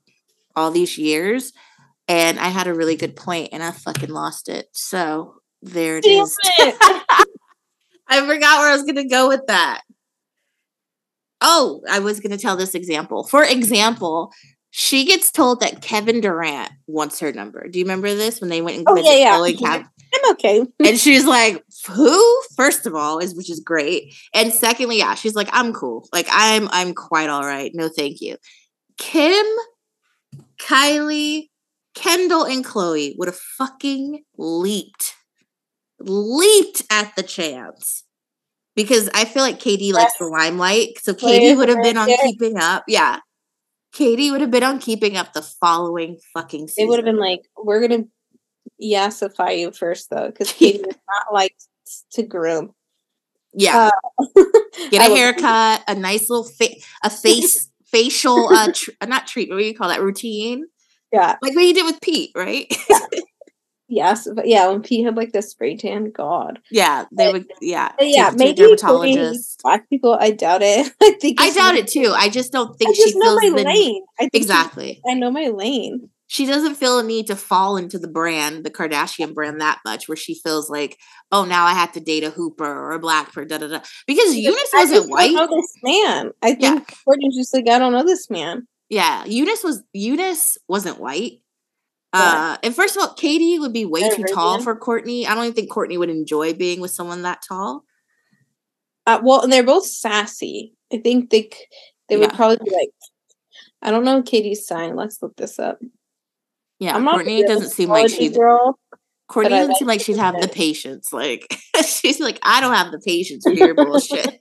[0.55, 1.53] all these years.
[2.09, 4.69] And I had a really good point, and I fucking lost it.
[4.73, 6.37] So there it Damn is.
[6.59, 6.77] It.
[8.09, 9.83] I forgot where I was going to go with that.
[11.49, 13.23] Oh, I was going to tell this example.
[13.23, 14.33] For example,
[14.73, 17.69] she gets told that Kevin Durant wants her number.
[17.69, 19.85] Do you remember this when they went and oh, yeah, yeah.
[20.15, 20.65] I'm okay.
[20.85, 25.35] and she's like, "Who?" First of all, is which is great, and secondly, yeah, she's
[25.35, 26.09] like, "I'm cool.
[26.13, 27.71] Like I'm I'm quite all right.
[27.75, 28.37] No, thank you."
[28.99, 29.47] Kim,
[30.59, 31.49] Kylie,
[31.95, 35.15] Kendall, and Khloé would have fucking leaped,
[36.01, 38.05] leaped at the chance
[38.77, 40.99] because I feel like Katie likes the limelight.
[41.03, 42.85] So Katie would have been on Keeping Up.
[42.87, 43.21] Yeah.
[43.93, 46.85] Katie would have been on Keeping Up the following fucking season.
[46.85, 48.09] They would have been like, we're going to
[48.81, 51.57] yassify you first, though, because Katie does not like
[52.13, 52.75] to groom.
[53.55, 53.91] Yeah.
[54.19, 54.45] Uh,
[54.91, 59.63] Get a haircut, a nice little fa- a face, facial, uh, tr- not treatment, what
[59.63, 60.03] do you call that?
[60.03, 60.67] Routine.
[61.11, 61.37] Yeah.
[61.41, 62.67] Like what you did with Pete, right?
[62.91, 62.99] Yeah.
[63.89, 66.59] Yes, but yeah, when Pete had like the spray tan, God.
[66.71, 67.47] Yeah, they would.
[67.61, 69.61] Yeah, yeah, maybe dermatologist.
[69.63, 70.93] Black people, I doubt it.
[71.03, 72.13] I think I doubt it too.
[72.15, 74.05] I just don't think I she feels my the, lane.
[74.19, 74.95] I exactly.
[74.95, 76.11] She, I know my lane.
[76.27, 80.09] She doesn't feel a need to fall into the brand, the Kardashian brand, that much,
[80.09, 80.99] where she feels like,
[81.31, 83.81] oh, now I have to date a Hooper or a Black for da da da.
[84.09, 85.31] Because Younes wasn't white.
[85.31, 86.33] I know this man.
[86.43, 86.97] I think yeah.
[87.07, 88.67] Kourtney's just like, I don't know this man.
[88.89, 91.41] Yeah, Younes was Younes wasn't white
[92.17, 95.27] uh, and first of all, Katie would be way too tall for Kourtney.
[95.27, 97.85] I don't even think Kourtney would enjoy being with someone that tall.
[99.07, 100.75] Uh, well, and they're both sassy.
[100.93, 101.51] I think they
[102.09, 102.37] they would yeah.
[102.37, 102.91] probably be like,
[103.83, 104.97] I don't know Katie's sign.
[104.97, 105.79] Let's look this up.
[106.79, 108.29] Yeah, Kourtney doesn't seem like she.
[108.29, 108.79] Girl,
[109.31, 111.13] Kourtney doesn't like seem like she'd have the patience.
[111.13, 114.41] Like she's like, I don't have the patience for your bullshit.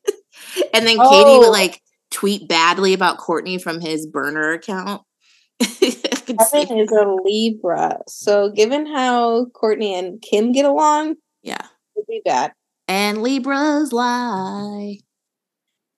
[0.74, 1.10] and then oh.
[1.10, 1.52] Katie would oh.
[1.52, 1.82] like
[2.12, 5.02] tweet badly about Kourtney from his burner account.
[6.52, 7.99] Kevin is a Libra.
[8.07, 12.53] So given how Kourtney and Kim get along, yeah, would be bad.
[12.88, 14.99] And Libras lie.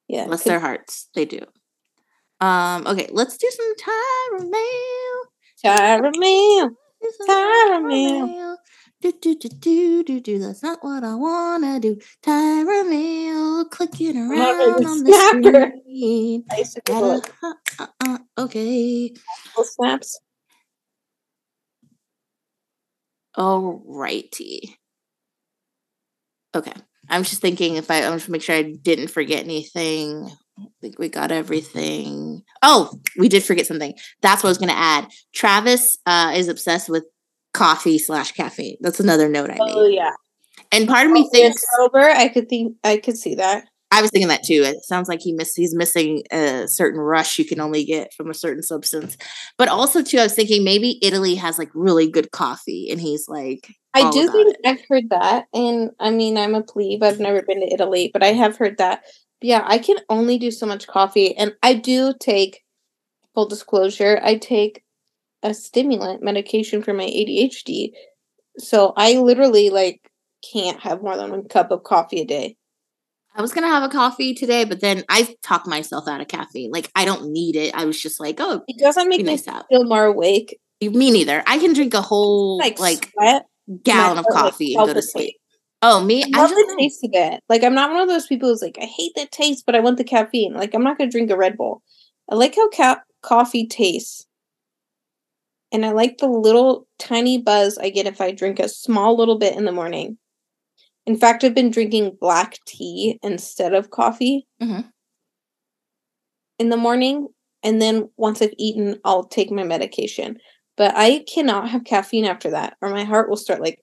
[0.07, 0.25] Yeah.
[0.27, 1.09] Bless their hearts.
[1.15, 1.39] They do.
[2.39, 5.23] Um, okay, let's do some Tyra Mail.
[5.65, 6.69] Tyra Mail.
[7.27, 8.57] Tyra Mail.
[9.07, 10.39] Do, do, do, do, do, do.
[10.39, 11.95] That's not what I wanna do.
[12.21, 15.13] Tyra Mail clicking around on the
[15.85, 16.43] screen.
[16.89, 19.13] Uh, uh, uh, okay.
[19.63, 20.19] Snaps.
[23.37, 24.75] Alrighty.
[26.53, 26.73] Okay.
[27.09, 30.29] I'm just thinking if I, I'm just make sure I didn't forget anything.
[30.59, 32.43] I think we got everything.
[32.61, 33.93] Oh, we did forget something.
[34.21, 35.07] That's what I was going to add.
[35.33, 37.05] Travis uh, is obsessed with
[37.57, 38.77] coffee slash caffeine.
[38.81, 39.73] That's another note I made.
[39.73, 40.11] Oh yeah.
[40.71, 41.99] And part of me thinks sober.
[41.99, 43.65] I could think I could see that.
[43.89, 44.63] I was thinking that too.
[44.63, 48.29] It sounds like he miss he's missing a certain rush you can only get from
[48.29, 49.17] a certain substance.
[49.57, 53.27] But also too, I was thinking maybe Italy has like really good coffee, and he's
[53.27, 53.67] like.
[53.93, 54.57] I do think it.
[54.63, 57.01] I've heard that, and I mean I'm a plebe.
[57.01, 59.03] I've never been to Italy, but I have heard that.
[59.41, 62.61] Yeah, I can only do so much coffee, and I do take.
[63.33, 64.83] Full disclosure: I take
[65.43, 67.91] a stimulant medication for my ADHD,
[68.57, 70.01] so I literally like
[70.53, 72.55] can't have more than one cup of coffee a day.
[73.35, 76.71] I was gonna have a coffee today, but then I talked myself out of caffeine.
[76.71, 77.73] Like I don't need it.
[77.75, 80.59] I was just like, oh, it doesn't make me feel more awake.
[80.81, 81.43] Me neither.
[81.45, 83.43] I can drink a whole like, like
[83.83, 85.35] gallon of coffee like, and go to sleep.
[85.81, 86.23] Oh, me?
[86.23, 87.43] I love I the taste of it.
[87.49, 89.79] Like I'm not one of those people who's like, I hate the taste, but I
[89.79, 90.53] want the caffeine.
[90.53, 91.83] Like I'm not gonna drink a Red Bull.
[92.29, 94.26] I like how ca- coffee tastes.
[95.71, 99.37] And I like the little tiny buzz I get if I drink a small little
[99.37, 100.17] bit in the morning.
[101.05, 104.81] In fact, I've been drinking black tea instead of coffee mm-hmm.
[106.59, 107.27] in the morning.
[107.63, 110.37] And then once I've eaten, I'll take my medication.
[110.75, 113.81] But I cannot have caffeine after that, or my heart will start like.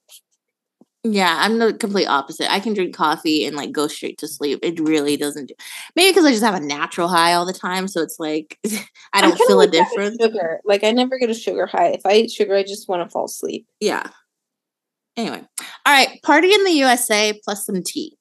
[1.06, 2.50] Yeah, I'm the complete opposite.
[2.50, 4.60] I can drink coffee and like go straight to sleep.
[4.62, 5.54] It really doesn't do.
[5.94, 8.58] Maybe because I just have a natural high all the time, so it's like
[9.12, 10.16] I don't I feel a difference.
[10.20, 11.88] Sugar, like I never get a sugar high.
[11.88, 13.66] If I eat sugar, I just want to fall asleep.
[13.80, 14.08] Yeah,
[15.16, 15.42] Anyway,
[15.86, 18.16] all right, party in the USA plus some tea.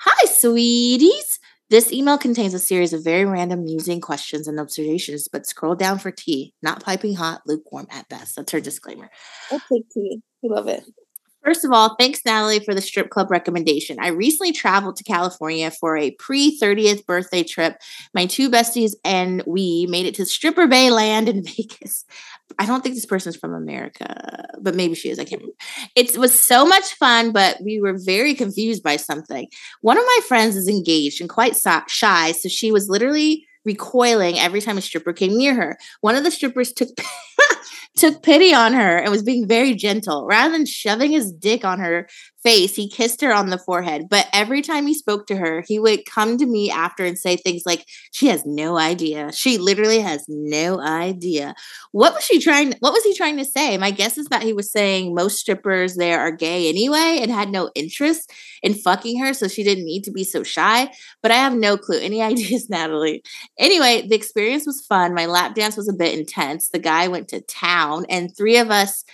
[0.00, 1.40] Hi, sweeties.
[1.70, 5.98] This email contains a series of very random musing questions and observations, but scroll down
[5.98, 6.54] for tea.
[6.62, 8.36] Not piping hot, lukewarm at best.
[8.36, 9.10] That's her disclaimer.
[9.50, 10.22] I'll take tea.
[10.42, 10.84] We love it.
[11.48, 13.96] First of all, thanks, Natalie, for the strip club recommendation.
[13.98, 17.80] I recently traveled to California for a pre 30th birthday trip.
[18.12, 22.04] My two besties and we made it to Stripper Bay Land in Vegas.
[22.58, 25.18] I don't think this person's from America, but maybe she is.
[25.18, 25.56] I can't remember.
[25.96, 29.48] It was so much fun, but we were very confused by something.
[29.80, 31.56] One of my friends is engaged and quite
[31.88, 35.78] shy, so she was literally recoiling every time a stripper came near her.
[36.02, 36.90] One of the strippers took
[37.98, 40.26] took pity on her and was being very gentle.
[40.26, 42.08] Rather than shoving his dick on her
[42.42, 44.08] face, he kissed her on the forehead.
[44.08, 47.36] But every time he spoke to her, he would come to me after and say
[47.36, 49.32] things like, She has no idea.
[49.32, 51.54] She literally has no idea.
[51.92, 52.74] What was she trying?
[52.80, 53.76] What was he trying to say?
[53.78, 57.50] My guess is that he was saying most strippers there are gay anyway and had
[57.50, 58.32] no interest
[58.62, 60.90] in fucking her, so she didn't need to be so shy.
[61.22, 61.98] But I have no clue.
[62.00, 63.22] Any ideas, Natalie?
[63.58, 65.14] Anyway, the experience was fun.
[65.14, 66.68] My lap dance was a bit intense.
[66.68, 69.04] The guy went to town, and three of us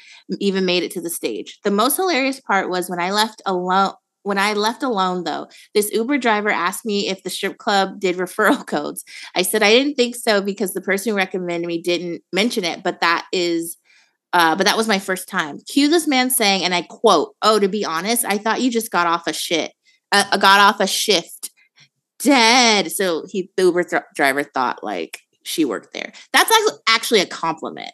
[0.40, 1.58] even made it to the stage.
[1.64, 3.92] The most hilarious part was when I left alone.
[4.22, 8.16] When I left alone, though, this Uber driver asked me if the strip club did
[8.18, 9.04] referral codes.
[9.34, 12.82] I said I didn't think so because the person who recommended me didn't mention it,
[12.82, 13.76] but that is
[14.34, 15.60] uh, but that was my first time.
[15.68, 18.90] Cue this man saying, and I quote, "Oh, to be honest, I thought you just
[18.90, 19.72] got off a shit,
[20.10, 21.50] uh, got off a shift,
[22.18, 26.12] dead." So he, the Uber th- driver, thought like she worked there.
[26.32, 26.50] That's
[26.88, 27.92] actually a compliment.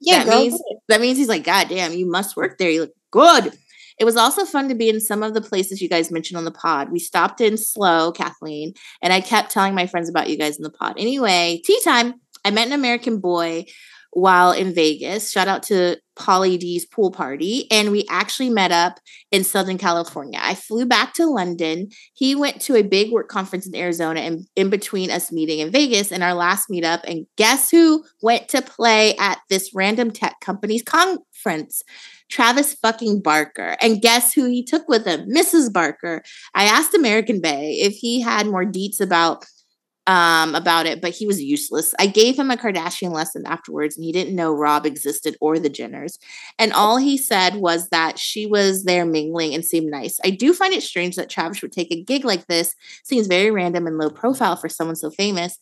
[0.00, 2.70] Yeah, that means that means he's like, God damn, you must work there.
[2.70, 3.52] You look good.
[3.98, 6.44] It was also fun to be in some of the places you guys mentioned on
[6.44, 6.92] the pod.
[6.92, 10.62] We stopped in SLO, Kathleen, and I kept telling my friends about you guys in
[10.62, 10.94] the pod.
[10.98, 12.14] Anyway, tea time.
[12.44, 13.66] I met an American boy
[14.12, 15.30] while in Vegas.
[15.30, 17.66] Shout out to Pauly D's pool party.
[17.70, 18.98] And we actually met up
[19.30, 20.38] in Southern California.
[20.42, 21.88] I flew back to London.
[22.14, 25.70] He went to a big work conference in Arizona and in between us meeting in
[25.70, 27.04] Vegas and our last meetup.
[27.04, 31.82] And guess who went to play at this random tech company's conference?
[32.28, 33.76] Travis fucking Barker.
[33.80, 35.28] And guess who he took with him?
[35.28, 35.72] Mrs.
[35.72, 36.22] Barker.
[36.54, 39.46] I asked American Bay if he had more deets about
[40.08, 41.94] um, about it, but he was useless.
[41.98, 45.68] I gave him a Kardashian lesson afterwards, and he didn't know Rob existed or the
[45.68, 46.18] Jenners.
[46.58, 50.18] And all he said was that she was there mingling and seemed nice.
[50.24, 52.74] I do find it strange that Travis would take a gig like this.
[53.04, 55.58] Seems very random and low profile for someone so famous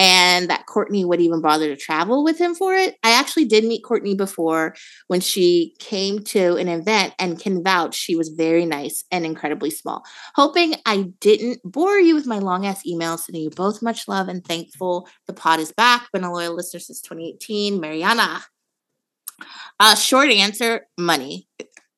[0.00, 2.96] and that Kourtney would even bother to travel with him for it.
[3.04, 4.74] I actually did meet Kourtney before
[5.08, 9.68] when she came to an event and can vouch she was very nice and incredibly
[9.68, 10.02] small.
[10.36, 14.28] Hoping I didn't bore you with my long ass email, sending you both much love
[14.28, 16.10] and thankful the pod is back.
[16.12, 17.80] Been a loyal listener since 2018.
[17.80, 18.40] Mariana.
[19.78, 21.48] Uh, short answer money.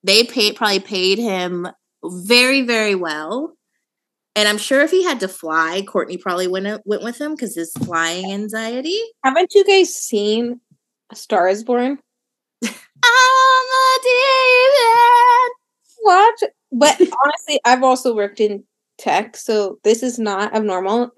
[0.04, 1.68] They paid probably paid him
[2.04, 3.56] very, very well
[4.34, 7.54] and I'm sure if he had to fly, Kourtney probably went went with him because
[7.54, 8.98] his flying anxiety.
[9.24, 10.60] Haven't you guys seen
[11.10, 11.98] A Star Is Born?
[12.64, 15.50] I'm a demon.
[16.00, 16.38] What?
[16.72, 18.64] But honestly, I've also worked in
[18.96, 21.10] tech, so this is not abnormal.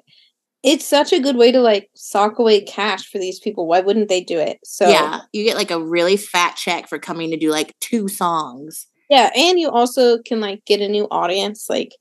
[0.65, 3.67] It's such a good way to like sock away cash for these people.
[3.67, 4.59] Why wouldn't they do it?
[4.65, 8.09] So yeah, you get like a really fat check for coming to do like two
[8.09, 8.87] songs.
[9.11, 11.67] Yeah, and you also can like get a new audience.
[11.69, 11.95] Like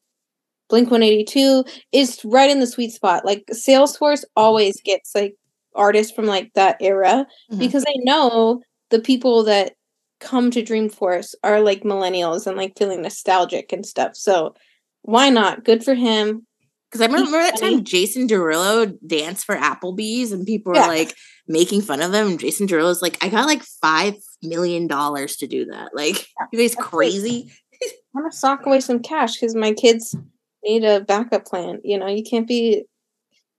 [0.70, 3.26] Blink 182 is right in the sweet spot.
[3.26, 5.36] Like Salesforce always gets like
[5.76, 7.60] artists from like that era mm-hmm.
[7.60, 9.74] because they know the people that
[10.20, 14.16] come to Dreamforce are like millennials and like feeling nostalgic and stuff.
[14.16, 14.56] So
[15.02, 15.66] why not?
[15.66, 16.48] Good for him.
[16.94, 20.86] Because I remember that time Jason Derulo danced for Applebee's and people yeah.
[20.86, 21.16] were like
[21.48, 22.28] making fun of him.
[22.28, 24.14] And Jason Derulo's like, I got like five
[24.44, 25.96] million dollars to do that.
[25.96, 27.52] Like, you guys crazy?
[28.16, 30.16] I'm gonna sock away some cash because my kids
[30.64, 31.82] need a backup plan.
[31.84, 32.86] You know, you can't be.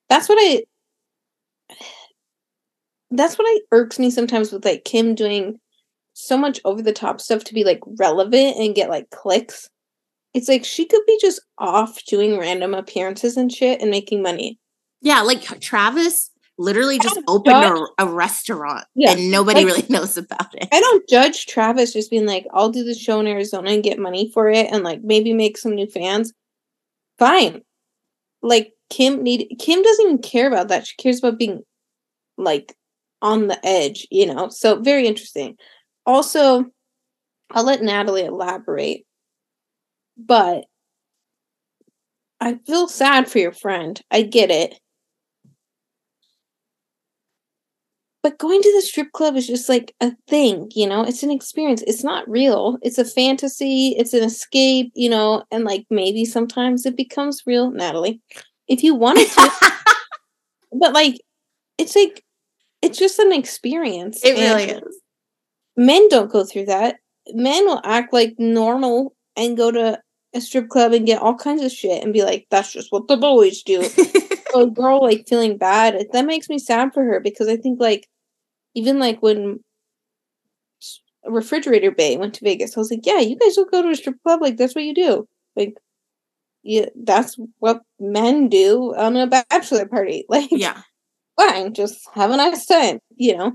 [0.09, 0.63] That's what I.
[3.11, 5.59] That's what I irks me sometimes with like Kim doing
[6.13, 9.71] so much over the top stuff to be like relevant and get like clicks.
[10.35, 14.59] It's like she could be just off doing random appearances and shit and making money.
[15.01, 19.13] Yeah, like Travis literally just opened a, a, restaurant yeah.
[19.13, 20.69] and nobody like, really knows about it.
[20.73, 23.99] I don't judge Travis just being like, I'll do the show in Arizona and get
[23.99, 26.33] money for it and like maybe make some new fans
[27.19, 27.63] fine.
[28.43, 30.87] Like Kim need Kim doesn't even care about that.
[30.87, 31.63] She cares about being
[32.37, 32.77] like
[33.23, 34.49] on the edge, you know.
[34.49, 35.57] So very interesting.
[36.07, 36.67] Also,
[37.51, 39.05] I'll let Natalie elaborate.
[40.17, 40.67] But
[42.41, 44.01] I feel sad for your friend.
[44.11, 44.79] I get it.
[48.23, 51.03] But going to the strip club is just like a thing, you know?
[51.03, 51.83] It's an experience.
[51.87, 52.79] It's not real.
[52.81, 53.95] It's a fantasy.
[53.99, 55.45] It's an escape, you know?
[55.51, 58.21] And like maybe sometimes it becomes real, Natalie.
[58.67, 59.51] If you wanted to.
[60.73, 61.21] but like,
[61.77, 62.25] it's like,
[62.81, 64.25] it's just an experience.
[64.25, 65.01] It really is.
[65.77, 66.97] Men don't go through that.
[67.33, 70.01] Men will act like normal and go to
[70.35, 73.09] a strip club and get all kinds of shit and be like, that's just what
[73.09, 73.83] the boys do.
[74.51, 77.81] so a girl like feeling bad, that makes me sad for her because I think
[77.81, 78.09] like
[78.75, 79.61] even like when
[81.25, 83.89] a refrigerator bay went to vegas i was like yeah you guys will go to
[83.89, 85.27] a strip club like that's what you do.
[85.57, 85.75] Like
[86.63, 90.83] yeah that's what men do on a bachelor party like yeah.
[91.37, 93.53] fine just have a nice time you know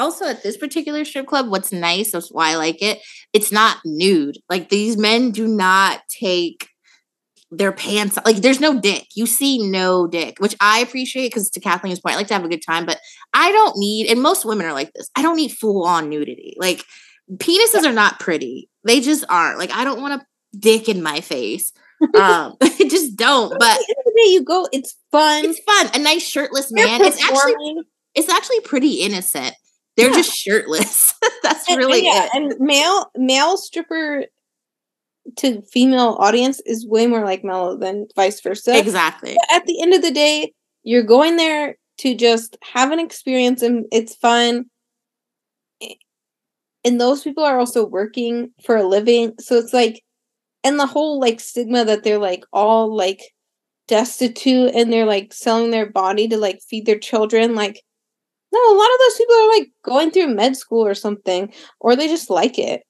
[0.00, 3.00] also at this particular strip club what's nice that's why i like it
[3.32, 4.38] it's not nude.
[4.48, 6.68] Like these men do not take
[7.52, 9.08] their pants like there's no dick.
[9.16, 12.44] You see no dick which i appreciate because to kathleen's point i like to have
[12.44, 13.00] a good time but
[13.34, 16.56] i don't need and most women are like this i don't need full on nudity.
[16.58, 16.84] Like
[17.34, 18.68] penises are not pretty.
[18.84, 19.58] They just aren't.
[19.58, 21.72] Like i don't want a dick in my face.
[22.02, 25.44] Um I just don't but the the day you go it's fun.
[25.44, 25.90] It's fun.
[25.92, 27.82] A nice shirtless man it's actually
[28.14, 29.54] it's actually pretty innocent
[30.00, 30.16] they're yeah.
[30.16, 32.30] just shirtless that's and, really and yeah, it.
[32.34, 34.24] and male male stripper
[35.36, 38.76] to female audience is way more like mellow than vice versa.
[38.76, 39.34] Exactly.
[39.34, 40.52] But at the end of the day,
[40.82, 44.66] you're going there to just have an experience and it's fun.
[46.82, 49.34] And those people are also working for a living.
[49.38, 50.02] So it's like,
[50.64, 53.20] and the whole like stigma that they're like all like
[53.86, 57.54] destitute and they're like selling their body to like feed their children.
[57.54, 57.82] Like,
[58.52, 61.96] no, a lot of those people are like going through med school or something, or
[61.96, 62.82] they just like it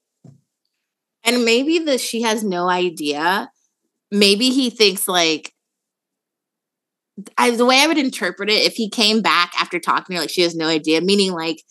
[1.24, 3.51] And maybe the she has no idea.
[4.11, 5.53] Maybe he thinks like
[7.37, 10.20] I, the way I would interpret it, if he came back after talking to her,
[10.23, 11.62] like she has no idea, meaning like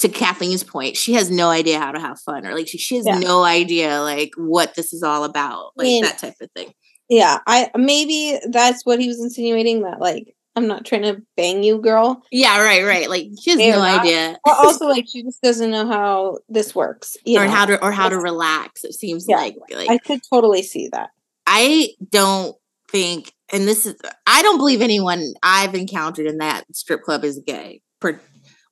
[0.00, 2.96] to Kathleen's point, she has no idea how to have fun, or like she, she
[2.96, 3.18] has yeah.
[3.18, 6.72] no idea like what this is all about, like I mean, that type of thing.
[7.08, 11.62] Yeah, I maybe that's what he was insinuating that like I'm not trying to bang
[11.62, 12.22] you, girl.
[12.30, 13.08] Yeah, right, right.
[13.08, 14.36] Like she has no idea.
[14.44, 17.48] also, like she just doesn't know how this works, or know?
[17.48, 18.84] how to or how to relax.
[18.84, 21.10] It seems yeah, like, like I could totally see that.
[21.46, 22.56] I don't
[22.90, 23.94] think, and this is
[24.26, 27.80] I don't believe anyone I've encountered in that strip club is gay.
[28.00, 28.20] Per,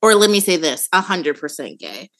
[0.03, 2.11] or let me say this: a hundred percent gay.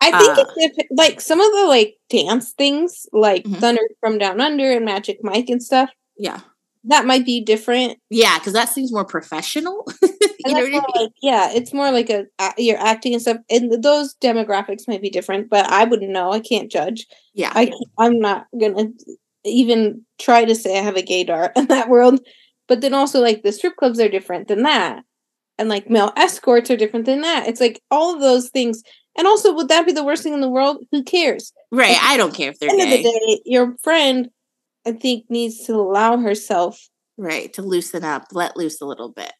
[0.00, 3.56] I think uh, it's like some of the like dance things, like mm-hmm.
[3.56, 5.90] Thunder from Down Under and Magic Mike and stuff.
[6.16, 6.40] Yeah,
[6.86, 7.98] that might be different.
[8.10, 9.86] Yeah, because that seems more professional.
[10.02, 10.08] you
[10.46, 10.82] know what I mean?
[10.94, 12.26] Like, yeah, it's more like a
[12.56, 15.50] you're acting and stuff, and those demographics might be different.
[15.50, 16.32] But I wouldn't know.
[16.32, 17.06] I can't judge.
[17.34, 18.88] Yeah, I I'm not gonna
[19.44, 22.20] even try to say I have a gaydar in that world.
[22.68, 25.02] But then also like the strip clubs are different than that.
[25.58, 27.46] And like male escorts are different than that.
[27.48, 28.82] It's like all of those things.
[29.16, 30.84] And also, would that be the worst thing in the world?
[30.92, 31.52] Who cares?
[31.72, 31.92] Right.
[31.92, 32.98] Like, I don't care if they're end gay.
[32.98, 34.28] of the day, your friend,
[34.86, 36.88] I think, needs to allow herself.
[37.18, 37.52] Right.
[37.54, 39.32] To loosen up, let loose a little bit.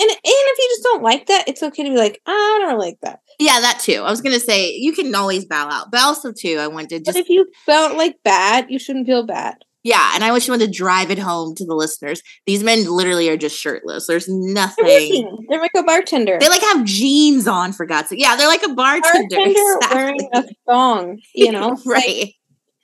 [0.00, 2.58] And and if you just don't like that, it's okay to be like, ah, I
[2.62, 3.20] don't like that.
[3.38, 4.02] Yeah, that too.
[4.04, 6.98] I was gonna say you can always bow out, but also too, I wanted to
[6.98, 7.14] just.
[7.14, 9.58] But if you felt like bad, you shouldn't feel bad.
[9.84, 12.22] Yeah, and I wish you wanted to drive it home to the listeners.
[12.46, 14.06] These men literally are just shirtless.
[14.06, 14.86] There's nothing.
[14.86, 16.38] They're, they're like a bartender.
[16.40, 18.18] They like have jeans on for God's sake.
[18.18, 19.28] Yeah, they're like a bartender.
[19.36, 19.96] bartender exactly.
[19.96, 21.20] wearing a thong.
[21.34, 22.06] You know, right?
[22.08, 22.34] Like,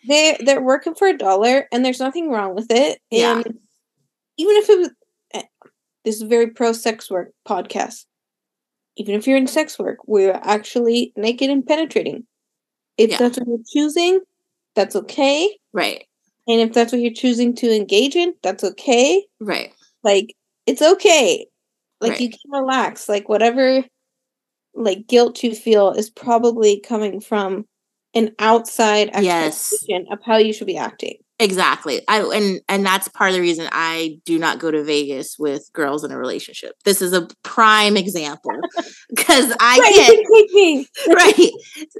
[0.06, 3.00] they they're working for a dollar, and there's nothing wrong with it.
[3.12, 3.52] And yeah.
[4.38, 4.90] even if it was
[5.34, 5.42] eh,
[6.04, 8.06] this is a very pro sex work podcast.
[8.96, 12.26] Even if you're in sex work, we're actually naked and penetrating.
[12.98, 13.18] If yeah.
[13.18, 14.20] that's what you're choosing,
[14.74, 15.56] that's okay.
[15.72, 16.04] Right.
[16.48, 19.24] And if that's what you're choosing to engage in, that's okay.
[19.40, 19.72] Right.
[20.02, 20.34] Like
[20.66, 21.46] it's okay.
[22.00, 22.20] Like right.
[22.20, 23.08] you can relax.
[23.08, 23.84] Like whatever
[24.74, 27.66] like guilt you feel is probably coming from
[28.14, 30.12] an outside expectation yes.
[30.12, 31.16] of how you should be acting.
[31.40, 32.02] Exactly.
[32.06, 35.70] I and and that's part of the reason I do not go to Vegas with
[35.72, 36.74] girls in a relationship.
[36.84, 38.52] This is a prime example
[39.08, 41.50] because I can't right.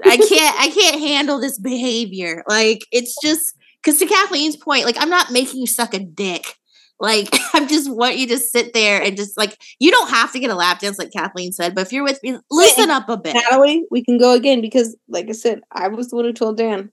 [0.05, 2.43] I can't I can't handle this behavior.
[2.47, 6.57] Like it's just because to Kathleen's point, like I'm not making you suck a dick.
[7.01, 10.39] Like I just want you to sit there and just like you don't have to
[10.39, 13.17] get a lap dance like Kathleen said, but if you're with me, listen up a
[13.17, 13.33] bit.
[13.33, 16.57] Natalie, we can go again because like I said, I was the one who told
[16.57, 16.91] Dan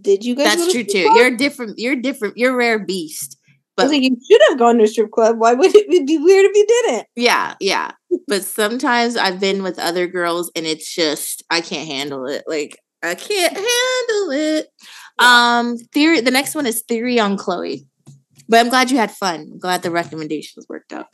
[0.00, 0.56] did you guys?
[0.56, 1.04] That's true too.
[1.04, 1.16] Club?
[1.16, 1.78] You're different.
[1.78, 2.36] You're different.
[2.36, 3.38] You're rare beast.
[3.76, 5.38] But like, you should have gone to a strip club.
[5.38, 7.06] Why would it be weird if you didn't?
[7.16, 7.92] Yeah, yeah.
[8.28, 12.44] but sometimes I've been with other girls and it's just I can't handle it.
[12.46, 14.68] Like I can't handle it.
[15.20, 15.58] Yeah.
[15.58, 16.20] Um, theory.
[16.20, 17.86] The next one is theory on Khloé.
[18.48, 19.48] But I'm glad you had fun.
[19.52, 21.06] I'm glad the recommendations worked out.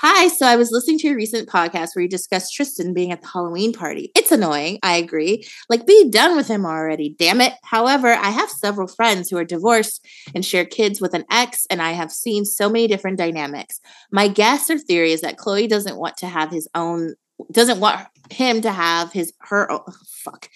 [0.00, 3.20] Hi, so I was listening to your recent podcast where you discussed Tristan being at
[3.20, 4.12] the Halloween party.
[4.14, 5.44] It's annoying, I agree.
[5.68, 7.54] Like, be done with him already, damn it.
[7.64, 10.06] However, I have several friends who are divorced
[10.36, 13.80] and share kids with an ex, and I have seen so many different dynamics.
[14.12, 17.16] My guess or theory is that Khloé doesn't want to have his own,
[17.50, 20.48] doesn't want him to have his, her, oh, fuck.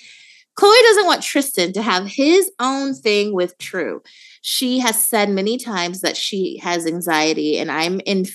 [0.59, 4.03] Khloé doesn't want Tristan to have his own thing with True.
[4.43, 8.27] She has said many times that she has anxiety, and I'm in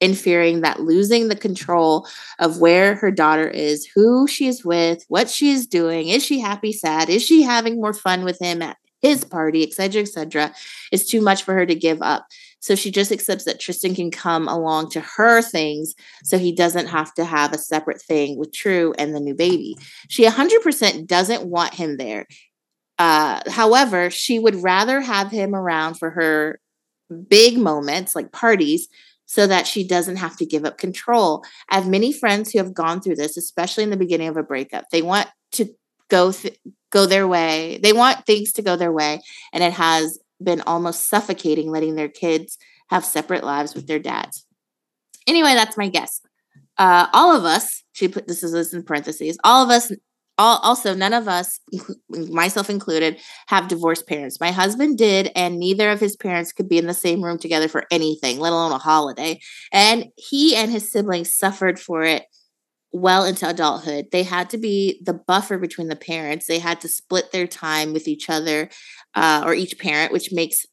[0.00, 2.08] in fearing that losing the control
[2.40, 6.40] of where her daughter is, who she is with, what she is doing, is she
[6.40, 10.52] happy, sad, is she having more fun with him at his party, etc., etc.,
[10.90, 12.26] is too much for her to give up.
[12.62, 16.86] So she just accepts that Tristan can come along to her things so he doesn't
[16.86, 19.76] have to have a separate thing with True and the new baby.
[20.08, 22.26] She 100% doesn't want him there.
[22.98, 26.60] Uh, however, she would rather have him around for her
[27.28, 28.86] big moments like parties
[29.26, 31.44] so that she doesn't have to give up control.
[31.68, 34.42] I have many friends who have gone through this, especially in the beginning of a
[34.42, 34.84] breakup.
[34.90, 35.74] They want to
[36.08, 36.32] go
[36.90, 37.80] go their way.
[37.82, 39.20] They want things to go their way,
[39.52, 42.58] and it has been almost suffocating letting their kids
[42.90, 44.46] have separate lives with their dads.
[45.26, 46.20] Anyway, that's my guess.
[46.78, 49.92] Uh, all of us, she put this is in parentheses, all of us
[50.38, 51.60] all, also, none of us,
[52.08, 54.40] myself included, have divorced parents.
[54.40, 57.68] My husband did, and neither of his parents could be in the same room together
[57.68, 59.40] for anything, let alone a holiday.
[59.72, 62.24] And he and his siblings suffered for it
[62.92, 64.06] well into adulthood.
[64.10, 66.46] They had to be the buffer between the parents.
[66.46, 68.68] They had to split their time with each other
[69.14, 70.66] uh, or each parent, which makes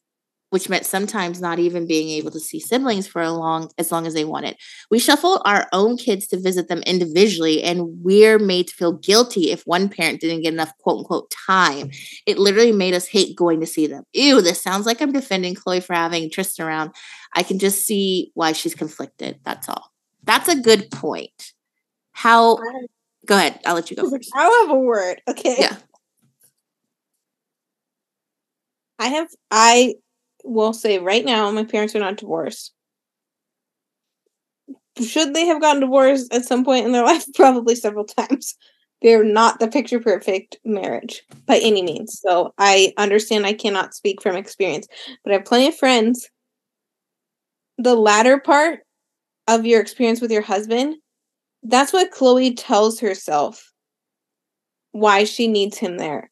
[0.52, 4.08] which meant sometimes not even being able to see siblings for a long as long
[4.08, 4.56] as they wanted.
[4.90, 9.52] We shuffled our own kids to visit them individually, and we're made to feel guilty
[9.52, 11.92] if one parent didn't get enough quote unquote time.
[12.26, 14.04] It literally made us hate going to see them.
[14.14, 16.92] Ew, this sounds like I'm defending Khloé for having Tristan around.
[17.36, 19.40] I can just see why she's conflicted.
[19.44, 19.92] That's all.
[20.24, 21.54] That's a good point.
[22.12, 22.58] How
[23.26, 24.32] go ahead, I'll let you go first.
[24.36, 25.22] I have a word.
[25.28, 25.58] Okay.
[25.60, 25.76] Yeah.
[29.00, 29.96] I have I
[30.44, 32.74] will say right now my parents are not divorced.
[35.02, 37.26] Should they have gotten divorced at some point in their life?
[37.36, 38.56] Probably several times.
[39.02, 42.20] They're not the picture perfect marriage by any means.
[42.22, 44.88] So I understand I cannot speak from experience,
[45.24, 46.30] but I have plenty of friends.
[47.80, 48.82] The latter part
[49.48, 50.98] of your experience with your husband,
[51.64, 53.74] that's what Khloé tells herself
[54.92, 56.29] why she needs him there.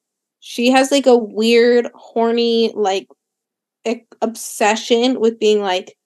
[0.49, 3.09] She has like a weird, horny, like
[4.21, 5.97] obsession with being like,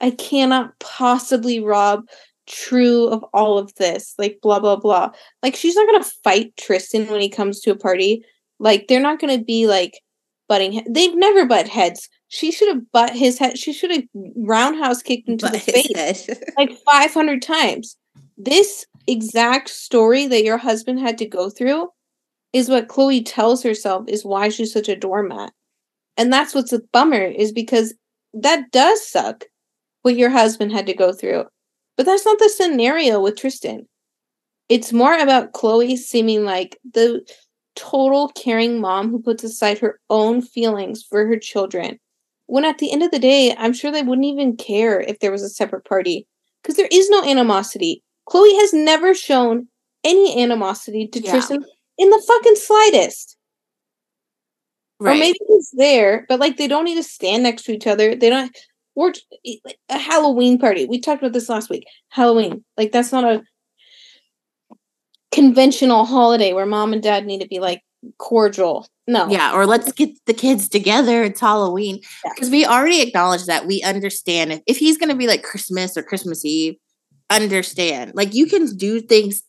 [0.00, 2.04] I cannot possibly rob
[2.46, 4.14] True of all of this.
[4.18, 5.10] Like, blah, blah, blah.
[5.42, 8.24] Like, she's not going to fight Tristan when he comes to a party.
[8.58, 10.00] Like, they're not going to be like
[10.48, 12.08] butting he- They've never butt heads.
[12.28, 13.58] She should have butt his head.
[13.58, 14.04] She should have
[14.36, 17.96] roundhouse kicked into butt the face like 500 times.
[18.38, 21.90] This exact story that your husband had to go through
[22.52, 25.52] is what Khloé tells herself is why she's such a doormat.
[26.16, 27.94] And that's what's a bummer is because
[28.34, 29.44] that does suck
[30.02, 31.44] what your husband had to go through.
[31.96, 33.86] But that's not the scenario with Tristan.
[34.68, 37.26] It's more about Khloé seeming like the
[37.74, 41.98] total caring mom who puts aside her own feelings for her children.
[42.46, 45.32] When at the end of the day, I'm sure they wouldn't even care if there
[45.32, 46.26] was a separate party
[46.62, 48.02] because there is no animosity.
[48.28, 49.68] Khloé has never shown
[50.04, 51.30] any animosity to yeah.
[51.30, 51.64] Tristan
[51.98, 53.36] in the fucking slightest.
[55.00, 55.16] Right.
[55.16, 58.14] Or maybe he's there, but like they don't need to stand next to each other.
[58.14, 58.56] They don't.
[58.94, 59.12] We're
[59.88, 60.84] a Halloween party.
[60.84, 61.84] We talked about this last week.
[62.10, 63.42] Halloween, like that's not a
[65.32, 67.82] conventional holiday where mom and dad need to be like
[68.18, 68.86] cordial.
[69.08, 69.28] No.
[69.28, 71.24] Yeah, or let's get the kids together.
[71.24, 72.00] It's Halloween.
[72.34, 72.52] Because yeah.
[72.52, 76.02] we already acknowledge that we understand if, if he's going to be like Christmas or
[76.02, 76.76] Christmas Eve,
[77.30, 78.12] understand.
[78.14, 79.42] Like you can do things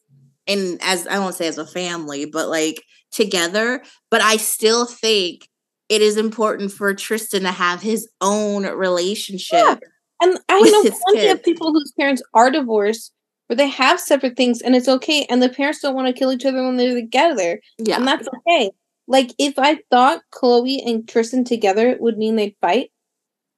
[0.48, 3.84] in as I won't say as a family, but like together.
[4.10, 5.48] But I still think
[5.90, 9.54] it is important for Tristan to have his own relationship.
[9.54, 9.76] Yeah.
[10.22, 13.12] And I know plenty of people whose parents are divorced
[13.48, 15.26] where they have separate things and it's okay.
[15.30, 17.60] And the parents don't want to kill each other when they're together.
[17.78, 17.98] Yeah.
[17.98, 18.72] And that's okay.
[19.08, 22.92] Like if I thought Khloé and Tristan together would mean they'd fight,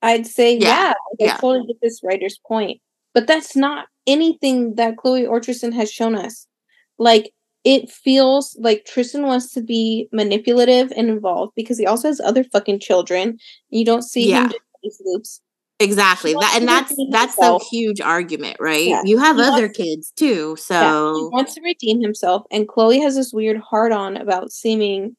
[0.02, 1.34] I'd say, yeah, yeah, like, yeah.
[1.36, 2.82] I totally get this writer's point.
[3.14, 6.48] But that's not anything that Khloé or Tristan has shown us.
[6.98, 7.32] Like
[7.64, 12.44] it feels like Tristan wants to be manipulative and involved because he also has other
[12.44, 13.38] fucking children.
[13.70, 14.46] You don't see yeah.
[14.46, 14.54] him
[14.84, 15.42] these loops.
[15.80, 16.34] Exactly.
[16.34, 17.64] That and that's that's himself.
[17.64, 18.88] a huge argument, right?
[18.88, 19.02] Yeah.
[19.04, 20.56] You have he other wants, kids too.
[20.56, 22.44] So yeah, he wants to redeem himself.
[22.50, 25.18] And Khloé has this weird hard on about seeming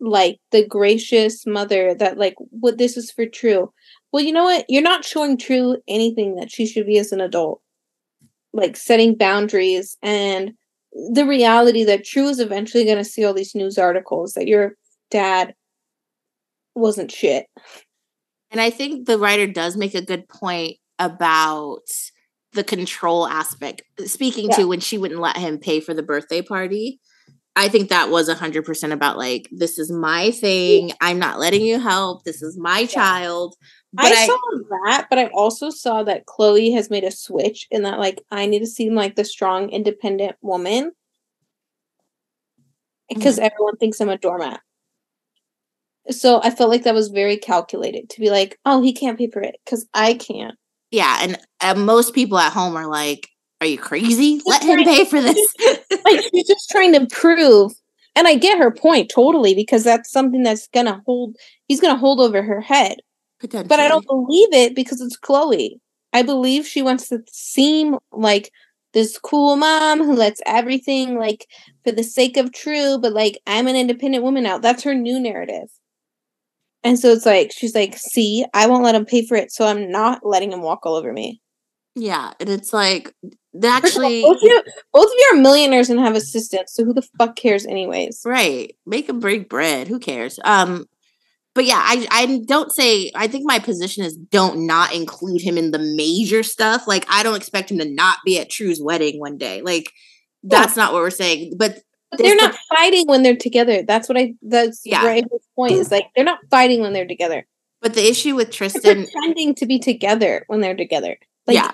[0.00, 3.72] like the gracious mother that like what this is for true.
[4.12, 4.64] Well, you know what?
[4.68, 7.60] You're not showing true anything that she should be as an adult.
[8.52, 10.52] Like setting boundaries and
[10.92, 14.72] the reality that True is eventually going to see all these news articles that your
[15.10, 15.54] dad
[16.74, 17.46] wasn't shit.
[18.50, 21.82] And I think the writer does make a good point about
[22.52, 23.82] the control aspect.
[24.06, 24.56] Speaking yeah.
[24.56, 27.00] to when she wouldn't let him pay for the birthday party.
[27.56, 30.92] I think that was 100% about like, this is my thing.
[31.00, 32.22] I'm not letting you help.
[32.22, 32.86] This is my yeah.
[32.86, 33.56] child.
[33.96, 34.38] I, I, saw
[34.84, 38.44] that, but I also saw that Khloé has made a switch in that like I
[38.46, 40.92] need to seem like the strong, independent woman
[43.08, 43.46] because mm-hmm.
[43.46, 44.60] everyone thinks I'm a doormat.
[46.10, 49.30] So I felt like that was very calculated to be like, oh, he can't pay
[49.30, 50.54] for it because I can't.
[50.90, 53.28] Yeah, and uh, most people at home are like,
[53.60, 54.40] "Are you crazy?
[54.46, 55.54] Let him pay for this."
[56.04, 57.72] like she's just trying to prove,
[58.16, 61.36] and I get her point totally because that's something that's gonna hold.
[61.66, 63.00] He's gonna hold over her head
[63.40, 63.68] Potentially.
[63.68, 65.78] But I don't believe it because it's Khloé.
[66.12, 68.50] I believe she wants to seem like
[68.94, 71.46] this cool mom who lets everything like
[71.84, 74.58] for the sake of true, but like I'm an independent woman now.
[74.58, 75.68] That's her new narrative.
[76.84, 79.66] And so it's like she's like, see, I won't let him pay for it, so
[79.66, 81.40] I'm not letting him walk all over me.
[81.94, 83.12] Yeah, and it's like
[83.62, 84.62] actually all, both, of you,
[84.92, 88.22] both of you are millionaires and have assistants, so who the fuck cares anyways?
[88.24, 88.76] Right.
[88.86, 89.88] Make them break bread.
[89.88, 90.38] Who cares?
[90.44, 90.86] Um
[91.54, 95.58] but yeah, I I don't say I think my position is don't not include him
[95.58, 96.86] in the major stuff.
[96.86, 99.62] Like I don't expect him to not be at True's wedding one day.
[99.62, 99.92] Like
[100.42, 100.84] that's yeah.
[100.84, 101.54] not what we're saying.
[101.58, 101.80] But,
[102.10, 103.82] but they're not the, fighting when they're together.
[103.82, 105.04] That's what I that's yeah.
[105.04, 105.24] right
[105.56, 107.46] point is like they're not fighting when they're together.
[107.80, 111.16] But the issue with Tristan pretending to be together when they're together.
[111.46, 111.72] Like, Yeah.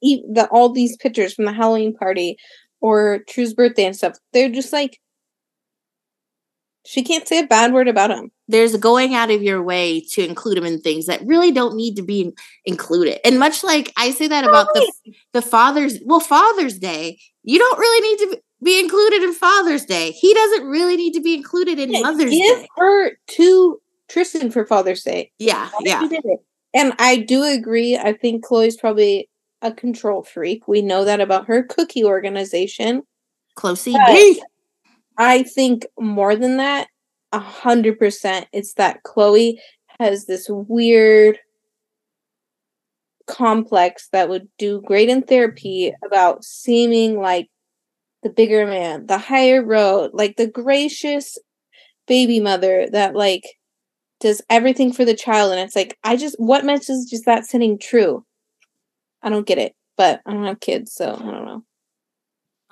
[0.00, 2.36] the, all these pictures from the Halloween party
[2.80, 4.98] or True's birthday and stuff, they're just like,
[6.84, 8.30] she can't say a bad word about him.
[8.48, 11.94] there's going out of your way to include him in things that really don't need
[11.96, 12.32] to be
[12.64, 13.18] included.
[13.24, 14.92] And much like I say that about the
[15.32, 20.10] the Father's well Father's Day, you don't really need to be included in Father's Day.
[20.12, 22.68] He doesn't really need to be included in Mother's Give Day.
[22.76, 25.32] her to Tristan for Father's Day.
[25.38, 26.00] Yeah, yeah.
[26.02, 26.40] she did it.
[26.74, 27.96] And I do agree.
[27.96, 29.28] I think Khloé's probably
[29.62, 30.66] a control freak.
[30.68, 33.02] We know that about her cookie organization.
[33.54, 34.42] Close But- CD.
[35.22, 36.88] I think more than that,
[37.30, 39.54] a hundred percent, it's that Khloé
[40.00, 41.38] has this weird
[43.28, 47.48] complex that would do great in therapy about seeming like
[48.24, 51.38] the bigger man, the higher road, like the gracious
[52.08, 53.44] baby mother that like
[54.18, 55.52] does everything for the child.
[55.52, 58.24] And it's like, I just, what message is that sending true?
[59.22, 61.64] I don't get it, but I don't have kids, so I don't know.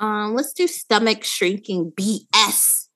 [0.00, 2.88] Um, let's do stomach shrinking BS.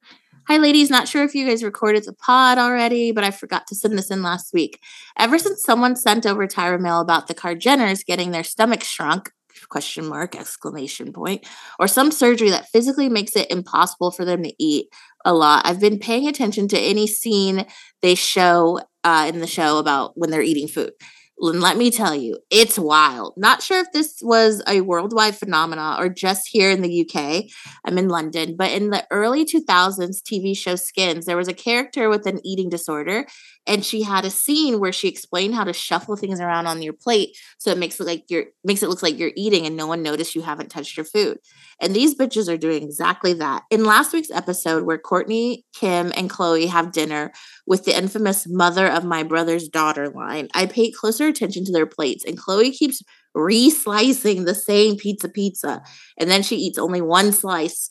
[0.49, 0.91] Hi, ladies.
[0.91, 4.11] Not sure if you guys recorded the pod already, but I forgot to send this
[4.11, 4.81] in last week.
[5.19, 9.31] Ever since someone sent over Tyra Mail about the Kar-Jenners getting their stomach shrunk,
[9.69, 11.47] question mark, exclamation point,
[11.79, 14.89] or some surgery that physically makes it impossible for them to eat
[15.27, 17.67] a lot, I've been paying attention to any scene
[18.03, 20.93] they show uh, in the show about when they're eating food.
[21.39, 23.35] And let me tell you, it's wild.
[23.37, 27.45] Not sure if this was a worldwide phenomenon or just here in the UK.
[27.85, 32.09] I'm in London, but in the early 2000s TV show Skins, there was a character
[32.09, 33.27] with an eating disorder,
[33.67, 36.93] and she had a scene where she explained how to shuffle things around on your
[36.93, 39.87] plate so it makes it like you're makes it look like you're eating and no
[39.87, 41.39] one noticed you haven't touched your food.
[41.81, 43.65] And these bitches are doing exactly that.
[43.71, 47.33] In last week's episode, where Kourtney, Kim, and Khloé have dinner
[47.67, 51.87] with the infamous mother of my brother's daughter line, I paid closer attention to their
[51.87, 53.03] plates, and Khloé keeps
[53.35, 55.83] re-slicing the same pizza pizza,
[56.19, 57.91] and then she eats only one slice.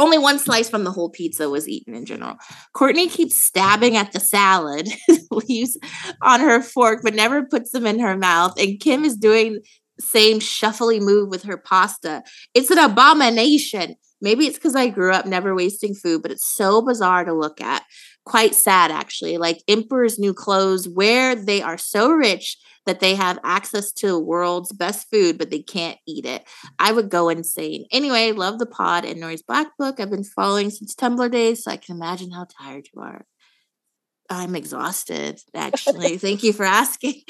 [0.00, 2.36] Only one slice from the whole pizza was eaten in general.
[2.74, 4.88] Kourtney keeps stabbing at the salad
[5.30, 5.78] leaves
[6.22, 8.58] on her fork, but never puts them in her mouth.
[8.58, 9.60] And Kim is doing
[10.00, 12.22] same shuffly move with her pasta.
[12.54, 13.96] It's an abomination.
[14.22, 17.60] Maybe it's because I grew up never wasting food, but it's so bizarre to look
[17.60, 17.84] at.
[18.24, 19.36] Quite sad, actually.
[19.36, 22.56] Like Emperor's New Clothes, where they are so rich
[22.90, 26.44] that they have access to the world's best food, but they can't eat it.
[26.76, 27.86] I would go insane.
[27.92, 30.00] Anyway, love the pod and Nori's Black Book.
[30.00, 33.24] I've been following since Tumblr days, so I can imagine how tired you are.
[34.28, 36.18] I'm exhausted, actually.
[36.18, 37.22] Thank you for asking.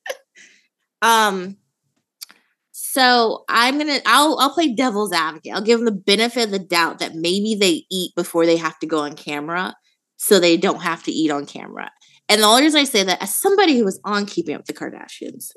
[1.02, 1.58] um,
[2.72, 5.52] so I'm gonna I'll I'll play devil's advocate.
[5.52, 8.78] I'll give them the benefit of the doubt that maybe they eat before they have
[8.78, 9.76] to go on camera,
[10.16, 11.90] so they don't have to eat on camera.
[12.30, 14.68] And the only reason I say that, as somebody who was on Keeping Up with
[14.68, 15.50] the Kardashians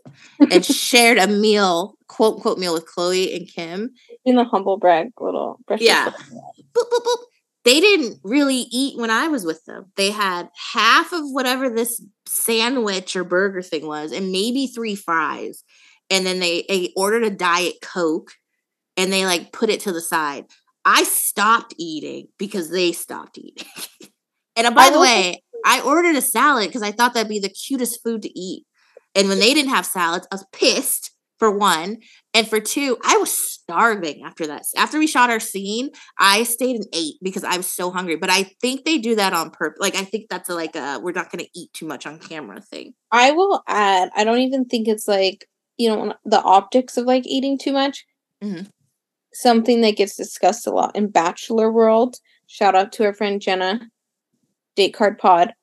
[0.52, 3.92] and shared a meal, quote unquote meal with Khloé and Kim,
[4.26, 6.10] In the humble brag little brush Yeah.
[6.10, 7.24] boop, boop, boop.
[7.64, 9.92] They didn't really eat when I was with them.
[9.96, 15.64] They had half of whatever this sandwich or burger thing was, and maybe three fries.
[16.10, 18.32] And then they, they ordered a diet coke,
[18.98, 20.46] and they like put it to the side.
[20.84, 23.68] I stopped eating because they stopped eating.
[24.56, 27.50] and uh, by the way, I ordered a salad because I thought that'd be the
[27.50, 28.66] cutest food to eat.
[29.16, 31.98] And when they didn't have salads, I was pissed for one.
[32.34, 34.64] And for two, I was starving after that.
[34.76, 38.16] After we shot our scene, I stayed and ate because I was so hungry.
[38.16, 39.80] But I think they do that on purpose.
[39.80, 42.20] Like I think that's a, like a we're not going to eat too much on
[42.20, 42.94] camera thing.
[43.12, 45.46] I will add, I don't even think it's like,
[45.78, 48.06] you know, the optics of like eating too much.
[48.44, 48.70] Mhm.
[49.34, 52.18] Something that gets discussed a lot in Bachelor World.
[52.48, 53.82] Shout out to our friend Jenna,
[54.76, 55.54] Date Card Pod.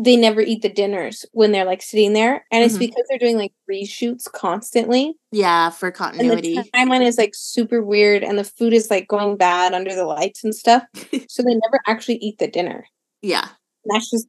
[0.00, 2.44] They never eat the dinners when they're like sitting there.
[2.52, 2.80] And it's Mhm.
[2.80, 5.14] because they're doing like reshoots constantly.
[5.32, 6.54] Yeah, for And continuity.
[6.54, 10.04] the timeline is like super weird and the food is like going bad under the
[10.04, 10.84] lights and stuff.
[11.28, 12.86] so they never actually eat the dinner.
[13.22, 13.48] yeah.
[13.84, 14.28] And that's just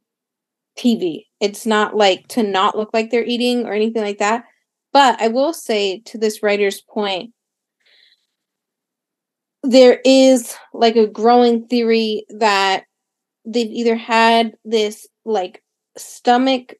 [0.76, 1.26] TV.
[1.40, 4.44] It's not like to not look like they're eating or anything like that.
[4.92, 7.32] But I will say to this writer's point,
[9.62, 12.84] there is like a growing theory that
[13.44, 15.62] they've either had this like
[15.96, 16.74] stomach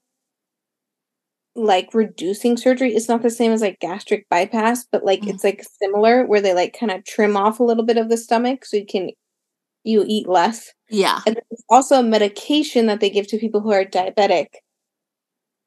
[1.56, 5.30] like reducing surgery it's not the same as like gastric bypass but like Mhm.
[5.30, 8.16] it's like similar where they like kind of trim off a little bit of the
[8.16, 9.10] stomach so you can
[9.84, 11.20] you eat less Yeah.
[11.26, 14.48] and there's also a medication that they give to people who are diabetic.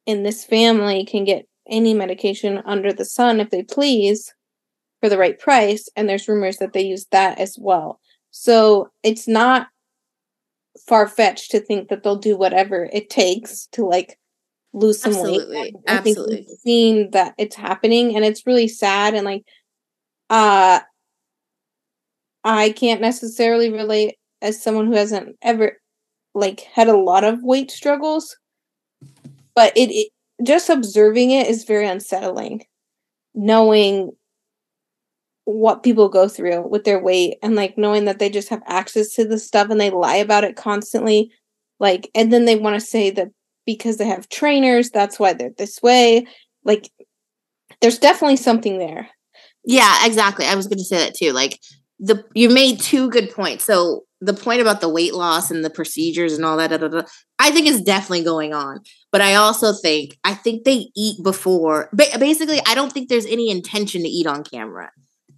[0.07, 4.33] And this family can get any medication under the sun if they please
[5.01, 5.87] for the right price.
[5.95, 7.99] And there's rumors that they use that as well.
[8.31, 9.67] So it's not
[10.87, 14.17] far fetched to think that they'll do whatever it takes to like
[14.73, 15.55] lose some Absolutely.
[15.55, 15.75] weight.
[15.87, 16.35] I think Absolutely.
[16.47, 19.43] we've seen that it's happening and it's really sad and like
[20.29, 20.79] uh
[22.43, 25.79] I can't necessarily relate as someone who hasn't ever
[26.33, 28.35] like had a lot of weight struggles
[29.55, 30.11] but it, it
[30.43, 32.65] just observing it is very unsettling
[33.35, 34.11] knowing
[35.45, 39.13] what people go through with their weight and like knowing that they just have access
[39.13, 41.31] to this stuff and they lie about it constantly
[41.79, 43.29] like and then they want to say that
[43.65, 46.25] because they have trainers that's why they're this way
[46.63, 46.89] like
[47.81, 49.09] there's definitely something there
[49.65, 50.45] Yeah, exactly.
[50.45, 51.31] I was going to say that too.
[51.31, 51.59] Like
[51.99, 53.63] the you made two good points.
[53.63, 56.87] So the point about the weight loss and the procedures and all that, da, da,
[56.87, 57.03] da,
[57.39, 58.79] I think is definitely going on.
[59.11, 61.89] But I also think I think they eat before.
[61.93, 64.91] Ba- basically, I don't think there's any intention to eat on camera.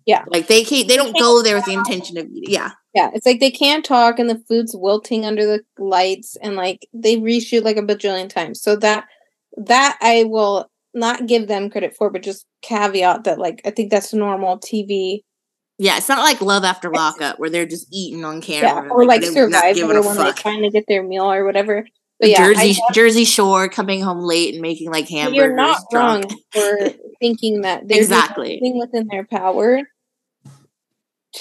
[0.06, 0.24] Yeah.
[0.28, 0.88] like they can't.
[0.88, 2.54] They don't go there with the intention of eating.
[2.54, 6.56] Yeah, yeah it's like they can't talk and the food's wilting under the lights and
[6.56, 9.06] like they reshoot like a bajillion times so that
[9.58, 13.92] that i will not give them credit for but just caveat that like i think
[13.92, 15.22] that's normal tv
[15.78, 15.98] yeah.
[15.98, 18.86] It's not like Love After Lockup where they're just eating on camera.
[18.86, 20.38] yeah or like they're not giving a when fuck.
[20.38, 21.86] trying to get their meal or whatever
[22.18, 25.36] but yeah Jersey Jersey Shore coming home late and making like hamburgers.
[25.36, 26.42] you're not wrong drunk.
[26.54, 26.78] for
[27.20, 28.58] thinking that they're Exactly.
[28.80, 29.82] within their power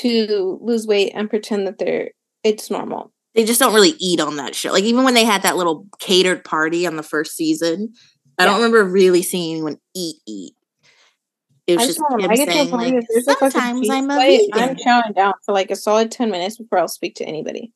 [0.01, 2.11] to lose weight and pretend that they're
[2.43, 4.73] it's normal they just don't really eat on that show.
[4.73, 7.93] Like even when they had that little catered party on the first season,
[8.39, 10.55] I don't remember really seeing anyone eat eat.
[11.67, 14.11] It was I just him, I get saying like, if there's a fucking sometimes I'm
[14.11, 17.25] a plate, I'm chowing down for like a solid 10 minutes before I'll speak to
[17.25, 17.73] anybody.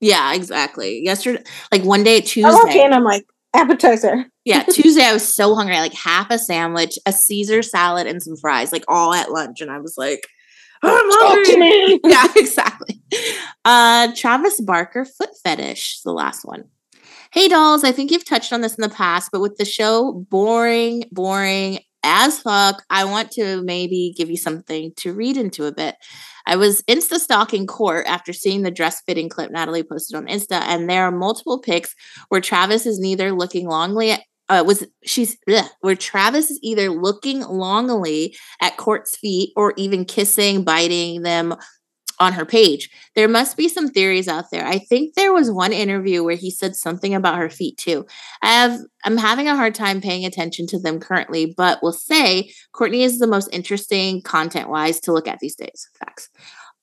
[0.00, 1.02] Yeah, exactly.
[1.02, 1.42] Yesterday,
[1.72, 4.26] like one day at I walk Tuesday, in, I'm like, appetizer.
[4.44, 5.76] yeah, Tuesday I was so hungry.
[5.76, 9.60] I like half a sandwich, a Caesar salad, and some fries, like all at lunch,
[9.60, 10.28] and I was like,
[10.86, 12.00] I'm hungry.
[12.04, 13.00] yeah, exactly.
[13.64, 16.64] Uh Travis Barker foot fetish, the last one.
[17.32, 20.12] Hey dolls, I think you've touched on this in the past, but with the show
[20.30, 25.72] boring, boring as fuck, I want to maybe give you something to read into a
[25.72, 25.96] bit.
[26.46, 30.60] I was Insta stalking kourt after seeing the dress fitting clip Natalie posted on Insta,
[30.60, 31.94] and there are multiple pics
[32.28, 37.40] where Travis is neither looking longly uh, was she's bleh, where Travis is either looking
[37.40, 41.54] longingly at Kourt's feet or even kissing, biting them
[42.20, 42.90] on her page.
[43.16, 44.64] There must be some theories out there.
[44.64, 48.06] I think there was one interview where he said something about her feet too.
[48.42, 52.52] I have I'm having a hard time paying attention to them currently, but will say
[52.74, 55.88] Kourtney is the most interesting content-wise to look at these days.
[55.98, 56.28] Facts.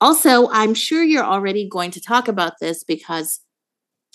[0.02, 3.40] Also, I'm sure you're already going to talk about this because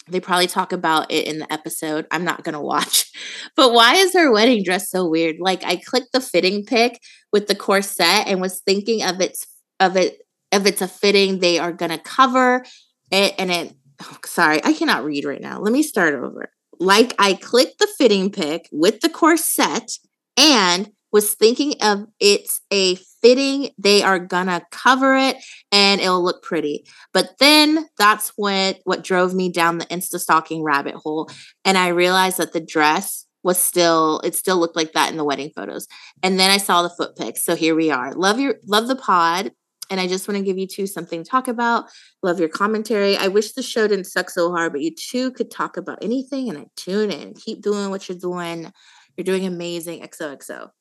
[0.09, 2.07] they probably talk about it in the episode.
[2.11, 3.11] I'm not going to watch.
[3.57, 5.37] But why is her wedding dress so weird?
[5.41, 7.01] Like I clicked the fitting pic
[7.33, 9.47] with the corset and was thinking of its
[9.81, 10.19] of it
[10.53, 12.65] if it's a fitting they are going to cover
[13.11, 15.59] it and it oh, sorry, I cannot read right now.
[15.59, 16.51] Let me start over.
[16.79, 19.93] Like I clicked the fitting pic with the corset
[20.37, 25.39] and was thinking of it's a fitting they are gonna cover it
[25.73, 26.85] and it'll look pretty.
[27.15, 31.31] But then that's what what drove me down the insta stalking rabbit hole
[31.65, 35.25] and i realized that the dress was still it still looked like that in the
[35.25, 35.87] wedding photos.
[36.23, 38.13] And then i saw the foot pics so here we are.
[38.13, 39.53] Love your love the pod
[39.89, 41.87] and i just want to give you two something to talk about.
[42.23, 43.17] Love your commentary.
[43.17, 46.51] I wish the show didn't suck so hard but you two could talk about anything
[46.51, 47.33] and i tune in.
[47.33, 48.71] Keep doing what you're doing.
[49.17, 50.03] You're doing amazing.
[50.03, 50.73] Xoxo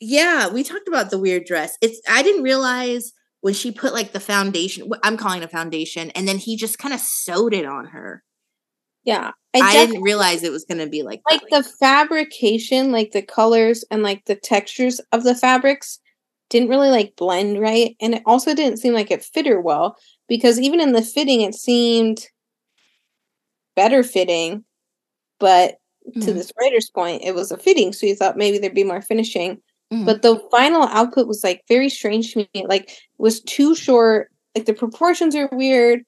[0.00, 4.12] yeah we talked about the weird dress it's i didn't realize when she put like
[4.12, 7.64] the foundation i'm calling it a foundation and then he just kind of sewed it
[7.66, 8.22] on her
[9.04, 9.32] Yeah.
[9.54, 11.64] i, I, didn't realize it was going to be like like that.
[11.64, 15.98] the fabrication, like the colors and like the textures of the fabrics
[16.48, 17.96] didn't really like blend right.
[18.00, 19.96] And it also didn't seem like it fit her well
[20.28, 22.26] because even in the fitting, it seemed
[23.74, 24.64] better fitting.
[25.40, 25.78] But
[26.14, 26.34] to Mhm.
[26.34, 27.92] this writer's point, it was a fitting.
[27.92, 29.60] So you thought maybe there'd be more finishing.
[29.92, 30.04] Mhm.
[30.04, 32.66] But the final output was like very strange to me.
[32.66, 34.30] Like it was too short.
[34.54, 36.00] Like the proportions are weird.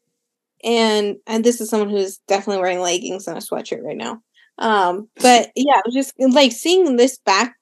[0.64, 4.20] And and this is someone who's definitely wearing leggings and a sweatshirt right now.
[4.58, 7.54] Um, but yeah, it was just like seeing this back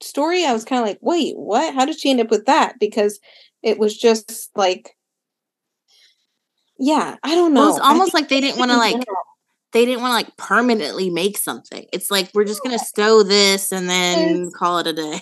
[0.00, 1.74] story, I was kind of like, wait, what?
[1.74, 2.74] How did she end up with that?
[2.78, 3.18] Because
[3.62, 4.94] it was just like
[6.78, 7.60] yeah, I don't know.
[7.62, 9.02] well, it's almost like they didn't want to like
[9.72, 13.22] they didn't want to like permanently make something it's like we're just going to stow
[13.22, 15.20] this and then call it a day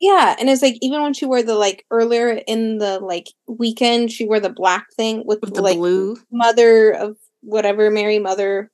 [0.00, 4.12] Yeah, and it's like even when she wore the like earlier in the like weekend,
[4.12, 8.70] she wore the black thing with, with the like blue mother of whatever Mary Mother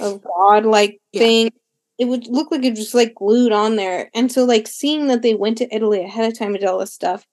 [0.00, 1.20] of God like Yeah.
[1.20, 1.50] thing.
[1.98, 4.10] It would look like it was just like glued on there.
[4.14, 6.78] And so like seeing that they went to Italy ahead of time and did all
[6.78, 7.26] this stuff.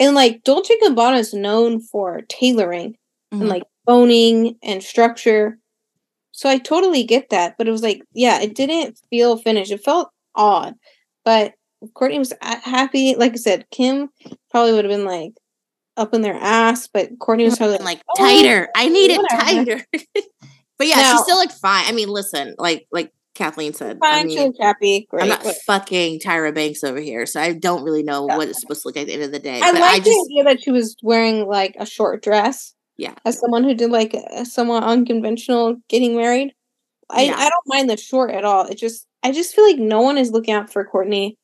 [0.00, 2.96] And like Dolce Gabbana is known for tailoring
[3.32, 3.40] Mhm.
[3.40, 5.58] and like boning and structure.
[6.32, 9.70] So I totally get that, but it was like, yeah, it didn't feel finished.
[9.72, 10.74] It felt odd,
[11.24, 11.54] but
[11.94, 13.14] Kourtney was happy.
[13.16, 14.08] Like I said, Kim
[14.50, 15.32] probably would have been like
[15.96, 18.68] up in their ass, but Kourtney was probably like oh, tighter.
[18.74, 19.84] I need it tighter.
[20.78, 21.84] but yeah, now, she still looked fine.
[21.86, 25.06] I mean, listen, like like Kathleen said, fine, I mean, happy.
[25.10, 25.56] Great, I'm not but...
[25.66, 28.36] fucking Tyra Banks over here, so I don't really know yeah.
[28.36, 29.60] what it's supposed to look like at the end of the day.
[29.62, 32.74] I like I just, the idea that she was wearing like a short dress.
[32.96, 36.54] Yeah, as someone who did like a somewhat unconventional getting married,
[37.10, 37.34] I yeah.
[37.36, 38.66] I don't mind the short at all.
[38.66, 41.36] It just I just feel like no one is looking out for Kourtney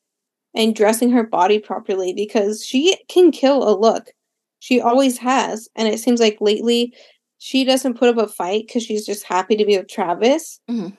[0.53, 4.11] and dressing her body properly because she can kill a look.
[4.59, 5.69] She always has.
[5.75, 6.93] And it seems like lately
[7.37, 10.59] she doesn't put up a fight because she's just happy to be with Travis.
[10.69, 10.89] Mm-hmm.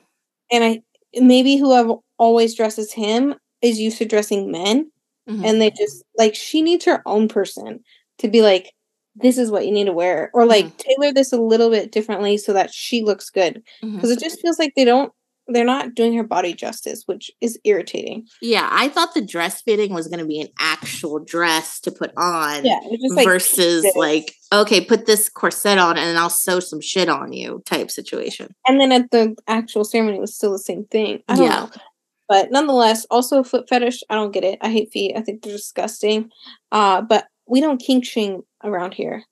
[0.51, 0.81] And I
[1.15, 4.91] maybe whoever always dresses him is used to dressing men.
[5.29, 5.45] Mm-hmm.
[5.45, 7.79] And they just like she needs her own person
[8.17, 8.73] to be like,
[9.15, 10.31] this is what you need to wear.
[10.33, 10.77] Or like mm-hmm.
[10.77, 13.63] tailor this a little bit differently so that she looks good.
[13.81, 14.11] Because mm-hmm.
[14.11, 15.13] it just feels like they don't
[15.47, 18.27] they're not doing her body justice, which is irritating.
[18.41, 22.11] Yeah, I thought the dress fitting was going to be an actual dress to put
[22.17, 22.65] on.
[22.65, 22.79] Yeah,
[23.09, 27.61] like versus like okay, put this corset on and I'll sew some shit on you
[27.65, 28.53] type situation.
[28.67, 31.21] And then at the actual ceremony, it was still the same thing.
[31.27, 31.55] I don't yeah.
[31.55, 31.69] know.
[32.29, 34.01] But nonetheless, also foot fetish.
[34.09, 34.59] I don't get it.
[34.61, 35.15] I hate feet.
[35.15, 36.29] I think they're disgusting.
[36.71, 39.23] Uh, but we don't kink shame around here.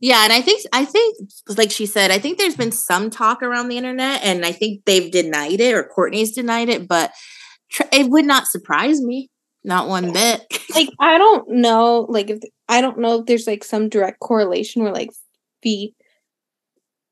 [0.00, 1.16] Yeah, and I think I think
[1.56, 4.84] like she said, I think there's been some talk around the internet, and I think
[4.84, 7.12] they've denied it or Kourtney's denied it, but
[7.70, 9.28] tr- it would not surprise me,
[9.64, 10.42] not one bit.
[10.74, 12.38] like I don't know, like if
[12.68, 15.10] I don't know if there's like some direct correlation where like
[15.62, 15.94] feet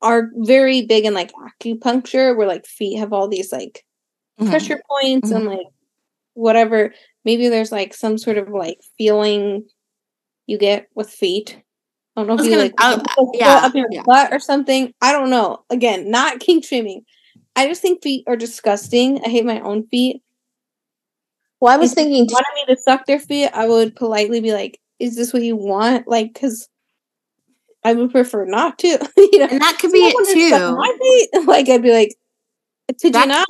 [0.01, 3.83] are very big in like acupuncture, where like feet have all these like
[4.39, 4.49] mm-hmm.
[4.49, 5.35] pressure points mm-hmm.
[5.35, 5.67] and like
[6.35, 6.93] whatever.
[7.25, 9.67] Maybe there's like some sort of like feeling
[10.45, 11.61] you get with feet
[12.17, 12.73] I don't know if you like
[13.35, 14.01] yeah, up your yeah.
[14.03, 14.91] butt or something.
[15.01, 15.63] I don't know.
[15.69, 17.05] Again, not kink shaming.
[17.55, 19.21] I just think feet are disgusting.
[19.23, 20.23] I hate my own feet.
[21.59, 24.41] Well, I was if thinking, if wanted me to suck their feet, I would politely
[24.41, 26.67] be like, "Is this what you want?" Like, because
[27.83, 28.87] I would prefer not to.
[29.17, 30.75] you know, and that could be it too.
[30.75, 31.29] My feet.
[31.47, 32.15] Like, I'd be like,
[32.99, 33.47] "Did that, you not?"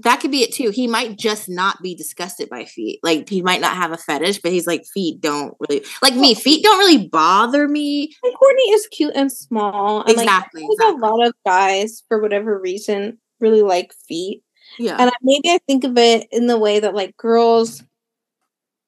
[0.00, 0.70] That could be it too.
[0.70, 3.00] He might just not be disgusted by feet.
[3.02, 6.34] Like he might not have a fetish, but he's like feet don't really like me.
[6.34, 8.14] Feet don't really bother me.
[8.22, 10.02] And Kourtney is cute and small.
[10.02, 10.62] And exactly.
[10.62, 11.00] Like, exactly.
[11.00, 14.42] a lot of guys, for whatever reason, really like feet.
[14.78, 14.96] Yeah.
[15.00, 17.82] And maybe I think of it in the way that like girls.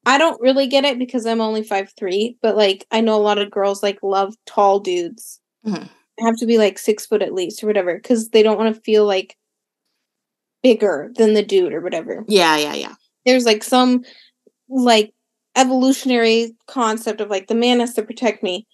[0.07, 3.21] I don't really get it because I'm only five three, but like I know a
[3.21, 5.41] lot of girls like love tall dudes.
[5.67, 5.85] Mm-hmm.
[6.25, 8.81] Have to be like six foot at least or whatever because they don't want to
[8.83, 9.37] feel like
[10.63, 12.25] bigger than the dude or whatever.
[12.29, 12.95] Yeah, yeah, yeah.
[13.27, 14.03] There's like some
[14.69, 15.13] like
[15.57, 18.67] evolutionary concept of like the man has to protect me.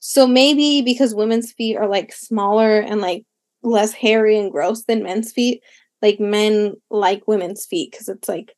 [0.00, 3.24] So maybe because women's feet are like smaller and like
[3.62, 5.62] less hairy and gross than men's feet,
[6.02, 8.52] like men like women's feet because it's like,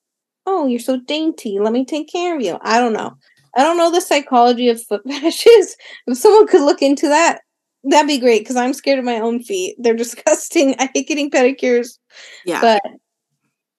[0.46, 1.58] oh, you're so dainty.
[1.60, 2.58] Let me take care of you.
[2.62, 3.16] I don't know.
[3.56, 5.76] I don't know the psychology of foot fetishes.
[6.06, 7.40] If someone could look into that,
[7.88, 9.76] That'd be great because I'm scared of my own feet.
[9.78, 10.74] They're disgusting.
[10.78, 11.98] I hate getting pedicures.
[12.44, 12.60] Yeah.
[12.60, 12.82] But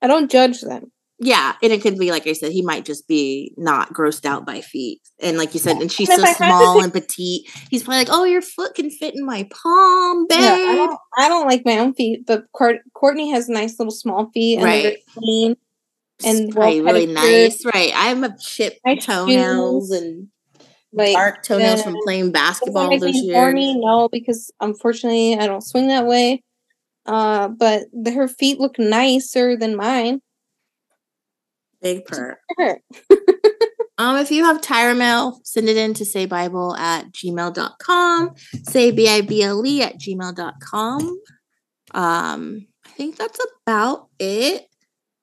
[0.01, 0.91] I don't judge them.
[1.19, 1.53] Yeah.
[1.63, 4.61] And it could be, like I said, he might just be not grossed out by
[4.61, 5.01] feet.
[5.19, 7.49] And like you said, and she's and so small and petite.
[7.71, 10.39] He's probably like, oh, your foot can fit in my palm, babe.
[10.39, 14.29] Yeah, I, don't, I don't like my own feet, but Kourtney has nice little small
[14.31, 14.83] feet and right.
[14.83, 15.55] they're clean
[16.23, 17.63] and well really nice.
[17.65, 17.91] Right.
[17.95, 20.01] I'm a chip nice toenails shoes.
[20.01, 20.27] and
[20.97, 23.35] like dark toenails from playing basketball this year.
[23.35, 26.43] Horny, no, because unfortunately I don't swing that way.
[27.05, 30.21] Uh, but the, her feet look nicer than mine.
[31.81, 32.39] Big purr.
[33.97, 38.35] um, if you have Tyra mail, send it in to say Bible at gmail.com.
[38.63, 41.21] Say B-I-B-L-E at gmail.com.
[41.93, 44.67] Um, I think that's about it.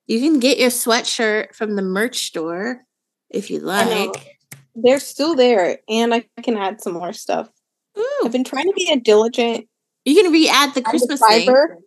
[0.07, 2.81] You can get your sweatshirt from the merch store
[3.29, 4.34] if you like
[4.75, 7.49] they're still there, and I can add some more stuff.
[7.97, 8.21] Ooh.
[8.23, 9.67] I've been trying to be a diligent.
[10.03, 11.75] You can re-add the Christmas fiber.
[11.75, 11.83] Thing.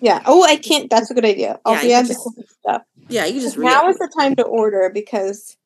[0.00, 0.22] Yeah.
[0.26, 0.88] Oh, I can't.
[0.88, 1.58] That's a good idea.
[1.64, 2.82] I'll yeah, re-add the Christmas stuff.
[3.08, 5.56] Yeah, you just now is the time to order because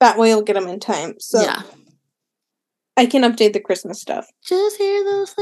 [0.00, 1.16] that way you'll get them in time.
[1.18, 1.62] So yeah.
[3.00, 4.30] I can update the Christmas stuff.
[4.44, 5.34] Just hear those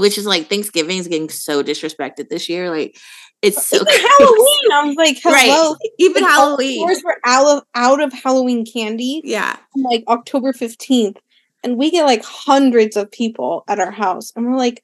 [0.00, 2.70] which is like Thanksgiving is getting so disrespected this year.
[2.70, 2.96] Like
[3.42, 4.72] it's so Even Halloween.
[4.72, 5.70] I was like, hello.
[5.72, 5.90] Right.
[5.98, 6.78] Even like, Halloween.
[6.78, 9.20] Stores were out of out of Halloween candy.
[9.24, 9.56] Yeah.
[9.74, 11.16] like October 15th.
[11.64, 14.30] And we get like hundreds of people at our house.
[14.36, 14.80] And we're like,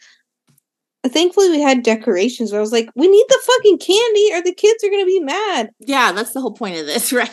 [1.07, 2.53] thankfully we had decorations.
[2.53, 5.71] I was like, we need the fucking candy or the kids are gonna be mad.
[5.79, 7.31] Yeah, that's the whole point of this, right?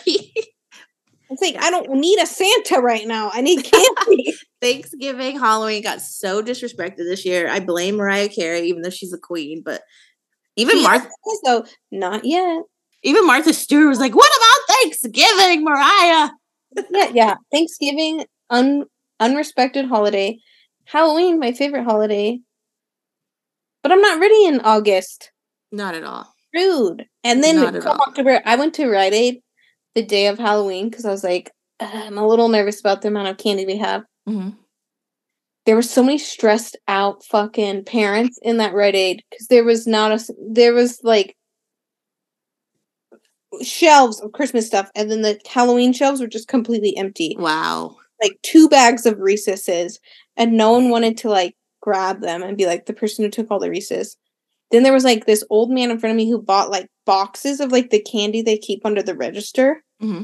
[1.34, 3.32] It's like I don't need a Santa right now.
[3.34, 4.34] I need candy.
[4.62, 7.50] Thanksgiving, Halloween got so disrespected this year.
[7.50, 9.64] I blame Mariah Carey, even though she's a queen.
[9.66, 9.82] But
[10.56, 11.10] even She Martha,
[11.44, 12.64] so not yet.
[13.02, 16.30] even Martha Stewart was like, "What about Thanksgiving, Mariah?"
[16.92, 17.36] Yeah, yeah.
[17.52, 18.86] Thanksgiving, un
[19.20, 20.38] unrespected holiday.
[20.86, 22.40] Halloween, my favorite holiday.
[23.82, 25.32] But I'm not ready in August.
[25.72, 26.32] Not at all.
[26.54, 27.06] Rude.
[27.24, 28.06] And then come all.
[28.08, 29.43] October, I went to Rite Aid
[29.96, 33.10] the day of Halloween because I was like, "Ugh, I'm a little nervous about the
[33.10, 34.04] amount of candy we have.
[34.26, 34.50] hmm
[35.66, 39.88] There were so many stressed out fucking parents in that Rite Aid because there was
[39.88, 41.36] not a there was like
[43.62, 47.36] shelves of Christmas stuff, and then the Halloween shelves were just completely empty.
[47.38, 47.98] Wow.
[48.22, 50.00] Like two bags of Reese's,
[50.38, 53.52] and no one wanted to like grab them and be like the person who took
[53.52, 54.18] all the Reese's.
[54.72, 57.60] Then there was like this old man in front of me who bought like boxes
[57.60, 60.22] of like the candy they keep under the register, hmm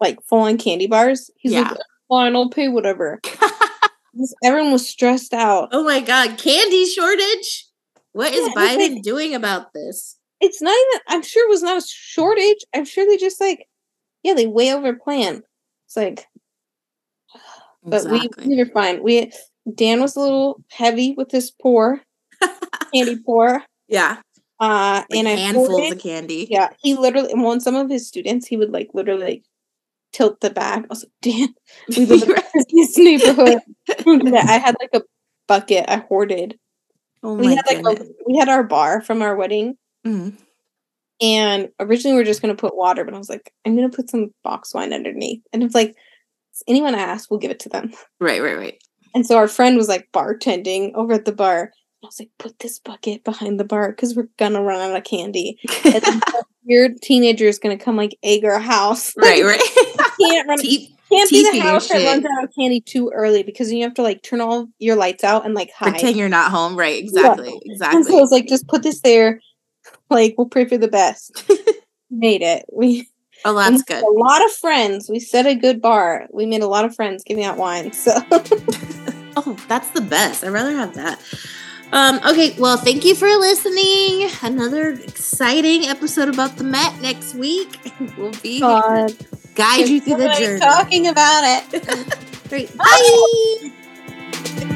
[0.00, 1.30] like full on candy bars.
[1.36, 1.62] He's Yeah.
[1.62, 3.20] like, fine, I'll pay whatever.
[4.44, 5.70] Everyone was stressed out.
[5.72, 7.66] oh my God, candy shortage.
[8.12, 10.16] What is Yeah, it's like- Biden doing about this?
[10.40, 11.00] It's not even.
[11.08, 12.58] I'm sure it was not a shortage.
[12.74, 13.66] I'm sure they just like,
[14.22, 15.42] yeah, they way over plan.
[15.86, 16.26] It's like,
[17.82, 19.02] but we we were fine.
[19.02, 19.32] We
[19.74, 22.00] Dan was a little heavy with his pour,
[22.92, 23.62] candy pour.
[23.88, 24.20] yeah,
[24.60, 26.46] Uh, like and I handfuls of candy.
[26.50, 27.32] Yeah, he literally.
[27.32, 29.44] And on some of his students, he would like literally like
[30.12, 30.84] tilt the bag.
[30.84, 31.48] I was like, Dan,
[31.96, 33.58] we live in busiest neighborhood.
[33.98, 34.48] Don't do that.
[34.48, 35.02] I had like a
[35.48, 35.84] bucket.
[35.88, 36.58] I hoarded.
[37.22, 39.76] oh we had like a, we had our bar from our wedding.
[40.06, 40.38] Mhm.
[41.20, 44.10] And originally we were just gonna put water, but I was like, I'm gonna put
[44.10, 45.42] some box wine underneath.
[45.52, 45.96] And if like
[46.68, 47.92] anyone asks, we'll give it to them.
[48.20, 48.78] Right, right, right.
[49.14, 51.72] And so our friend was like bartending over at the bar.
[52.04, 55.04] I was like, put this bucket behind the bar because we're gonna run out of
[55.04, 55.58] candy.
[55.84, 56.22] And
[56.66, 59.12] weird teenager is gonna come like egg our house.
[59.16, 59.60] right, right.
[60.18, 60.58] can't run
[61.10, 64.02] can't be the house that runs out of candy too early because you have to
[64.02, 65.90] like turn all your lights out and like hide.
[65.90, 66.76] Pretend you're not home.
[66.76, 68.16] Right, exactly, And so exactly.
[68.16, 69.40] I was like, just put this there.
[70.10, 71.44] Like, we'll pray for the best.
[72.10, 72.64] Made it.
[72.72, 73.08] We
[73.44, 74.02] Oh, that's good.
[74.02, 75.10] A lot of friends.
[75.10, 76.26] We set a good bar.
[76.32, 77.92] We made a lot of friends giving out wine.
[77.92, 78.12] So
[79.36, 80.44] Oh, that's the best.
[80.44, 81.20] I'd rather have that.
[81.94, 84.28] Um, okay, well, thank you for listening.
[84.42, 87.78] Another exciting episode about the Met next week.
[88.18, 89.14] We'll be God,
[89.54, 90.60] guide you through the Somebody's journey.
[90.60, 91.42] talking about
[91.72, 92.18] it.
[92.48, 92.76] Great.
[92.76, 94.70] Bye.